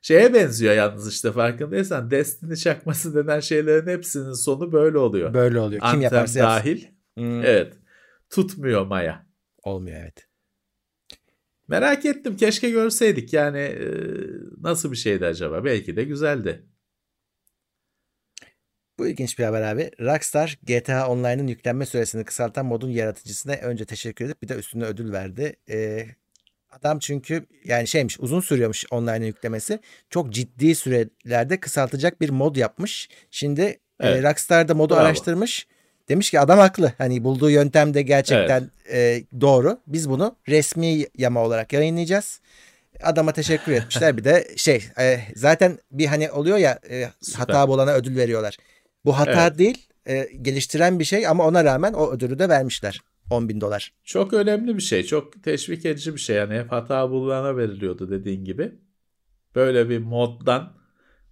Şeye 0.02 0.34
benziyor 0.34 0.74
yalnız 0.74 1.10
işte 1.14 1.32
farkındaysan 1.32 2.12
Destiny 2.12 2.56
çakması 2.56 3.16
denen 3.16 3.40
şeylerin 3.40 3.88
hepsinin 3.88 4.34
sonu 4.34 4.72
böyle 4.72 4.98
oluyor. 4.98 5.34
Böyle 5.34 5.60
oluyor. 5.60 5.82
Kim 5.82 5.88
Anthem 5.88 6.02
yaparsa 6.02 6.40
yapsın. 6.40 6.58
dahil. 6.66 6.86
Hmm, 7.18 7.44
Evet. 7.44 7.74
Tutmuyor 8.30 8.86
Maya. 8.86 9.27
Olmuyor 9.68 10.02
evet. 10.02 10.28
Merak 11.68 12.06
ettim 12.06 12.38
keşke 12.38 12.70
görseydik 12.70 13.34
yani 13.34 13.60
e, 13.60 13.88
nasıl 14.62 14.92
bir 14.92 14.98
şeydi 14.98 15.26
acaba 15.26 15.64
belki 15.64 15.96
de 15.96 16.04
güzeldi. 16.04 16.66
Bu 19.00 19.08
ilginç 19.08 19.40
bir 19.40 19.44
haber 19.44 19.62
abi. 19.62 19.92
Rockstar 20.00 20.60
GTA 20.64 21.10
Online'ın 21.10 21.48
yüklenme 21.48 21.86
süresini 21.86 22.24
kısaltan 22.24 22.66
modun 22.66 22.90
yaratıcısına 22.90 23.54
önce 23.54 23.86
teşekkür 23.86 24.26
edip 24.26 24.42
bir 24.42 24.48
de 24.48 24.56
üstüne 24.56 24.84
ödül 24.84 25.12
verdi. 25.12 25.56
Ee, 25.70 26.06
adam 26.70 27.00
çünkü 27.00 27.46
yani 27.66 27.88
şeymiş 27.88 28.20
uzun 28.20 28.40
sürüyormuş 28.40 28.86
online'ın 28.92 29.26
yüklemesi. 29.26 29.80
Çok 30.10 30.34
ciddi 30.34 30.76
sürelerde 30.76 31.60
kısaltacak 31.60 32.22
bir 32.22 32.30
mod 32.30 32.56
yapmış. 32.56 33.10
Şimdi 33.32 33.62
e, 33.62 33.80
Evet. 34.00 34.24
Rockstar 34.24 34.68
da 34.68 34.76
modu 34.76 34.94
Bravo. 34.94 35.04
araştırmış. 35.04 35.68
Demiş 36.10 36.32
ki 36.32 36.40
adam 36.40 36.60
haklı. 36.60 36.92
Hani 36.98 37.24
bulduğu 37.24 37.50
yöntem 37.50 37.94
de 37.94 38.02
gerçekten 38.02 38.72
e, 38.92 39.24
doğru. 39.42 39.80
Biz 39.88 40.10
bunu 40.10 40.36
resmi 40.48 41.06
yama 41.18 41.44
olarak 41.44 41.74
yayınlayacağız. 41.74 42.40
Adama 43.04 43.32
teşekkür 43.32 43.72
etmişler. 43.72 44.18
Bir 44.18 44.24
de 44.24 44.48
şey 44.56 44.84
e, 45.00 45.20
zaten 45.36 45.78
bir 45.92 46.06
hani 46.06 46.32
oluyor 46.32 46.58
ya 46.58 46.80
e, 46.90 47.10
hata 47.36 47.68
bulana 47.68 47.94
ödül 47.94 48.16
veriyorlar. 48.16 48.58
Bu 49.06 49.20
hata 49.20 49.48
Evet. 49.48 49.58
değil 49.58 49.88
e, 50.06 50.30
geliştiren 50.42 51.00
bir 51.00 51.04
şey 51.04 51.28
ama 51.28 51.48
ona 51.48 51.64
rağmen 51.64 51.94
o 51.94 52.12
ödülü 52.12 52.40
de 52.40 52.50
vermişler. 52.50 53.02
10 53.30 53.50
bin 53.50 53.62
dolar. 53.62 53.94
Çok 54.04 54.34
önemli 54.34 54.78
bir 54.78 54.82
şey 54.82 55.04
çok 55.04 55.44
teşvik 55.44 55.86
edici 55.86 56.14
bir 56.14 56.20
şey 56.20 56.36
yani 56.36 56.60
hep 56.60 56.72
hata 56.72 57.10
bulana 57.10 57.58
veriliyordu 57.58 58.12
dediğin 58.12 58.46
gibi. 58.46 58.72
Böyle 59.56 59.90
bir 59.90 59.98
moddan 59.98 60.74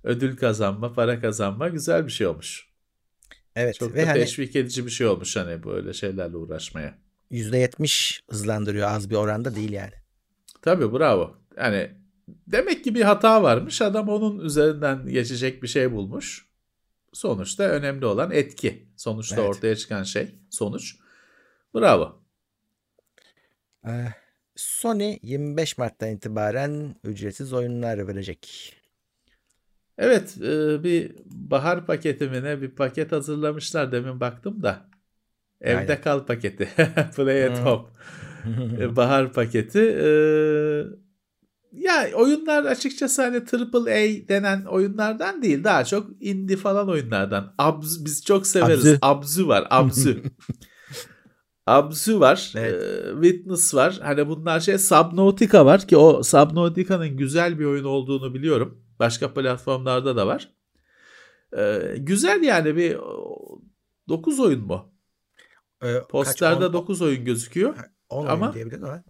ödül 0.04 0.38
kazanma 0.38 0.94
para 0.94 1.20
kazanma 1.22 1.68
güzel 1.68 2.06
bir 2.06 2.12
şey 2.12 2.28
olmuş. 2.28 2.68
Evet 3.56 3.76
Çok 3.80 3.93
ve 3.93 4.03
da 4.03 4.10
hani 4.10 4.20
teşvik 4.20 4.56
edici 4.56 4.86
bir 4.86 4.91
şey 4.91 5.08
olmuş 5.08 5.36
hani 5.36 5.64
böyle 5.64 5.93
şeylerle 5.93 6.38
uğraşmaya. 6.38 6.95
%70 7.32 8.22
hızlandırıyor 8.30 8.88
az 8.88 9.10
bir 9.10 9.16
oranda 9.16 9.56
değil 9.56 9.72
yani. 9.72 9.93
Tabii 10.62 10.93
bravo. 10.93 11.38
Yani 11.58 11.91
demek 12.28 12.84
ki 12.84 12.95
bir 12.95 13.01
hata 13.01 13.43
varmış. 13.43 13.82
Adam 13.82 14.10
onun 14.10 14.39
üzerinden 14.39 15.08
geçecek 15.08 15.64
bir 15.64 15.68
şey 15.68 15.91
bulmuş. 15.91 16.45
Sonuçta 17.14 17.64
önemli 17.64 18.06
olan 18.06 18.32
etki. 18.32 18.88
Sonuçta 18.97 19.36
Evet. 19.36 19.49
ortaya 19.49 19.76
çıkan 19.76 20.03
şey 20.03 20.36
sonuç. 20.49 20.95
Bravo. 21.76 22.22
Ee, 23.88 24.08
Sony 24.56 25.20
25 25.22 25.78
Mart'tan 25.78 26.10
itibaren 26.10 26.95
ücretsiz 27.03 27.53
oyunlar 27.53 28.08
verecek. 28.08 28.74
Evet 29.98 30.38
e, 30.41 30.84
bir 30.84 31.12
bahar 31.26 31.86
paketimine 31.86 32.62
bir 32.62 32.70
paket 32.70 33.12
hazırlamışlar 33.12 33.91
demin 33.91 34.20
baktım 34.20 34.64
da. 34.64 34.89
Evde 35.62 35.78
Aynen. 35.80 36.02
kal 36.02 36.26
paketi. 36.26 36.70
Play 37.16 37.46
at 37.46 37.58
Hmm. 37.60 37.66
home. 37.66 37.84
E, 38.80 38.96
bahar 38.96 39.34
paketi. 39.34 39.80
E, 39.80 40.08
ya 41.72 42.10
oyunlar 42.16 42.66
açıkçası 42.66 43.22
hani 43.22 43.38
AAA 43.38 44.28
denen 44.28 44.66
oyunlardan 44.66 45.41
değil. 45.43 45.64
Daha 45.64 45.86
çok 45.86 46.08
indie 46.20 46.58
falan 46.58 46.89
oyunlardan. 46.89 47.54
Abzu, 47.58 48.06
biz 48.06 48.26
çok 48.26 48.48
severiz. 48.48 48.80
Abzu. 48.86 48.98
Abzu, 49.02 49.48
var. 49.48 49.68
Abzu. 49.70 50.16
Abzu 51.68 52.20
var. 52.20 52.54
Evet. 52.56 52.84
e, 52.84 53.12
Witness 53.24 53.76
var. 53.76 54.00
Hani 54.04 54.28
bunlar 54.28 54.60
şey 54.60 54.78
Subnautica 54.78 55.66
var 55.66 55.88
ki 55.88 55.98
o 55.98 56.24
Subnautica'nın 56.24 57.18
güzel 57.18 57.60
bir 57.60 57.66
oyun 57.66 57.84
olduğunu 57.84 58.34
biliyorum. 58.34 58.85
Başka 59.00 59.34
platformlarda 59.34 60.16
da 60.16 60.28
var. 60.28 60.52
E, 61.58 61.96
güzel 61.98 62.43
yani 62.43 62.76
bir 62.76 62.96
o, 62.96 63.38
9 64.10 64.39
oyun 64.39 64.62
mu? 64.62 64.93
Ee, 65.84 66.02
Posterde 66.10 66.74
9 66.74 67.02
oyun 67.02 67.26
gözüküyor. 67.26 67.76
10 68.10 68.26
ama- 68.26 68.46
oyun 68.46 68.54
diyebilirim 68.54 68.84
ama 68.84 69.04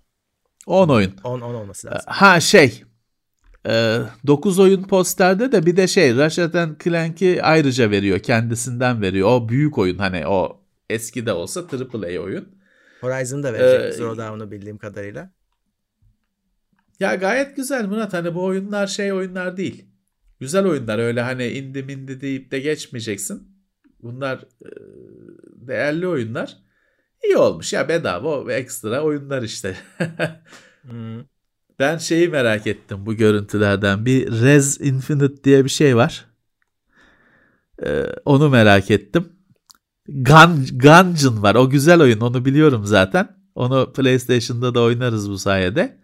10 0.65 0.89
oyun. 0.89 1.13
10 1.23 1.41
10 1.41 1.53
olması 1.53 1.87
lazım. 1.87 2.03
Ha 2.07 2.39
şey. 2.39 2.83
9 3.65 4.59
oyun 4.59 4.83
posterde 4.83 5.51
de 5.51 5.65
bir 5.65 5.77
de 5.77 5.87
şey 5.87 6.17
Ratchet 6.17 6.83
Clank'i 6.83 7.43
ayrıca 7.43 7.91
veriyor. 7.91 8.19
Kendisinden 8.19 9.01
veriyor. 9.01 9.29
O 9.31 9.49
büyük 9.49 9.77
oyun 9.77 9.97
hani 9.97 10.27
o 10.27 10.61
eski 10.89 11.25
de 11.25 11.33
olsa 11.33 11.61
AAA 11.67 12.19
oyun. 12.19 12.55
Horizon'da 13.01 13.53
verecek 13.53 13.81
Ee, 13.81 13.91
Zero 13.91 14.17
Dawn'u 14.17 14.51
bildiğim 14.51 14.77
kadarıyla. 14.77 15.31
Ya 16.99 17.15
gayet 17.15 17.55
güzel 17.55 17.85
Murat 17.87 18.13
hani 18.13 18.35
bu 18.35 18.43
oyunlar 18.43 18.87
şey 18.87 19.13
oyunlar 19.13 19.57
değil. 19.57 19.85
Güzel 20.39 20.65
oyunlar 20.65 20.99
öyle 20.99 21.21
hani 21.21 21.47
indi 21.47 21.83
mindi 21.83 22.21
deyip 22.21 22.51
de 22.51 22.59
geçmeyeceksin. 22.59 23.55
Bunlar 24.03 24.37
e, 24.37 24.69
değerli 25.67 26.07
oyunlar. 26.07 26.57
İyi 27.23 27.37
olmuş 27.37 27.73
ya 27.73 27.89
bedava 27.89 28.41
o 28.41 28.49
ekstra 28.49 29.01
oyunlar 29.01 29.43
işte. 29.43 29.77
Hmm. 30.89 31.23
Ben 31.79 31.97
şeyi 31.97 32.29
merak 32.29 32.67
ettim 32.67 33.05
bu 33.05 33.13
görüntülerden. 33.13 34.05
Bir 34.05 34.31
Res 34.31 34.81
Infinite 34.81 35.43
diye 35.43 35.63
bir 35.63 35.69
şey 35.69 35.95
var. 35.95 36.25
Ee, 37.83 38.05
onu 38.25 38.49
merak 38.49 38.91
ettim. 38.91 39.29
Gun, 40.07 40.65
Gungeon 40.71 41.43
var. 41.43 41.55
O 41.55 41.69
güzel 41.69 42.01
oyun. 42.01 42.19
Onu 42.19 42.45
biliyorum 42.45 42.85
zaten. 42.85 43.27
Onu 43.55 43.93
PlayStation'da 43.93 44.75
da 44.75 44.81
oynarız 44.81 45.29
bu 45.29 45.37
sayede. 45.37 45.97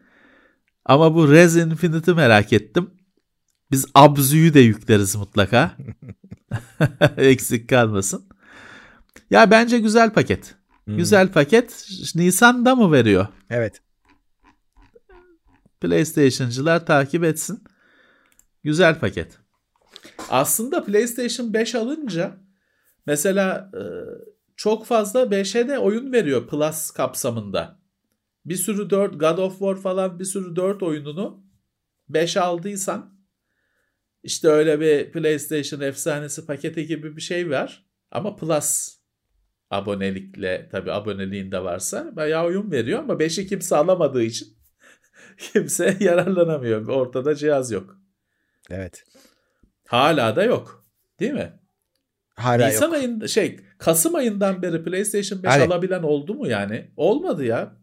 Ama 0.85 1.15
bu 1.15 1.31
Res 1.31 1.55
Infinite'i 1.55 2.15
merak 2.15 2.53
ettim. 2.53 2.89
Biz 3.71 3.85
Abzu'yu 3.93 4.53
da 4.53 4.59
yükleriz 4.59 5.15
mutlaka. 5.15 5.71
Eksik 7.17 7.69
kalmasın. 7.69 8.25
Ya 9.29 9.51
bence 9.51 9.79
güzel 9.79 10.13
paket. 10.13 10.55
Hmm. 10.85 10.97
Güzel 10.97 11.31
paket. 11.31 11.87
Nisan'da 12.15 12.75
mı 12.75 12.91
veriyor? 12.91 13.27
Evet. 13.49 13.81
PlayStation'cılar 15.81 16.85
takip 16.85 17.23
etsin. 17.23 17.63
Güzel 18.63 18.99
paket. 18.99 19.37
Aslında 20.29 20.83
PlayStation 20.83 21.53
5 21.53 21.75
alınca 21.75 22.37
mesela 23.05 23.71
e, 23.73 23.81
çok 24.55 24.85
fazla 24.85 25.21
5'e 25.21 25.67
de 25.67 25.79
oyun 25.79 26.11
veriyor 26.13 26.47
Plus 26.47 26.91
kapsamında. 26.91 27.80
Bir 28.45 28.55
sürü 28.55 28.89
4 28.89 29.19
God 29.19 29.37
of 29.37 29.59
War 29.59 29.75
falan 29.75 30.19
bir 30.19 30.25
sürü 30.25 30.55
4 30.55 30.83
oyununu 30.83 31.43
5 32.09 32.37
aldıysan 32.37 33.21
işte 34.23 34.47
öyle 34.47 34.79
bir 34.79 35.11
PlayStation 35.11 35.81
efsanesi 35.81 36.45
paketi 36.45 36.87
gibi 36.87 37.15
bir 37.15 37.21
şey 37.21 37.49
var. 37.49 37.85
Ama 38.11 38.35
Plus 38.35 38.97
abonelikle 39.69 40.69
tabi 40.71 40.91
aboneliğin 40.91 41.51
de 41.51 41.63
varsa 41.63 42.15
bayağı 42.15 42.45
oyun 42.45 42.71
veriyor 42.71 42.99
ama 42.99 43.13
5'i 43.13 43.47
kimse 43.47 43.75
alamadığı 43.75 44.23
için 44.23 44.47
kimse 45.37 45.97
yararlanamıyor. 45.99 46.87
Ortada 46.87 47.35
cihaz 47.35 47.71
yok. 47.71 47.97
Evet. 48.69 49.03
Hala 49.87 50.35
da 50.35 50.43
yok. 50.43 50.85
Değil 51.19 51.33
mi? 51.33 51.59
Hala 52.35 52.67
Nisan 52.67 52.85
yok. 52.85 52.95
ayında 52.95 53.27
şey 53.27 53.59
Kasım 53.77 54.15
ayından 54.15 54.61
beri 54.61 54.83
PlayStation 54.83 55.43
5 55.43 55.51
Hani- 55.51 55.63
alabilen 55.63 56.03
oldu 56.03 56.33
mu 56.33 56.47
yani? 56.47 56.91
Olmadı 56.97 57.45
ya. 57.45 57.77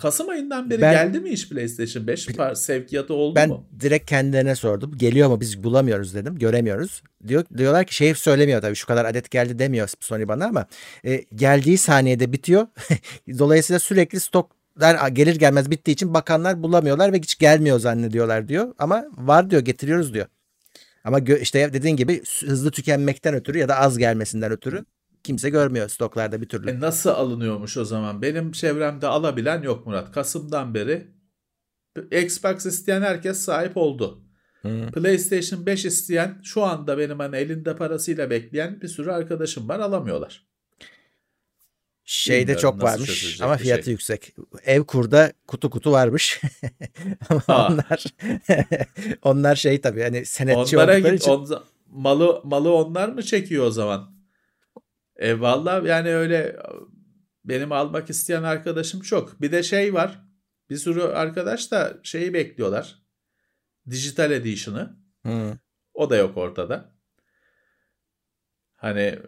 Kasım 0.00 0.28
ayından 0.28 0.70
beri 0.70 0.80
Ben- 0.82 0.92
geldi 0.92 1.20
mi 1.20 1.30
hiç 1.30 1.48
PlayStation 1.48 2.06
5 2.06 2.28
Par- 2.28 2.56
sevkiyatı 2.56 3.14
oldu 3.14 3.36
Ben 3.36 3.48
mu? 3.48 3.66
direkt 3.80 4.10
kendilerine 4.10 4.54
sordum. 4.54 4.98
Geliyor 4.98 5.28
mu 5.28 5.40
biz 5.40 5.64
bulamıyoruz 5.64 6.14
dedim. 6.14 6.38
Göremiyoruz. 6.38 7.02
Diyor, 7.28 7.44
diyorlar 7.56 7.84
ki 7.84 7.94
şey 7.94 8.14
söylemiyor 8.14 8.60
tabii 8.60 8.74
şu 8.74 8.86
kadar 8.86 9.04
adet 9.04 9.30
geldi 9.30 9.58
demiyor 9.58 9.88
Sony 10.00 10.28
bana 10.28 10.46
ama 10.46 10.66
e, 11.04 11.24
geldiği 11.34 11.78
saniyede 11.78 12.32
bitiyor. 12.32 12.66
Dolayısıyla 13.38 13.78
sürekli 13.80 14.20
stoklar 14.20 15.08
gelir 15.08 15.36
gelmez 15.36 15.70
bittiği 15.70 15.94
için 15.94 16.14
bakanlar 16.14 16.62
bulamıyorlar 16.62 17.12
ve 17.12 17.16
hiç 17.18 17.38
gelmiyor 17.38 17.78
zannediyorlar 17.78 18.48
diyor. 18.48 18.74
Ama 18.78 19.04
var 19.16 19.50
diyor 19.50 19.62
getiriyoruz 19.62 20.14
diyor. 20.14 20.26
Ama 21.04 21.18
işte 21.40 21.72
dediğin 21.72 21.96
gibi 21.96 22.22
hızlı 22.46 22.70
tükenmekten 22.70 23.34
ötürü 23.34 23.58
ya 23.58 23.68
da 23.68 23.76
az 23.76 23.98
gelmesinden 23.98 24.52
ötürü 24.52 24.84
kimse 25.24 25.50
görmüyor 25.50 25.88
stoklarda 25.88 26.42
bir 26.42 26.48
türlü. 26.48 26.70
E 26.70 26.80
nasıl 26.80 27.10
alınıyormuş 27.10 27.76
o 27.76 27.84
zaman? 27.84 28.22
Benim 28.22 28.52
çevremde 28.52 29.06
alabilen 29.06 29.62
yok 29.62 29.86
Murat. 29.86 30.12
Kasım'dan 30.12 30.74
beri 30.74 31.06
Xbox 32.22 32.66
isteyen 32.66 33.02
herkes 33.02 33.38
sahip 33.38 33.76
oldu. 33.76 34.22
Hı. 34.62 34.90
PlayStation 34.94 35.66
5 35.66 35.84
isteyen 35.84 36.40
şu 36.44 36.62
anda 36.64 36.98
benim 36.98 37.18
hani 37.18 37.36
elinde 37.36 37.76
parasıyla 37.76 38.30
bekleyen 38.30 38.80
bir 38.80 38.88
sürü 38.88 39.10
arkadaşım 39.10 39.68
var 39.68 39.78
alamıyorlar. 39.80 40.46
Şeyde 42.04 42.40
Bilmiyorum 42.40 42.60
çok 42.62 42.82
varmış 42.82 43.40
ama 43.40 43.56
fiyatı 43.56 43.84
şey. 43.84 43.92
yüksek. 43.92 44.34
Ev 44.64 44.82
kurda 44.84 45.32
kutu 45.46 45.70
kutu 45.70 45.92
varmış. 45.92 46.40
ama 47.30 47.42
Ha. 47.46 47.68
onlar 47.70 48.04
onlar 49.22 49.56
şey 49.56 49.80
tabii 49.80 50.02
hani 50.02 50.24
senetçi 50.26 50.76
Onlara 50.78 50.92
oldukları 50.94 51.14
git 51.14 51.22
için 51.22 51.30
on- 51.30 51.62
malı 51.90 52.40
malı 52.44 52.72
onlar 52.74 53.08
mı 53.08 53.22
çekiyor 53.22 53.64
o 53.66 53.70
zaman? 53.70 54.19
E 55.20 55.40
vallahi 55.40 55.88
yani 55.88 56.14
öyle 56.14 56.56
benim 57.44 57.72
almak 57.72 58.10
isteyen 58.10 58.42
arkadaşım 58.42 59.00
çok. 59.00 59.40
Bir 59.40 59.52
de 59.52 59.62
şey 59.62 59.94
var. 59.94 60.24
Bir 60.70 60.76
sürü 60.76 61.02
arkadaş 61.02 61.70
da 61.70 62.00
şeyi 62.02 62.34
bekliyorlar. 62.34 63.02
Dijital 63.90 64.30
Edition'ı. 64.30 64.96
Hı. 65.26 65.58
O 65.94 66.10
da 66.10 66.16
yok 66.16 66.36
ortada. 66.36 66.94
Hani 68.72 69.18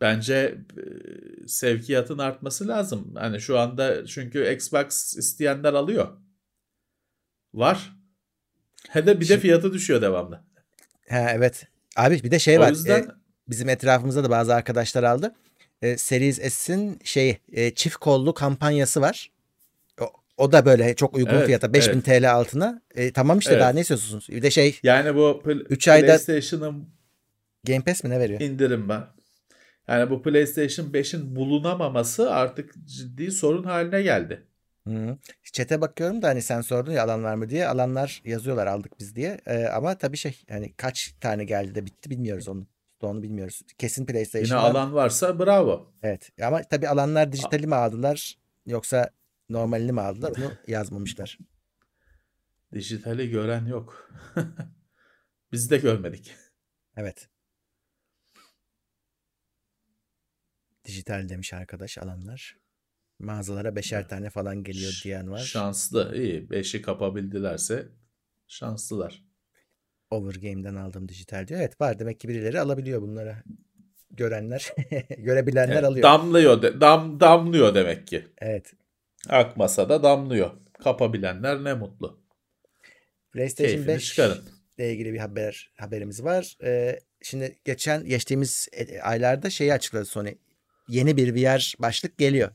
bence 0.00 0.58
e, 0.76 1.48
sevkiyatın 1.48 2.18
artması 2.18 2.68
lazım. 2.68 3.14
Hani 3.14 3.40
şu 3.40 3.58
anda 3.58 4.06
çünkü 4.06 4.52
Xbox 4.52 5.16
isteyenler 5.16 5.72
alıyor. 5.72 6.16
Var. 7.54 7.96
He 8.88 9.06
de 9.06 9.20
bir 9.20 9.28
de 9.28 9.38
fiyatı 9.38 9.72
düşüyor 9.72 10.02
devamlı. 10.02 10.44
Ha, 11.08 11.30
evet. 11.32 11.66
Abi 11.96 12.22
bir 12.22 12.30
de 12.30 12.38
şey 12.38 12.58
o 12.58 12.60
var. 12.60 12.70
yüzden 12.70 13.02
e, 13.02 13.17
bizim 13.48 13.68
etrafımızda 13.68 14.24
da 14.24 14.30
bazı 14.30 14.54
arkadaşlar 14.54 15.02
aldı. 15.02 15.34
E, 15.82 15.96
Series 15.96 16.52
S'in 16.54 17.00
şey 17.04 17.38
e, 17.52 17.74
çift 17.74 17.96
kollu 17.96 18.34
kampanyası 18.34 19.00
var. 19.00 19.30
O, 20.00 20.04
o 20.36 20.52
da 20.52 20.64
böyle 20.66 20.94
çok 20.94 21.14
uygun 21.16 21.34
Evet, 21.34 21.46
fiyata 21.46 21.72
5000 21.72 21.92
evet. 21.92 22.04
TL 22.04 22.32
altına. 22.32 22.82
E, 22.94 23.12
tamam 23.12 23.38
işte 23.38 23.50
Evet. 23.52 23.62
daha 23.62 23.70
ne 23.70 23.80
istiyorsunuz? 23.80 24.28
Bir 24.30 24.42
de 24.42 24.50
şey 24.50 24.80
yani 24.82 25.14
bu 25.14 25.42
pl- 25.44 25.66
Üç 25.68 25.88
ayda- 25.88 26.06
PlayStation'ın 26.06 26.88
Game 27.66 27.80
Pass 27.84 28.04
mi 28.04 28.10
ne 28.10 28.20
veriyor? 28.20 28.40
indirim 28.40 28.88
var. 28.88 29.08
Yani 29.88 30.10
bu 30.10 30.22
PlayStation 30.22 30.86
5'in 30.86 31.36
bulunamaması 31.36 32.30
artık 32.32 32.74
ciddi 32.86 33.30
sorun 33.30 33.64
haline 33.64 34.02
geldi. 34.02 34.42
Hı. 34.88 35.18
Chat'e 35.52 35.80
bakıyorum 35.80 36.22
da 36.22 36.28
hani 36.28 36.42
sen 36.42 36.60
sordun 36.60 36.92
ya 36.92 37.04
alan 37.04 37.24
var 37.24 37.34
mı 37.34 37.48
diye. 37.50 37.68
Alanlar 37.68 38.22
yazıyorlar 38.24 38.66
aldık 38.66 38.92
biz 39.00 39.16
diye. 39.16 39.40
E, 39.46 39.64
ama 39.66 39.98
tabii 39.98 40.16
şey 40.16 40.42
hani 40.48 40.72
kaç 40.76 41.14
tane 41.20 41.44
geldi 41.44 41.74
de 41.74 41.86
bitti 41.86 42.10
bilmiyoruz 42.10 42.48
onu. 42.48 42.66
Onu 43.06 43.22
bilmiyoruz. 43.22 43.62
Kesin 43.78 44.02
Yine 44.02 44.12
PlayStation. 44.12 44.58
alan 44.58 44.94
varsa 44.94 45.38
bravo. 45.38 45.94
Evet. 46.02 46.30
Ama 46.42 46.62
tabii 46.62 46.88
alanlar 46.88 47.32
dijitali 47.32 47.66
mi 47.66 47.74
aldılar 47.74 48.38
yoksa 48.66 49.10
normalini 49.48 49.92
mi 49.92 50.00
aldılar 50.00 50.30
onu 50.38 50.52
yazmamışlar. 50.66 51.38
Dijitali 52.72 53.30
gören 53.30 53.66
yok. 53.66 54.10
Biz 55.52 55.70
de 55.70 55.76
görmedik. 55.78 56.34
Evet. 56.96 57.28
Dijital 60.84 61.28
demiş 61.28 61.52
arkadaş 61.52 61.98
alanlar. 61.98 62.56
Mağazalara 63.18 63.76
beşer 63.76 64.08
tane 64.08 64.30
falan 64.30 64.62
geliyor 64.62 65.00
diyen 65.04 65.30
var. 65.30 65.38
Şanslı. 65.38 66.16
iyi. 66.16 66.50
Beşi 66.50 66.82
kapabildilerse 66.82 67.88
şanslılar. 68.46 69.24
Overgame'den 70.10 70.74
aldım 70.74 71.08
dijital 71.08 71.48
diyor. 71.48 71.60
Evet 71.60 71.80
var 71.80 71.98
demek 71.98 72.20
ki 72.20 72.28
birileri 72.28 72.60
alabiliyor 72.60 73.02
bunları. 73.02 73.36
Görenler, 74.10 74.72
görebilenler 75.18 75.72
Evet, 75.74 75.84
alıyor. 75.84 76.02
damlıyor. 76.02 76.62
De, 76.62 76.80
dam, 76.80 77.20
damlıyor 77.20 77.74
demek 77.74 78.06
ki. 78.06 78.26
evet. 78.38 78.72
Akmasa 79.28 79.88
da 79.88 80.02
damlıyor. 80.02 80.50
Kapabilenler 80.84 81.64
ne 81.64 81.74
mutlu. 81.74 82.20
PlayStation 83.32 83.74
Keyfini 83.74 83.88
5 83.94 84.04
çıkarın. 84.06 84.44
ile 84.78 84.92
ilgili 84.92 85.12
bir 85.12 85.18
haber 85.18 85.72
haberimiz 85.78 86.24
var. 86.24 86.56
Ee, 86.64 87.00
şimdi 87.22 87.58
geçen 87.64 88.04
geçtiğimiz 88.04 88.68
e- 88.72 89.00
aylarda 89.00 89.50
şeyi 89.50 89.72
açıkladı 89.74 90.04
Sony. 90.04 90.34
Yeni 90.88 91.16
bir 91.16 91.34
VR 91.34 91.74
başlık 91.78 92.18
geliyor 92.18 92.50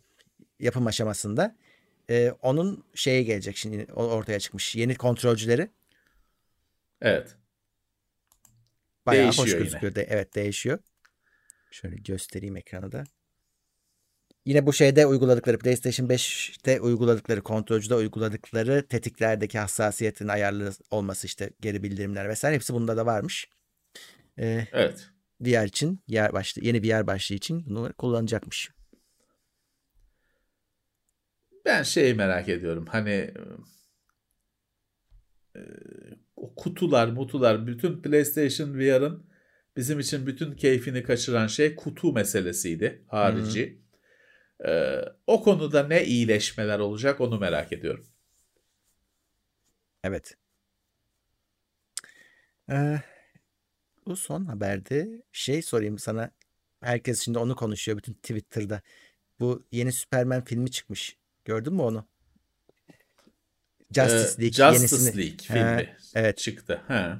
yapım 0.60 0.88
aşamasında. 0.88 1.56
Ee, 2.10 2.32
onun 2.42 2.84
şeye 2.96 3.24
gelecek 3.24 3.58
şimdi 3.58 3.94
ortaya 3.94 4.40
çıkmış. 4.40 4.76
Yeni 4.76 4.96
kontrolcüleri 4.96 5.70
Evet. 7.02 7.36
Bayağı 9.06 9.28
hoş 9.28 9.38
Değişiyor 9.38 9.58
yine. 9.58 9.64
gözüküyor. 9.64 9.96
De, 9.96 10.08
evet 10.10 10.36
değişiyor. 10.36 10.80
Şöyle 11.72 11.96
göstereyim 11.96 12.58
ekranı 12.58 12.92
da. 12.92 13.04
Yine 14.46 14.66
bu 14.66 14.74
şeyde 14.74 15.06
uyguladıkları 15.06 15.60
PlayStation 15.60 16.08
5'te 16.08 16.82
uyguladıkları 16.82 17.42
kontrolcüde 17.44 17.96
uyguladıkları 17.96 18.88
tetiklerdeki 18.88 19.60
hassasiyetin 19.60 20.28
ayarlı 20.28 20.72
olması 20.92 21.28
işte 21.28 21.50
geri 21.62 21.84
bildirimler 21.84 22.30
vesaire 22.30 22.56
hepsi 22.56 22.74
bunda 22.74 22.98
da 22.98 23.06
varmış. 23.06 23.50
Ee, 24.40 24.68
Evet. 24.72 25.10
VR 25.42 25.66
için 25.66 26.00
yer 26.08 26.34
başlı 26.34 26.66
yeni 26.66 26.84
VR 26.84 27.08
başlığı 27.08 27.36
için 27.36 27.66
bunu 27.66 27.94
kullanacakmış. 27.94 28.72
Ben 31.66 31.84
şeyi 31.84 32.14
merak 32.14 32.50
ediyorum. 32.50 32.86
Hani 32.90 33.34
o 36.44 36.56
kutular, 36.56 37.08
mutular, 37.08 37.68
bütün 37.68 38.02
PlayStation 38.02 38.74
VR'ın 38.74 39.26
bizim 39.78 40.00
için 40.00 40.28
bütün 40.28 40.56
keyfini 40.56 41.04
kaçıran 41.04 41.48
şey 41.48 41.76
kutu 41.76 42.14
meselesiydi 42.14 43.06
harici. 43.08 43.82
Ee, 44.66 45.02
o 45.28 45.44
konuda 45.44 45.88
ne 45.88 46.06
iyileşmeler 46.06 46.80
olacak 46.80 47.22
onu 47.22 47.40
merak 47.40 47.74
ediyorum. 47.74 48.08
Evet. 50.04 50.38
Ee, 52.70 53.02
bu 54.06 54.16
son 54.16 54.46
haberde 54.46 55.24
şey 55.32 55.62
sorayım 55.62 56.00
sana. 56.00 56.32
Herkes 56.82 57.22
şimdi 57.22 57.38
onu 57.38 57.56
konuşuyor 57.56 57.98
bütün 57.98 58.14
Twitter'da. 58.14 58.82
Bu 59.40 59.66
yeni 59.72 59.92
Superman 59.92 60.44
filmi 60.44 60.72
çıkmış. 60.72 61.18
Gördün 61.46 61.74
mü 61.74 61.82
onu? 61.82 62.08
Justice 63.94 64.14
Ee, 64.38 64.42
League 64.42 64.52
Justice 64.52 64.96
yenisini. 64.96 65.18
League 65.18 65.38
Ha, 65.48 65.54
filmi 65.78 65.96
evet. 66.16 66.38
çıktı. 66.38 66.82
Ha. 66.88 67.20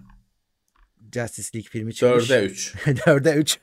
Justice 1.14 1.50
League 1.58 1.70
filmi 1.70 1.94
çıkmış. 1.94 2.30
4'e 2.30 2.46
3. 2.46 2.74
4'e 2.86 3.34
3. 3.36 3.60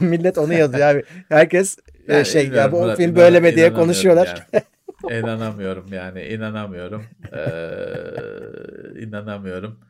Millet 0.00 0.38
onu 0.38 0.54
yazıyor 0.54 0.86
abi. 0.88 1.02
Herkes 1.28 1.76
e, 2.08 2.14
Yani 2.14 2.26
şey 2.26 2.48
ya 2.48 2.72
bu 2.72 2.94
film 2.96 3.10
inan- 3.10 3.16
böyle 3.16 3.40
mi 3.40 3.56
diye 3.56 3.72
konuşuyorlar. 3.72 4.46
Yani. 4.52 4.64
İnanamıyorum 5.20 5.92
yani 5.92 6.24
inanamıyorum. 6.24 7.04
Ee, 7.32 9.00
inanamıyorum. 9.00 9.80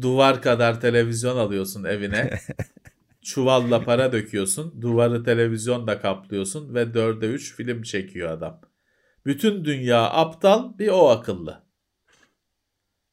Duvar 0.00 0.42
kadar 0.42 0.80
televizyon 0.80 1.36
alıyorsun 1.36 1.84
evine. 1.84 2.30
Çuvalla 3.22 3.84
para 3.84 4.12
döküyorsun. 4.12 4.82
Duvarı 4.82 5.24
televizyonla 5.24 6.00
kaplıyorsun 6.00 6.74
ve 6.74 6.82
4'e 6.82 7.26
3 7.28 7.54
film 7.56 7.82
çekiyor 7.82 8.30
adam. 8.30 8.60
Bütün 9.28 9.64
dünya 9.64 10.02
aptal 10.10 10.78
bir 10.78 10.88
o 10.88 11.08
akıllı. 11.08 11.62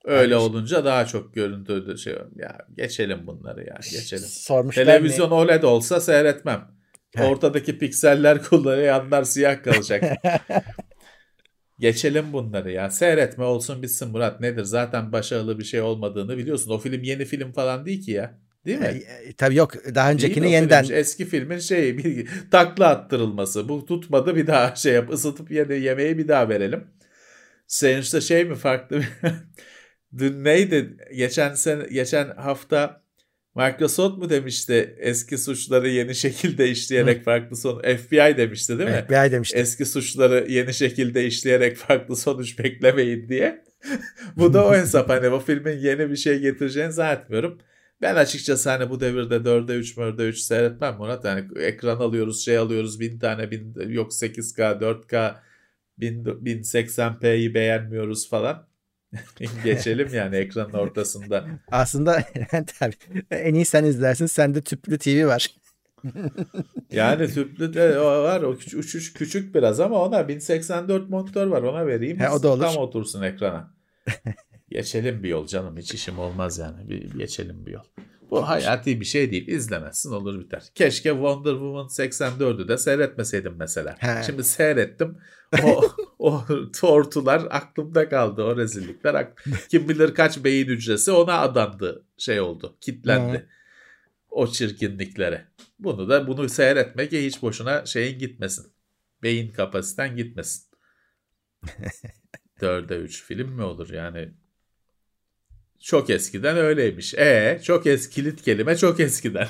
Öyle 0.03 0.33
Yani- 0.33 0.43
olunca 0.43 0.85
daha 0.85 1.05
çok 1.05 1.33
görüntü 1.33 1.97
şey 1.97 2.15
ya 2.35 2.57
geçelim 2.77 3.27
bunları 3.27 3.59
ya 3.67 3.77
geçelim. 3.91 4.23
Sormuşlar 4.23 4.85
Televizyon 4.85 5.31
OLED 5.31 5.63
olsa 5.63 5.99
seyretmem. 5.99 6.71
Heh. 7.15 7.29
Ortadaki 7.29 7.77
pikseller 7.77 8.43
kullananlar 8.43 9.23
siyah 9.23 9.63
kalacak. 9.63 10.03
Geçelim 11.79 12.33
bunları 12.33 12.71
ya. 12.71 12.89
Seyretme 12.89 13.43
olsun 13.43 13.83
bitsin 13.83 14.11
Murat. 14.11 14.41
Nedir? 14.41 14.63
Zaten 14.63 15.11
başarılı 15.11 15.59
bir 15.59 15.63
şey 15.63 15.81
olmadığını 15.81 16.37
biliyorsun. 16.37 16.71
O 16.71 16.77
film 16.77 17.03
yeni 17.03 17.25
film 17.25 17.51
falan 17.51 17.85
değil 17.85 18.05
ki 18.05 18.11
ya. 18.11 18.39
Değil 18.65 18.79
mi? 18.79 18.85
E, 18.85 19.29
e, 19.29 19.33
Tabii 19.33 19.55
yok 19.55 19.73
daha 19.95 20.11
öncekini 20.11 20.51
yeniden 20.51 20.83
film. 20.83 20.95
Eski 20.95 21.25
filmin 21.25 21.59
şeyi 21.59 21.97
bir 21.97 22.27
takla 22.51 22.87
attırılması. 22.87 23.69
Bu 23.69 23.85
tutmadı 23.85 24.35
bir 24.35 24.47
daha 24.47 24.75
şey 24.75 24.93
yap. 24.93 25.09
ısıtıp 25.13 25.51
yedi, 25.51 25.73
yemeği 25.73 26.17
bir 26.17 26.27
daha 26.27 26.49
verelim. 26.49 26.83
Sonuçta 27.67 28.21
şey 28.21 28.45
mi 28.45 28.55
farklı? 28.55 29.03
Dün 30.17 30.43
neydi? 30.43 30.97
Geçen 31.15 31.53
sene 31.53 31.83
geçen 31.91 32.29
hafta 32.29 33.05
Microsoft 33.55 34.17
mu 34.17 34.29
demişti 34.29 34.95
eski 34.99 35.37
suçları 35.37 35.89
yeni 35.89 36.15
şekilde 36.15 36.69
işleyerek 36.69 37.23
farklı 37.23 37.55
son 37.57 37.81
FBI 37.81 38.37
demişti 38.37 38.79
değil 38.79 38.89
mi? 38.89 39.03
FBI 39.07 39.31
demişti. 39.31 39.57
Eski 39.57 39.85
suçları 39.85 40.45
yeni 40.51 40.73
şekilde 40.73 41.25
işleyerek 41.25 41.77
farklı 41.77 42.15
sonuç 42.15 42.59
beklemeyin 42.59 43.29
diye. 43.29 43.65
bu 44.37 44.53
da 44.53 44.67
o 44.67 44.75
hesap 44.75 45.09
hani 45.09 45.31
bu 45.31 45.39
filmin 45.39 45.77
yeni 45.77 46.09
bir 46.09 46.15
şey 46.15 46.39
getireceğini 46.39 46.91
zannetmiyorum. 46.93 47.59
Ben 48.01 48.15
açıkçası 48.15 48.69
hani 48.69 48.89
bu 48.89 48.99
devirde 48.99 49.35
4'e 49.35 49.76
3 49.76 49.97
4'e 49.97 50.27
3 50.27 50.39
seyretmem 50.39 50.95
Murat. 50.95 51.26
Yani 51.26 51.47
ekran 51.59 51.97
alıyoruz 51.97 52.45
şey 52.45 52.57
alıyoruz 52.57 52.99
bin 52.99 53.19
tane 53.19 53.51
bin 53.51 53.89
yok 53.89 54.11
8K 54.11 54.80
4K 54.80 55.35
1000 55.97 56.23
1080p'yi 56.26 57.53
beğenmiyoruz 57.53 58.30
falan. 58.30 58.67
Geçelim 59.63 60.13
yani 60.13 60.35
ekranın 60.35 60.73
ortasında. 60.73 61.45
Aslında 61.72 62.23
tabii 62.80 62.95
en 63.31 63.53
iyi 63.53 63.65
sen 63.65 63.84
izlersin. 63.84 64.26
Sende 64.26 64.61
tüplü 64.61 64.97
TV 64.97 65.26
var. 65.26 65.55
Yani 66.91 67.27
tüplü 67.27 67.73
de 67.73 67.99
var 67.99 68.41
o 68.41 68.57
küçük, 68.57 68.81
küçük, 68.81 69.15
küçük 69.15 69.55
biraz 69.55 69.80
ama 69.80 70.03
ona 70.03 70.27
1084 70.27 71.09
monitör 71.09 71.47
var 71.47 71.61
ona 71.61 71.88
vereyim. 71.88 72.19
He, 72.19 72.30
o 72.30 72.43
da 72.43 72.49
olur. 72.49 72.63
Tam 72.63 72.77
otursun 72.77 73.22
ekrana. 73.22 73.73
Geçelim 74.69 75.23
bir 75.23 75.29
yol 75.29 75.47
canım 75.47 75.77
hiç 75.77 75.93
işim 75.93 76.19
olmaz 76.19 76.57
yani 76.57 76.89
bir 76.89 77.17
geçelim 77.17 77.65
bir 77.65 77.71
yol. 77.71 77.83
Bu 78.31 78.47
hayati 78.47 78.99
bir 78.99 79.05
şey 79.05 79.31
değil 79.31 79.47
izlemezsin 79.47 80.11
olur 80.11 80.39
biter. 80.39 80.63
Keşke 80.75 81.09
Wonder 81.09 81.51
Woman 81.51 81.87
84'ü 81.87 82.67
de 82.67 82.77
seyretmeseydim 82.77 83.55
mesela. 83.57 83.95
He. 83.99 84.23
Şimdi 84.25 84.43
seyrettim 84.43 85.17
o, 85.63 85.81
o 86.19 86.45
tortular 86.79 87.47
aklımda 87.49 88.09
kaldı 88.09 88.43
o 88.43 88.57
rezillikler. 88.57 89.27
Kim 89.69 89.89
bilir 89.89 90.13
kaç 90.13 90.43
beyin 90.43 90.67
hücresi 90.67 91.11
ona 91.11 91.39
adandı 91.39 92.05
şey 92.17 92.41
oldu 92.41 92.77
kitlendi. 92.81 93.37
Hı. 93.37 93.45
O 94.29 94.47
çirkinliklere. 94.47 95.45
Bunu 95.79 96.09
da 96.09 96.27
bunu 96.27 96.49
seyretmek 96.49 97.11
hiç 97.11 97.41
boşuna 97.41 97.85
şeyin 97.85 98.19
gitmesin. 98.19 98.73
Beyin 99.23 99.51
kapasiten 99.51 100.15
gitmesin. 100.15 100.63
Dörde 102.61 102.95
üç 102.95 103.23
film 103.23 103.51
mi 103.51 103.63
olur 103.63 103.89
yani? 103.89 104.33
Çok 105.86 106.10
eskiden 106.10 106.57
öyleymiş. 106.57 107.14
E 107.14 107.60
çok 107.64 107.88
eski 107.88 108.16
kilit 108.16 108.41
kelime 108.41 108.78
çok 108.78 108.99
eskiden. 108.99 109.48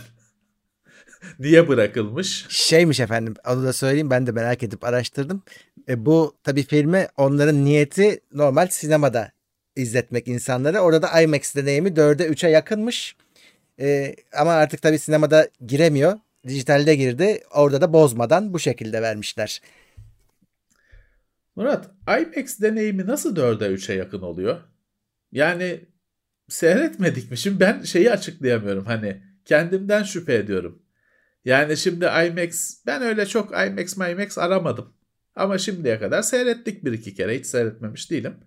Niye 1.40 1.68
bırakılmış? 1.68 2.45
Şeymiş 2.49 2.99
efendim 2.99 3.34
onu 3.48 3.64
da 3.64 3.74
söyleyeyim 3.74 4.10
ben 4.10 4.28
de 4.28 4.32
merak 4.32 4.64
edip 4.64 4.84
araştırdım. 4.84 5.44
E, 5.90 6.06
bu 6.06 6.36
tabii 6.44 6.64
filmi 6.64 7.07
onların 7.18 7.66
niyeti 7.66 8.20
normal 8.34 8.68
sinemada 8.68 9.32
izletmek 9.76 10.28
insanlara. 10.28 10.80
Orada 10.80 11.02
da 11.02 11.22
IMAX 11.22 11.56
deneyimi 11.56 11.90
4'e 11.90 12.28
3'e 12.28 12.49
yakınmış. 12.49 13.16
E, 13.80 14.16
ama 14.34 14.52
artık 14.52 14.82
tabii 14.82 14.99
sinemada 14.99 15.49
giremiyor. 15.66 16.20
Dijitalde 16.48 16.95
girdi. 16.95 17.44
Orada 17.52 17.82
da 17.82 17.94
bozmadan 17.94 18.53
bu 18.53 18.60
şekilde 18.60 19.02
vermişler. 19.02 19.62
Murat, 21.56 21.90
IMAX 22.07 22.60
deneyimi 22.62 23.07
nasıl 23.07 23.36
4'e 23.36 23.68
3'e 23.68 23.95
yakın 23.95 24.22
oluyor? 24.22 24.57
Yani 25.32 25.94
seyretmedik 26.49 27.31
mi? 27.31 27.38
Şimdi 27.38 27.59
ben 27.59 27.84
şeyi 27.84 28.11
açıklayamıyorum 28.11 28.85
hani 28.85 29.23
kendimden 29.45 30.03
şüphe 30.03 30.35
ediyorum. 30.35 30.81
Yani 31.45 31.77
şimdi 31.77 32.05
IMAX 32.05 32.73
ben 32.85 33.01
öyle 33.01 33.26
çok 33.26 33.51
IMAX 33.51 33.97
IMAX 33.97 34.38
aramadım. 34.38 34.93
Ama 35.35 35.57
şimdiye 35.57 35.99
kadar 35.99 36.22
seyrettik 36.22 36.85
bir 36.85 36.93
iki 36.93 37.15
kere 37.15 37.39
hiç 37.39 37.45
seyretmemiş 37.45 38.11
değilim. 38.11 38.39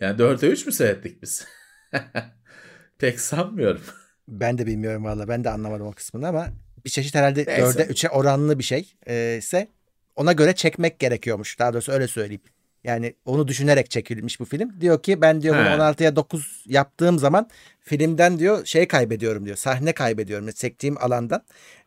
Yani 0.00 0.18
4'e 0.18 0.48
3 0.48 0.66
mü 0.66 0.72
seyrettik 0.72 1.22
biz? 1.22 1.46
Pek 2.98 3.20
sanmıyorum. 3.20 3.82
Ben 4.28 4.58
de 4.58 4.66
bilmiyorum 4.66 5.04
valla. 5.04 5.28
Ben 5.28 5.44
de 5.44 5.50
anlamadım 5.50 5.86
o 5.86 5.92
kısmını 5.92 6.28
ama 6.28 6.48
bir 6.84 6.90
çeşit 6.90 7.14
herhalde 7.14 7.44
Neyse. 7.46 7.62
4'e 7.62 7.92
3'e 7.92 8.08
oranlı 8.10 8.58
bir 8.58 8.64
şey 8.64 8.94
e, 9.06 9.36
ise 9.38 9.68
ona 10.16 10.32
göre 10.32 10.54
çekmek 10.54 10.98
gerekiyormuş. 10.98 11.58
Daha 11.58 11.72
doğrusu 11.72 11.92
öyle 11.92 12.08
söyleyeyim. 12.08 12.42
Yani 12.84 13.14
onu 13.24 13.48
düşünerek 13.48 13.90
çekilmiş 13.90 14.40
bu 14.40 14.44
film. 14.44 14.80
Diyor 14.80 15.02
ki 15.02 15.20
ben 15.20 15.42
diyor 15.42 15.54
bunu 15.54 15.64
He. 15.64 15.74
16'ya 15.74 16.16
9 16.16 16.64
yaptığım 16.66 17.18
zaman 17.18 17.48
filmden 17.80 18.38
diyor 18.38 18.64
şey 18.64 18.88
kaybediyorum 18.88 19.44
diyor. 19.46 19.56
Sahne 19.56 19.92
kaybediyorum. 19.92 20.50
Çektiğim 20.50 20.96
alandan. 20.98 21.42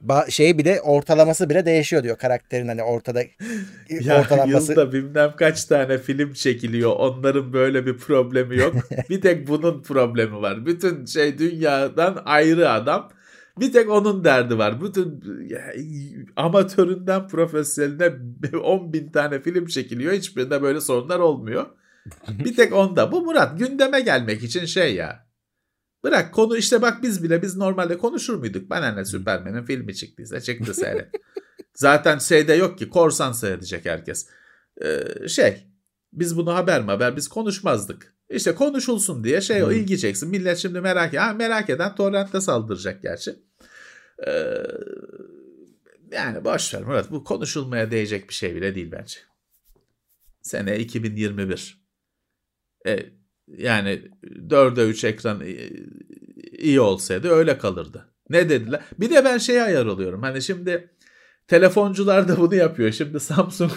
Ba- 0.06 0.32
şey 0.32 0.58
bile 0.58 0.82
ortalaması 0.82 1.50
bile 1.50 1.66
değişiyor 1.66 2.04
diyor 2.04 2.18
karakterin 2.18 2.68
hani 2.68 2.84
ortada 2.84 3.22
Ya 3.90 4.22
ortalaması. 4.22 4.72
yılda 4.72 4.92
bilmem 4.92 5.34
kaç 5.38 5.66
tane 5.66 5.98
film 5.98 6.34
çekiliyor. 6.34 6.92
Onların 6.92 7.54
böyle 7.54 7.86
bir 7.86 7.98
problemi 7.98 8.58
yok. 8.58 8.76
bir 9.10 9.22
tek 9.22 9.48
bunun 9.48 9.84
problemi 9.84 10.42
var. 10.42 10.66
Bütün 10.66 11.06
şey 11.06 11.38
dünyadan 11.38 12.22
ayrı 12.26 12.72
adam. 12.72 13.10
Bir 13.60 13.72
tek 13.74 13.90
onun 13.90 14.24
derdi 14.24 14.58
var. 14.58 14.82
Bütün 14.82 15.24
amatöründen 16.36 17.28
profesyoneline 17.28 18.58
10 18.64 18.94
bin 18.94 19.12
tane 19.12 19.42
film 19.42 19.66
çekiliyor. 19.66 20.14
Hiçbirinde 20.14 20.62
böyle 20.62 20.82
sorunlar 20.82 21.20
olmuyor. 21.20 21.66
Bir 22.30 22.56
tek 22.56 22.74
onda. 22.74 23.12
Bu 23.12 23.22
Murat 23.22 23.60
gündeme 23.60 24.00
gelmek 24.02 24.44
için 24.44 24.66
şey 24.66 24.96
ya. 24.96 25.28
Bırak 26.04 26.34
konu 26.34 26.58
işte 26.58 26.82
bak 26.82 27.04
biz 27.04 27.24
bile 27.24 27.42
biz 27.42 27.58
normalde 27.58 27.98
konuşur 27.98 28.36
muyduk? 28.36 28.70
Bana 28.70 28.92
ne 28.92 29.06
Süpermen'in 29.06 29.64
filmi 29.64 29.96
çıktıysa 29.96 30.42
çıktı 30.42 30.74
seyret. 30.74 31.08
Zaten 31.74 32.18
şeyde 32.18 32.54
yok 32.54 32.78
ki 32.78 32.90
korsan 32.90 33.32
seyredecek 33.32 33.86
herkes. 33.86 34.28
Ee, 34.84 35.28
şey 35.28 35.68
biz 36.14 36.38
bunu 36.38 36.56
haber 36.56 36.82
mi 36.82 36.88
haber 36.88 37.16
biz 37.16 37.28
konuşmazdık. 37.28 38.14
İşte 38.30 38.56
konuşulsun 38.56 39.24
diye 39.24 39.42
şey 39.42 39.64
o 39.64 39.68
Hmm. 39.68 39.76
ilgi 39.76 40.00
çeksin. 40.00 40.30
Millet 40.30 40.58
şimdi 40.58 40.82
merak 40.82 41.18
ha, 41.18 41.34
merak 41.34 41.70
eden 41.70 41.96
torrentte 41.96 42.42
saldıracak 42.42 43.02
gerçi. 43.02 43.36
Ee, 44.28 44.32
yani 46.12 46.46
boş 46.46 46.74
ver 46.74 46.84
Murat 46.84 47.12
bu 47.12 47.24
konuşulmaya 47.24 47.92
değecek 47.92 48.30
bir 48.30 48.34
şey 48.34 48.56
bile 48.56 48.76
değil 48.76 48.92
bence. 48.92 49.20
Sene 50.42 50.80
2021. 50.80 51.82
E, 52.88 53.00
yani 53.48 54.02
4'e 54.24 54.90
3 54.90 55.04
ekran 55.04 55.44
iyi 56.58 56.80
olsaydı 56.80 57.30
öyle 57.30 57.58
kalırdı. 57.58 58.14
Ne 58.30 58.50
dediler? 58.50 58.82
Bir 59.00 59.10
de 59.10 59.26
ben 59.26 59.38
şeye 59.38 59.64
ayar 59.64 59.86
oluyorum. 59.86 60.22
Hani 60.22 60.42
şimdi 60.42 60.90
telefoncular 61.48 62.28
da 62.28 62.38
bunu 62.38 62.56
yapıyor. 62.56 62.92
Şimdi 62.92 63.20
Samsung 63.20 63.72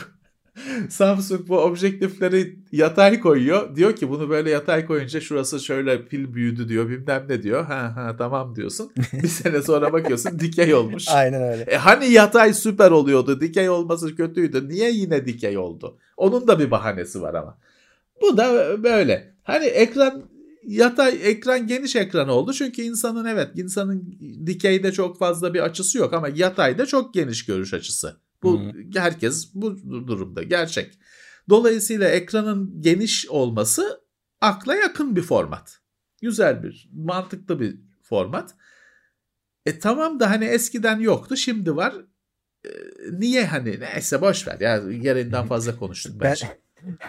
Samsung 0.88 1.48
bu 1.48 1.58
objektifleri 1.58 2.56
yatay 2.72 3.20
koyuyor. 3.20 3.76
Diyor 3.76 3.96
ki 3.96 4.10
bunu 4.10 4.30
böyle 4.30 4.50
yatay 4.50 4.86
koyunca 4.86 5.20
şurası 5.20 5.60
şöyle 5.60 6.06
pil 6.06 6.34
büyüdü 6.34 6.68
diyor 6.68 6.88
bilmem 6.88 7.26
ne 7.28 7.42
diyor. 7.42 7.64
Ha 7.64 7.92
ha 7.96 8.16
tamam 8.18 8.56
diyorsun. 8.56 8.92
Bir 9.12 9.28
sene 9.28 9.62
sonra 9.62 9.92
bakıyorsun 9.92 10.38
dikey 10.38 10.74
olmuş. 10.74 11.08
Aynen 11.14 11.42
öyle. 11.42 11.62
E 11.62 11.76
hani 11.76 12.10
yatay 12.12 12.54
süper 12.54 12.90
oluyordu. 12.90 13.40
Dikey 13.40 13.68
olması 13.68 14.16
kötüydü. 14.16 14.68
Niye 14.68 14.90
yine 14.90 15.26
dikey 15.26 15.58
oldu? 15.58 15.98
Onun 16.16 16.48
da 16.48 16.58
bir 16.58 16.70
bahanesi 16.70 17.22
var 17.22 17.34
ama. 17.34 17.58
Bu 18.22 18.36
da 18.36 18.76
böyle. 18.82 19.34
Hani 19.42 19.64
ekran 19.64 20.22
yatay 20.66 21.18
ekran 21.22 21.66
geniş 21.66 21.96
ekran 21.96 22.28
oldu. 22.28 22.52
Çünkü 22.52 22.82
insanın 22.82 23.24
evet 23.24 23.48
insanın 23.54 24.18
dikeyde 24.46 24.92
çok 24.92 25.18
fazla 25.18 25.54
bir 25.54 25.60
açısı 25.60 25.98
yok 25.98 26.14
ama 26.14 26.28
yatayda 26.34 26.86
çok 26.86 27.14
geniş 27.14 27.46
görüş 27.46 27.74
açısı. 27.74 28.16
Bu 28.42 28.60
Hı. 28.60 28.72
herkes 28.94 29.54
bu 29.54 29.76
durumda 30.06 30.42
gerçek. 30.42 30.98
Dolayısıyla 31.48 32.08
ekranın 32.08 32.82
geniş 32.82 33.28
olması 33.28 34.00
akla 34.40 34.74
yakın 34.74 35.16
bir 35.16 35.22
format. 35.22 35.80
Güzel 36.22 36.62
bir, 36.62 36.88
mantıklı 36.92 37.60
bir 37.60 37.76
format. 38.02 38.54
E 39.66 39.78
tamam 39.78 40.20
da 40.20 40.30
hani 40.30 40.44
eskiden 40.44 41.00
yoktu, 41.00 41.36
şimdi 41.36 41.76
var. 41.76 41.94
E, 42.64 42.70
niye 43.12 43.46
hani 43.46 43.80
neyse 43.80 44.20
boş 44.20 44.48
ver 44.48 44.60
ya 44.60 44.92
gereğinden 44.92 45.46
fazla 45.48 45.76
konuştuk 45.76 46.20
Ben 46.20 46.30
bence. 46.30 46.60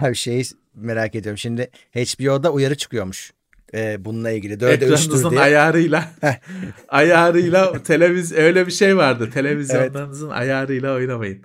bir 0.10 0.16
şeyi 0.16 0.44
merak 0.74 1.16
ediyorum. 1.16 1.38
Şimdi 1.38 1.72
HBO'da 1.94 2.52
uyarı 2.54 2.76
çıkıyormuş. 2.78 3.34
Ee, 3.74 4.06
bununla 4.06 4.32
ilgili. 4.32 4.60
Dörde 4.60 4.74
Ekranınızın 4.86 5.30
diye. 5.30 5.40
ayarıyla 5.42 6.12
ayarıyla 6.88 7.84
televiz 7.84 8.32
öyle 8.34 8.68
bir 8.68 8.72
şey 8.72 8.98
vardı. 8.98 9.30
Televizyonlarınızın 9.34 10.30
ayarıyla 10.30 10.94
oynamayın. 10.94 11.42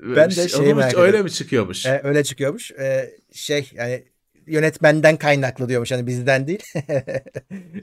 Ben 0.00 0.30
de 0.30 0.48
Şey- 0.48 0.74
merak 0.74 0.94
öyle 0.94 1.02
ediyorum. 1.08 1.24
mi 1.24 1.30
çıkıyormuş? 1.30 1.86
Ee, 1.86 2.00
öyle 2.04 2.24
çıkıyormuş. 2.24 2.70
Ee, 2.72 3.10
şey 3.32 3.70
yani 3.74 4.04
yönetmenden 4.46 5.16
kaynaklı 5.16 5.68
diyormuş. 5.68 5.92
Hani 5.92 6.06
bizden 6.06 6.46
değil. 6.46 6.62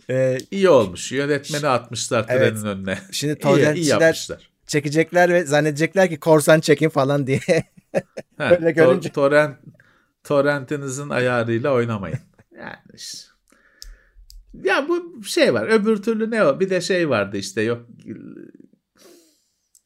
Ee, 0.09 0.37
İyi 0.51 0.69
olmuş. 0.69 1.11
Yönetmeni 1.11 1.67
atmışlar 1.67 2.27
trenin 2.27 2.39
Evet. 2.41 2.63
önüne. 2.65 2.97
şimdi 3.11 3.35
torrentçiler 3.39 4.27
çekecekler 4.67 5.29
ve 5.33 5.43
zannedecekler 5.45 6.09
ki 6.09 6.19
korsan 6.19 6.59
çekin 6.59 6.89
falan 6.89 7.27
diye. 7.27 7.39
Ha, 8.37 8.49
Böyle 8.51 8.65
tor- 8.65 8.75
görünce. 8.75 9.09
torrent, 9.09 9.57
torrentinizin 10.23 11.09
ayarıyla 11.09 11.71
oynamayın. 11.73 12.19
Yani 12.57 12.75
işte. 12.93 13.27
Ya 14.53 14.89
bu 14.89 15.23
şey 15.23 15.53
var. 15.53 15.67
Öbür 15.67 16.03
türlü 16.03 16.31
ne 16.31 16.43
o? 16.43 16.59
Bir 16.59 16.69
de 16.69 16.81
şey 16.81 17.09
vardı 17.09 17.37
işte 17.37 17.61
yok 17.61 17.85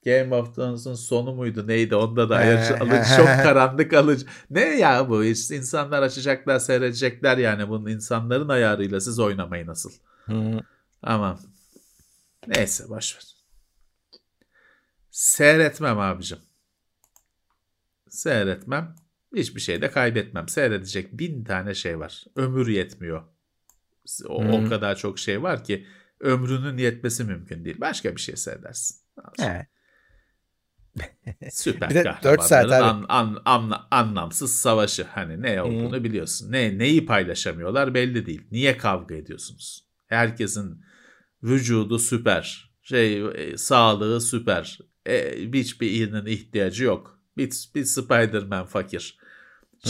Game 0.06 0.36
of 0.36 0.56
Thrones'un 0.56 0.94
sonu 0.94 1.34
muydu 1.34 1.68
neydi? 1.68 1.96
Onda 1.96 2.30
da 2.30 2.36
ayar 2.36 2.82
alıcı, 2.82 3.16
çok 3.16 3.26
karanlık 3.26 3.94
alıcı. 3.94 4.26
Ne 4.50 4.62
ya 4.62 5.10
bu? 5.10 5.24
İşte 5.24 5.56
insanlar 5.56 6.04
açacaklar 6.04 6.60
seyredecekler 6.60 7.38
yani 7.38 7.70
bunun 7.70 7.90
insanların 7.90 8.50
ayarıyla 8.50 9.02
siz 9.02 9.20
oynamayın 9.20 9.68
nasıl? 9.68 9.92
Aman. 11.02 11.40
Neyse 12.48 12.90
boşver. 12.90 13.24
Seyretmem 15.12 16.00
abicim. 16.00 16.40
Seyretmem. 18.10 18.96
Hiçbir 19.38 19.62
şey 19.62 19.82
de 19.82 19.92
kaybetmem. 19.92 20.48
Seyredecek 20.48 21.14
bin 21.20 21.44
tane 21.44 21.74
şey 21.74 22.00
var. 22.00 22.26
Ömür 22.36 22.68
yetmiyor. 22.68 23.24
O, 24.26 24.46
o 24.46 24.66
Hı. 24.66 24.70
kadar 24.70 24.96
çok 24.96 25.20
şey 25.20 25.44
var 25.44 25.64
ki 25.64 25.86
ömrünün 26.20 26.78
yetmesi 26.78 27.24
mümkün 27.24 27.66
değil. 27.66 27.82
Başka 27.82 28.16
bir 28.16 28.22
şey 28.22 28.36
seyredersin. 28.36 28.98
Süper 31.52 31.90
Bir 31.90 31.96
de 31.96 32.04
dört 32.24 32.44
saat 32.44 32.70
kahramanların 32.70 32.72
abi. 32.72 33.06
an, 33.10 33.36
an- 33.36 33.42
anla- 33.46 33.88
anlamsız 33.92 34.56
savaşı. 34.56 35.04
Hani 35.04 35.42
ne 35.42 35.62
olduğunu 35.62 36.04
biliyorsun. 36.04 36.52
Ne 36.52 36.78
neyi 36.78 37.06
paylaşamıyorlar 37.06 37.94
belli 37.94 38.26
değil. 38.26 38.48
Niye 38.52 38.78
kavga 38.78 39.16
ediyorsunuz? 39.16 39.86
Herkesin 40.08 40.82
vücudu 41.44 42.00
süper. 42.00 42.74
Şey 42.82 43.26
e, 43.36 43.58
sağlığı 43.58 44.22
süper. 44.22 44.80
E, 45.06 45.38
hiçbirinin 45.54 46.26
ihtiyacı 46.26 46.84
yok. 46.84 47.20
Bir, 47.38 47.52
bir 47.76 47.86
Spider-Man 47.86 48.66
fakir. 48.66 49.18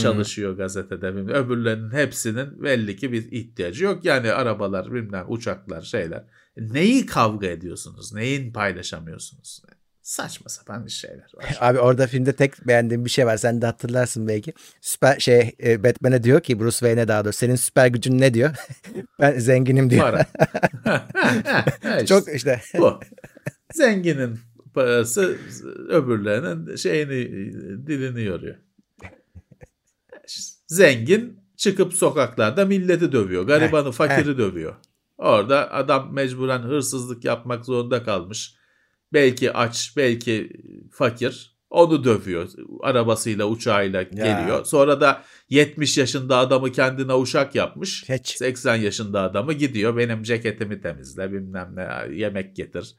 Çalışıyor 0.02 0.56
gazetede. 0.56 1.16
bilmem. 1.16 1.34
Öbürlerinin 1.34 1.90
hepsinin 1.90 2.62
belli 2.62 2.96
ki 2.96 3.12
bir 3.12 3.32
ihtiyacı 3.32 3.84
yok. 3.84 4.04
Yani 4.04 4.32
arabalar, 4.32 4.92
bilmem 4.92 5.24
uçaklar, 5.28 5.82
şeyler. 5.82 6.24
Neyi 6.56 7.06
kavga 7.06 7.46
ediyorsunuz? 7.46 8.14
Neyin 8.14 8.52
paylaşamıyorsunuz? 8.52 9.62
Saçma 10.02 10.48
sapan 10.48 10.86
şeyler 10.86 11.26
var. 11.34 11.56
Abi 11.60 11.78
orada 11.78 12.06
filmde 12.06 12.32
tek 12.32 12.66
beğendiğim 12.66 13.04
bir 13.04 13.10
şey 13.10 13.26
var. 13.26 13.36
Sen 13.36 13.62
de 13.62 13.66
hatırlarsın 13.66 14.28
belki. 14.28 14.52
Süper 14.80 15.18
şey 15.18 15.54
e, 15.62 15.84
Batman'e 15.84 16.22
diyor 16.22 16.40
ki 16.40 16.60
Bruce 16.60 16.76
Wayne'e 16.76 17.08
daha 17.08 17.24
doğrusu 17.24 17.38
senin 17.38 17.56
süper 17.56 17.86
gücün 17.86 18.18
ne 18.18 18.34
diyor? 18.34 18.50
ben 19.20 19.38
zenginim 19.38 19.90
diyor. 19.90 20.02
Para. 20.02 20.26
İşte 21.84 22.06
Çok 22.06 22.34
işte 22.34 22.60
bu. 22.78 23.00
Zenginin 23.72 24.38
parası 24.74 25.38
öbürlerinin 25.88 26.76
şeyini 26.76 27.10
dilini 27.86 28.24
yoruyor. 28.24 28.56
Zengin 30.68 31.40
çıkıp 31.56 31.94
sokaklarda 31.94 32.64
milleti 32.64 33.12
dövüyor. 33.12 33.46
Garibanı, 33.46 33.92
fakiri 33.92 34.38
dövüyor. 34.38 34.74
Orada 35.18 35.72
adam 35.72 36.14
mecburen 36.14 36.62
hırsızlık 36.62 37.24
yapmak 37.24 37.64
zorunda 37.64 38.02
kalmış. 38.02 38.54
Belki 39.12 39.52
aç, 39.52 39.92
belki 39.96 40.50
fakir. 40.92 41.58
Onu 41.70 42.04
dövüyor. 42.04 42.48
Arabasıyla, 42.80 43.44
uçağıyla 43.44 44.02
geliyor. 44.02 44.64
Sonra 44.64 45.00
da 45.00 45.22
70 45.50 45.98
yaşında 45.98 46.36
adamı 46.36 46.72
kendine 46.72 47.14
uşak 47.14 47.54
yapmış. 47.54 48.04
Hiç. 48.08 48.28
80 48.28 48.76
yaşında 48.76 49.22
adamı 49.22 49.52
gidiyor. 49.52 49.96
Benim 49.96 50.22
ceketimi 50.22 50.80
temizle, 50.80 51.32
bilmem 51.32 51.72
ne, 51.76 52.14
yemek 52.14 52.56
getir. 52.56 52.94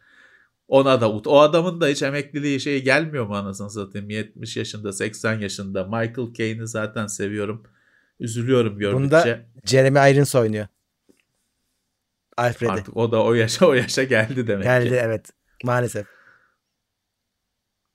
Ona 0.70 1.02
da 1.02 1.12
o 1.12 1.40
adamın 1.40 1.82
da 1.82 1.88
hiç 1.88 2.04
emekliliği 2.04 2.60
şey 2.60 2.84
gelmiyor 2.84 3.26
mu 3.26 3.36
anasını 3.36 3.70
satayım 3.70 4.10
70 4.10 4.58
yaşında 4.58 4.94
80 4.94 5.40
yaşında 5.40 5.84
Michael 5.84 6.34
Caine'i 6.34 6.68
zaten 6.68 7.08
seviyorum 7.08 7.64
üzülüyorum 8.20 8.78
gördükçe 8.80 9.04
Bunda 9.04 9.40
Jeremy 9.66 10.12
Irons 10.12 10.36
oynuyor. 10.36 10.68
Alfred'i. 12.38 12.72
artık 12.72 12.98
o 12.98 13.12
da 13.12 13.24
o 13.24 13.34
yaşa 13.34 13.66
o 13.66 13.74
yaşa 13.74 14.04
geldi 14.04 14.48
demek 14.48 14.64
Geldi 14.64 14.90
ki. 14.90 14.96
evet. 14.96 15.30
Maalesef. 15.64 16.08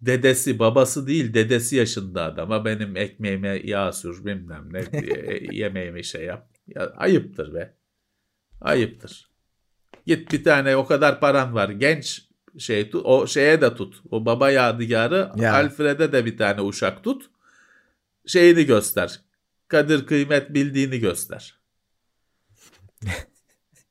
Dedesi 0.01 0.59
babası 0.59 1.07
değil 1.07 1.35
dedesi 1.35 1.77
yaşında 1.77 2.25
adama 2.25 2.65
benim 2.65 2.97
ekmeğime 2.97 3.61
yağ 3.65 3.93
sür 3.93 4.25
bilmem 4.25 4.69
ne 4.73 4.93
diye, 4.93 5.49
yemeğimi 5.53 6.05
şey 6.05 6.25
yap. 6.25 6.49
Ya, 6.67 6.93
ayıptır 6.97 7.55
be. 7.55 7.75
Ayıptır. 8.61 9.31
Git 10.07 10.33
bir 10.33 10.45
tane 10.45 10.77
o 10.77 10.87
kadar 10.87 11.21
paran 11.21 11.55
var 11.55 11.69
genç 11.69 12.24
şey 12.59 12.91
tut, 12.91 13.03
o 13.07 13.27
şeye 13.27 13.61
de 13.61 13.75
tut. 13.75 14.03
O 14.11 14.27
baba 14.27 14.51
yadigarı 14.51 15.31
Ya. 15.37 15.55
Alfred'e 15.55 16.13
de 16.13 16.25
bir 16.25 16.39
tane 16.39 16.61
uşak 16.61 17.05
tut. 17.05 17.31
Şeyini 18.27 18.67
göster. 18.67 19.21
Kadir 19.69 20.07
kıymet 20.07 20.55
bildiğini 20.55 20.99
göster. 20.99 21.59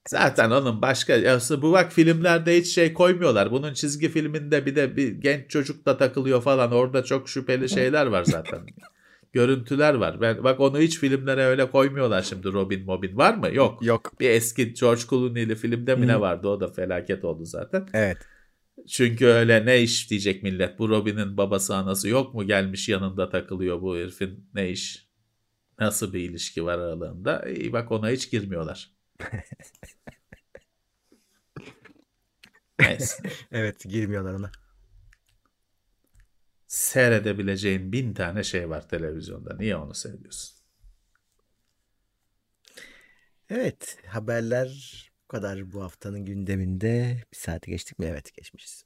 Zaten 0.08 0.52
onun 0.52 0.82
başka 0.82 1.16
ya 1.16 1.40
bu 1.62 1.72
bak 1.72 1.94
filmlerde 1.94 2.58
hiç 2.58 2.76
şey 2.76 2.94
koymuyorlar. 2.94 3.52
Bunun 3.52 3.74
çizgi 3.74 4.10
filminde 4.10 4.66
bir 4.66 4.76
de 4.76 4.98
bir 4.98 5.12
genç 5.12 5.50
çocuk 5.50 5.86
da 5.86 5.98
takılıyor 5.98 6.42
falan. 6.42 6.72
Orada 6.72 7.04
çok 7.04 7.30
şüpheli 7.30 7.70
şeyler 7.70 8.06
var 8.06 8.24
zaten. 8.24 8.60
Görüntüler 9.34 9.94
var. 9.94 10.22
Ben 10.22 10.44
bak 10.44 10.60
onu 10.60 10.80
hiç 10.80 11.00
filmlere 11.00 11.46
öyle 11.46 11.72
koymuyorlar 11.72 12.22
şimdi 12.22 12.54
Robin 12.54 12.86
Mobin 12.86 13.18
var 13.18 13.34
mı? 13.34 13.50
Yok. 13.54 13.86
Yok. 13.86 14.20
Bir 14.20 14.30
eski 14.30 14.74
George 14.74 15.02
Clooney'li 15.10 15.56
filmde 15.56 15.96
mi 15.96 16.08
ne 16.08 16.20
vardı? 16.20 16.48
O 16.48 16.60
da 16.60 16.68
felaket 16.68 17.26
oldu 17.26 17.46
zaten. 17.46 17.88
Evet. 17.94 18.18
Çünkü 18.88 19.26
öyle 19.26 19.66
ne 19.66 19.82
iş 19.82 20.10
diyecek 20.10 20.44
millet. 20.44 20.80
Bu 20.80 20.90
Robin'in 20.90 21.38
babası 21.38 21.76
anası 21.76 22.10
yok 22.10 22.34
mu? 22.34 22.48
Gelmiş 22.48 22.90
yanında 22.90 23.30
takılıyor 23.30 23.82
bu 23.82 23.98
herifin 23.98 24.50
ne 24.54 24.70
iş? 24.70 25.08
Nasıl 25.80 26.14
bir 26.14 26.20
ilişki 26.20 26.66
var 26.66 26.80
aralarında? 26.80 27.50
İyi 27.50 27.74
bak 27.74 27.92
ona 27.92 28.10
hiç 28.10 28.32
girmiyorlar. 28.32 28.92
Neyse. 32.80 33.24
Evet 33.52 33.84
girmiyorlar 33.84 34.34
ona. 34.34 34.52
Seyredebileceğin 36.68 37.92
bin 37.92 38.14
tane 38.14 38.44
şey 38.44 38.70
var 38.70 38.90
televizyonda. 38.90 39.56
Niye 39.58 39.76
onu 39.76 39.94
seviyorsun? 39.94 40.56
Evet 43.50 43.98
haberler 44.08 44.70
kadar 45.34 45.74
bu 45.74 45.84
haftanın 45.84 46.26
gündeminde. 46.26 47.18
Bir 47.32 47.38
saati 47.38 47.72
geçtik 47.72 48.00
mi? 48.00 48.06
Evet 48.06 48.34
geçmişiz. 48.34 48.86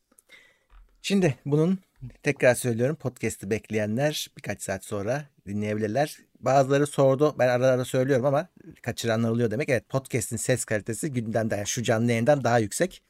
Şimdi 1.02 1.36
bunun 1.46 1.80
tekrar 2.24 2.56
söylüyorum 2.56 2.96
podcast'i 2.96 3.50
bekleyenler 3.50 4.28
birkaç 4.38 4.62
saat 4.62 4.86
sonra 4.86 5.26
dinleyebilirler. 5.48 6.18
Bazıları 6.40 6.88
sordu 6.88 7.36
ben 7.40 7.48
ara 7.48 7.68
ara 7.68 7.86
söylüyorum 7.86 8.26
ama 8.26 8.48
kaçıranlar 8.82 9.30
oluyor 9.30 9.52
demek. 9.52 9.70
Evet 9.70 9.90
podcast'in 9.90 10.38
ses 10.38 10.66
kalitesi 10.66 11.14
gündemden 11.14 11.58
yani 11.58 11.68
şu 11.68 11.84
canlı 11.84 12.12
yayından 12.12 12.44
daha 12.44 12.60
yüksek. 12.60 13.02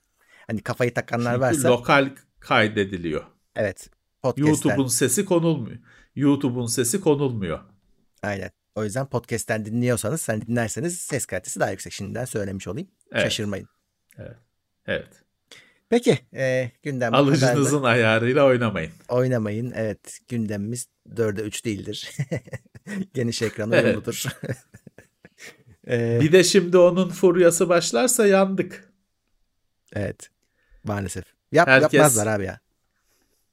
Hani 0.47 0.61
kafayı 0.61 0.93
takanlar 0.93 1.31
Çünkü 1.31 1.41
varsa 1.41 1.69
lokal 1.69 2.09
kaydediliyor. 2.39 3.23
evet 3.55 3.89
YouTube'un 4.37 4.87
sesi 4.87 5.25
konulmuyor. 5.25 5.77
YouTube'un 6.15 6.65
sesi 6.67 7.01
konulmuyor. 7.01 7.59
aynen. 8.23 8.51
O 8.77 8.83
yüzden 8.83 9.05
podcast'ten 9.05 9.65
dinliyorsanız 9.65 10.21
sen 10.21 10.41
dinlerseniz 10.41 10.97
ses 11.01 11.25
kalitesi 11.25 11.59
daha 11.59 11.71
yüksek. 11.71 11.93
Şimdiden 11.93 12.25
söylemiş 12.25 12.67
olayım. 12.67 12.87
Evet. 13.11 13.23
Şaşırmayın. 13.23 13.67
Evet. 14.87 15.07
Peki 15.89 16.19
e, 16.33 16.71
gündem 16.83 17.13
Alıcınızın 17.13 17.83
ayarıyla 17.83 18.45
oynamayın. 18.45 18.91
oynamayın. 19.09 19.73
Evet 19.75 20.19
gündemimiz 20.27 20.87
4'e 21.09 21.43
3 21.43 21.65
değildir. 21.65 22.11
Geniş 23.13 23.41
ekran 23.41 23.71
Evet. 23.71 23.85
uyumludur. 23.85 24.23
E, 25.89 26.19
Bir 26.21 26.31
de 26.31 26.43
şimdi 26.43 26.77
onun 26.77 27.09
furyası 27.09 27.69
başlarsa 27.69 28.27
yandık. 28.27 28.93
evet 29.93 30.29
maalesef. 30.83 31.25
Yap, 31.51 31.67
Herkes- 31.67 31.93
Yapmazlar 31.93 32.27
abi 32.27 32.43
ya. 32.45 32.59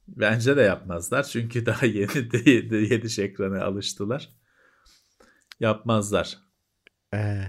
Bence 0.07 0.57
de 0.57 0.61
yapmazlar 0.61 1.23
çünkü 1.23 1.65
daha 1.65 1.85
yeni 1.85 2.31
de 2.71 2.85
geniş 2.85 3.19
ekrana 3.19 3.63
alıştılar. 3.65 4.29
Yapmazlar. 5.59 6.37
Ee, 7.13 7.41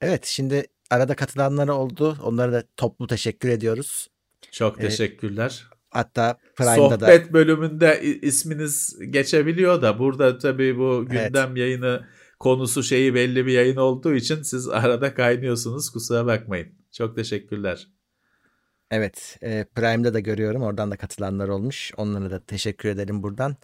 evet 0.00 0.24
şimdi 0.26 0.66
arada 0.90 1.14
katılanlar 1.16 1.68
oldu. 1.68 2.18
Onlara 2.22 2.52
da 2.52 2.64
toplu 2.76 3.06
teşekkür 3.06 3.48
ediyoruz. 3.48 4.08
Çok 4.52 4.80
Evet. 4.80 4.90
teşekkürler. 4.90 5.66
Hatta 5.90 6.38
Prime'da 6.56 7.00
da 7.00 7.06
Sohbet 7.06 7.32
bölümünde 7.32 8.02
isminiz 8.02 8.96
geçebiliyor 9.10 9.82
da 9.82 9.98
burada 9.98 10.38
tabii 10.38 10.78
bu 10.78 11.06
gündem 11.10 11.56
yayını 11.56 12.06
konusu 12.40 12.82
şeyi 12.82 13.14
belli 13.14 13.46
bir 13.46 13.52
yayın 13.52 13.76
olduğu 13.76 14.14
için 14.14 14.42
siz 14.42 14.68
arada 14.68 15.14
kaynıyorsunuz. 15.14 15.90
Kusura 15.90 16.26
bakmayın. 16.26 16.68
Çok 16.92 17.16
teşekkürler. 17.16 17.88
evet 18.90 19.38
e, 19.42 19.64
Prime'da 19.74 20.14
da 20.14 20.20
görüyorum. 20.20 20.62
Oradan 20.62 20.90
da 20.90 20.96
katılanlar 20.96 21.48
olmuş. 21.48 21.92
Onlara 21.96 22.30
da 22.30 22.44
teşekkür 22.46 22.88
edelim 22.88 23.22
buradan. 23.22 23.56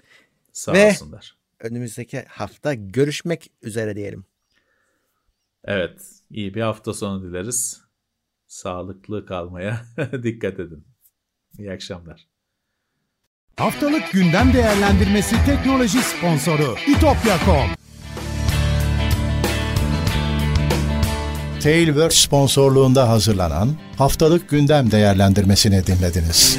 Sağ 0.52 0.72
Ve- 0.72 0.86
olsunlar. 0.86 1.36
Önümüzdeki 1.62 2.24
hafta 2.28 2.74
görüşmek 2.74 3.50
üzere 3.62 3.96
diyelim. 3.96 4.24
Evet, 5.64 6.00
iyi 6.30 6.54
bir 6.54 6.60
hafta 6.60 6.94
sonu 6.94 7.22
dileriz. 7.22 7.80
Sağlıklı 8.46 9.26
kalmaya 9.26 9.80
dikkat 10.22 10.60
edin. 10.60 10.84
İyi 11.58 11.72
akşamlar. 11.72 12.28
Haftalık 13.56 14.12
gündem 14.12 14.52
değerlendirmesi 14.52 15.36
teknoloji 15.46 15.98
sponsoru 15.98 16.76
itopya.com. 16.88 17.82
Tailwords 21.62 22.16
sponsorluğunda 22.16 23.08
hazırlanan 23.08 23.68
haftalık 23.98 24.48
gündem 24.48 24.90
değerlendirmesini 24.90 25.86
dinlediniz. 25.86 26.58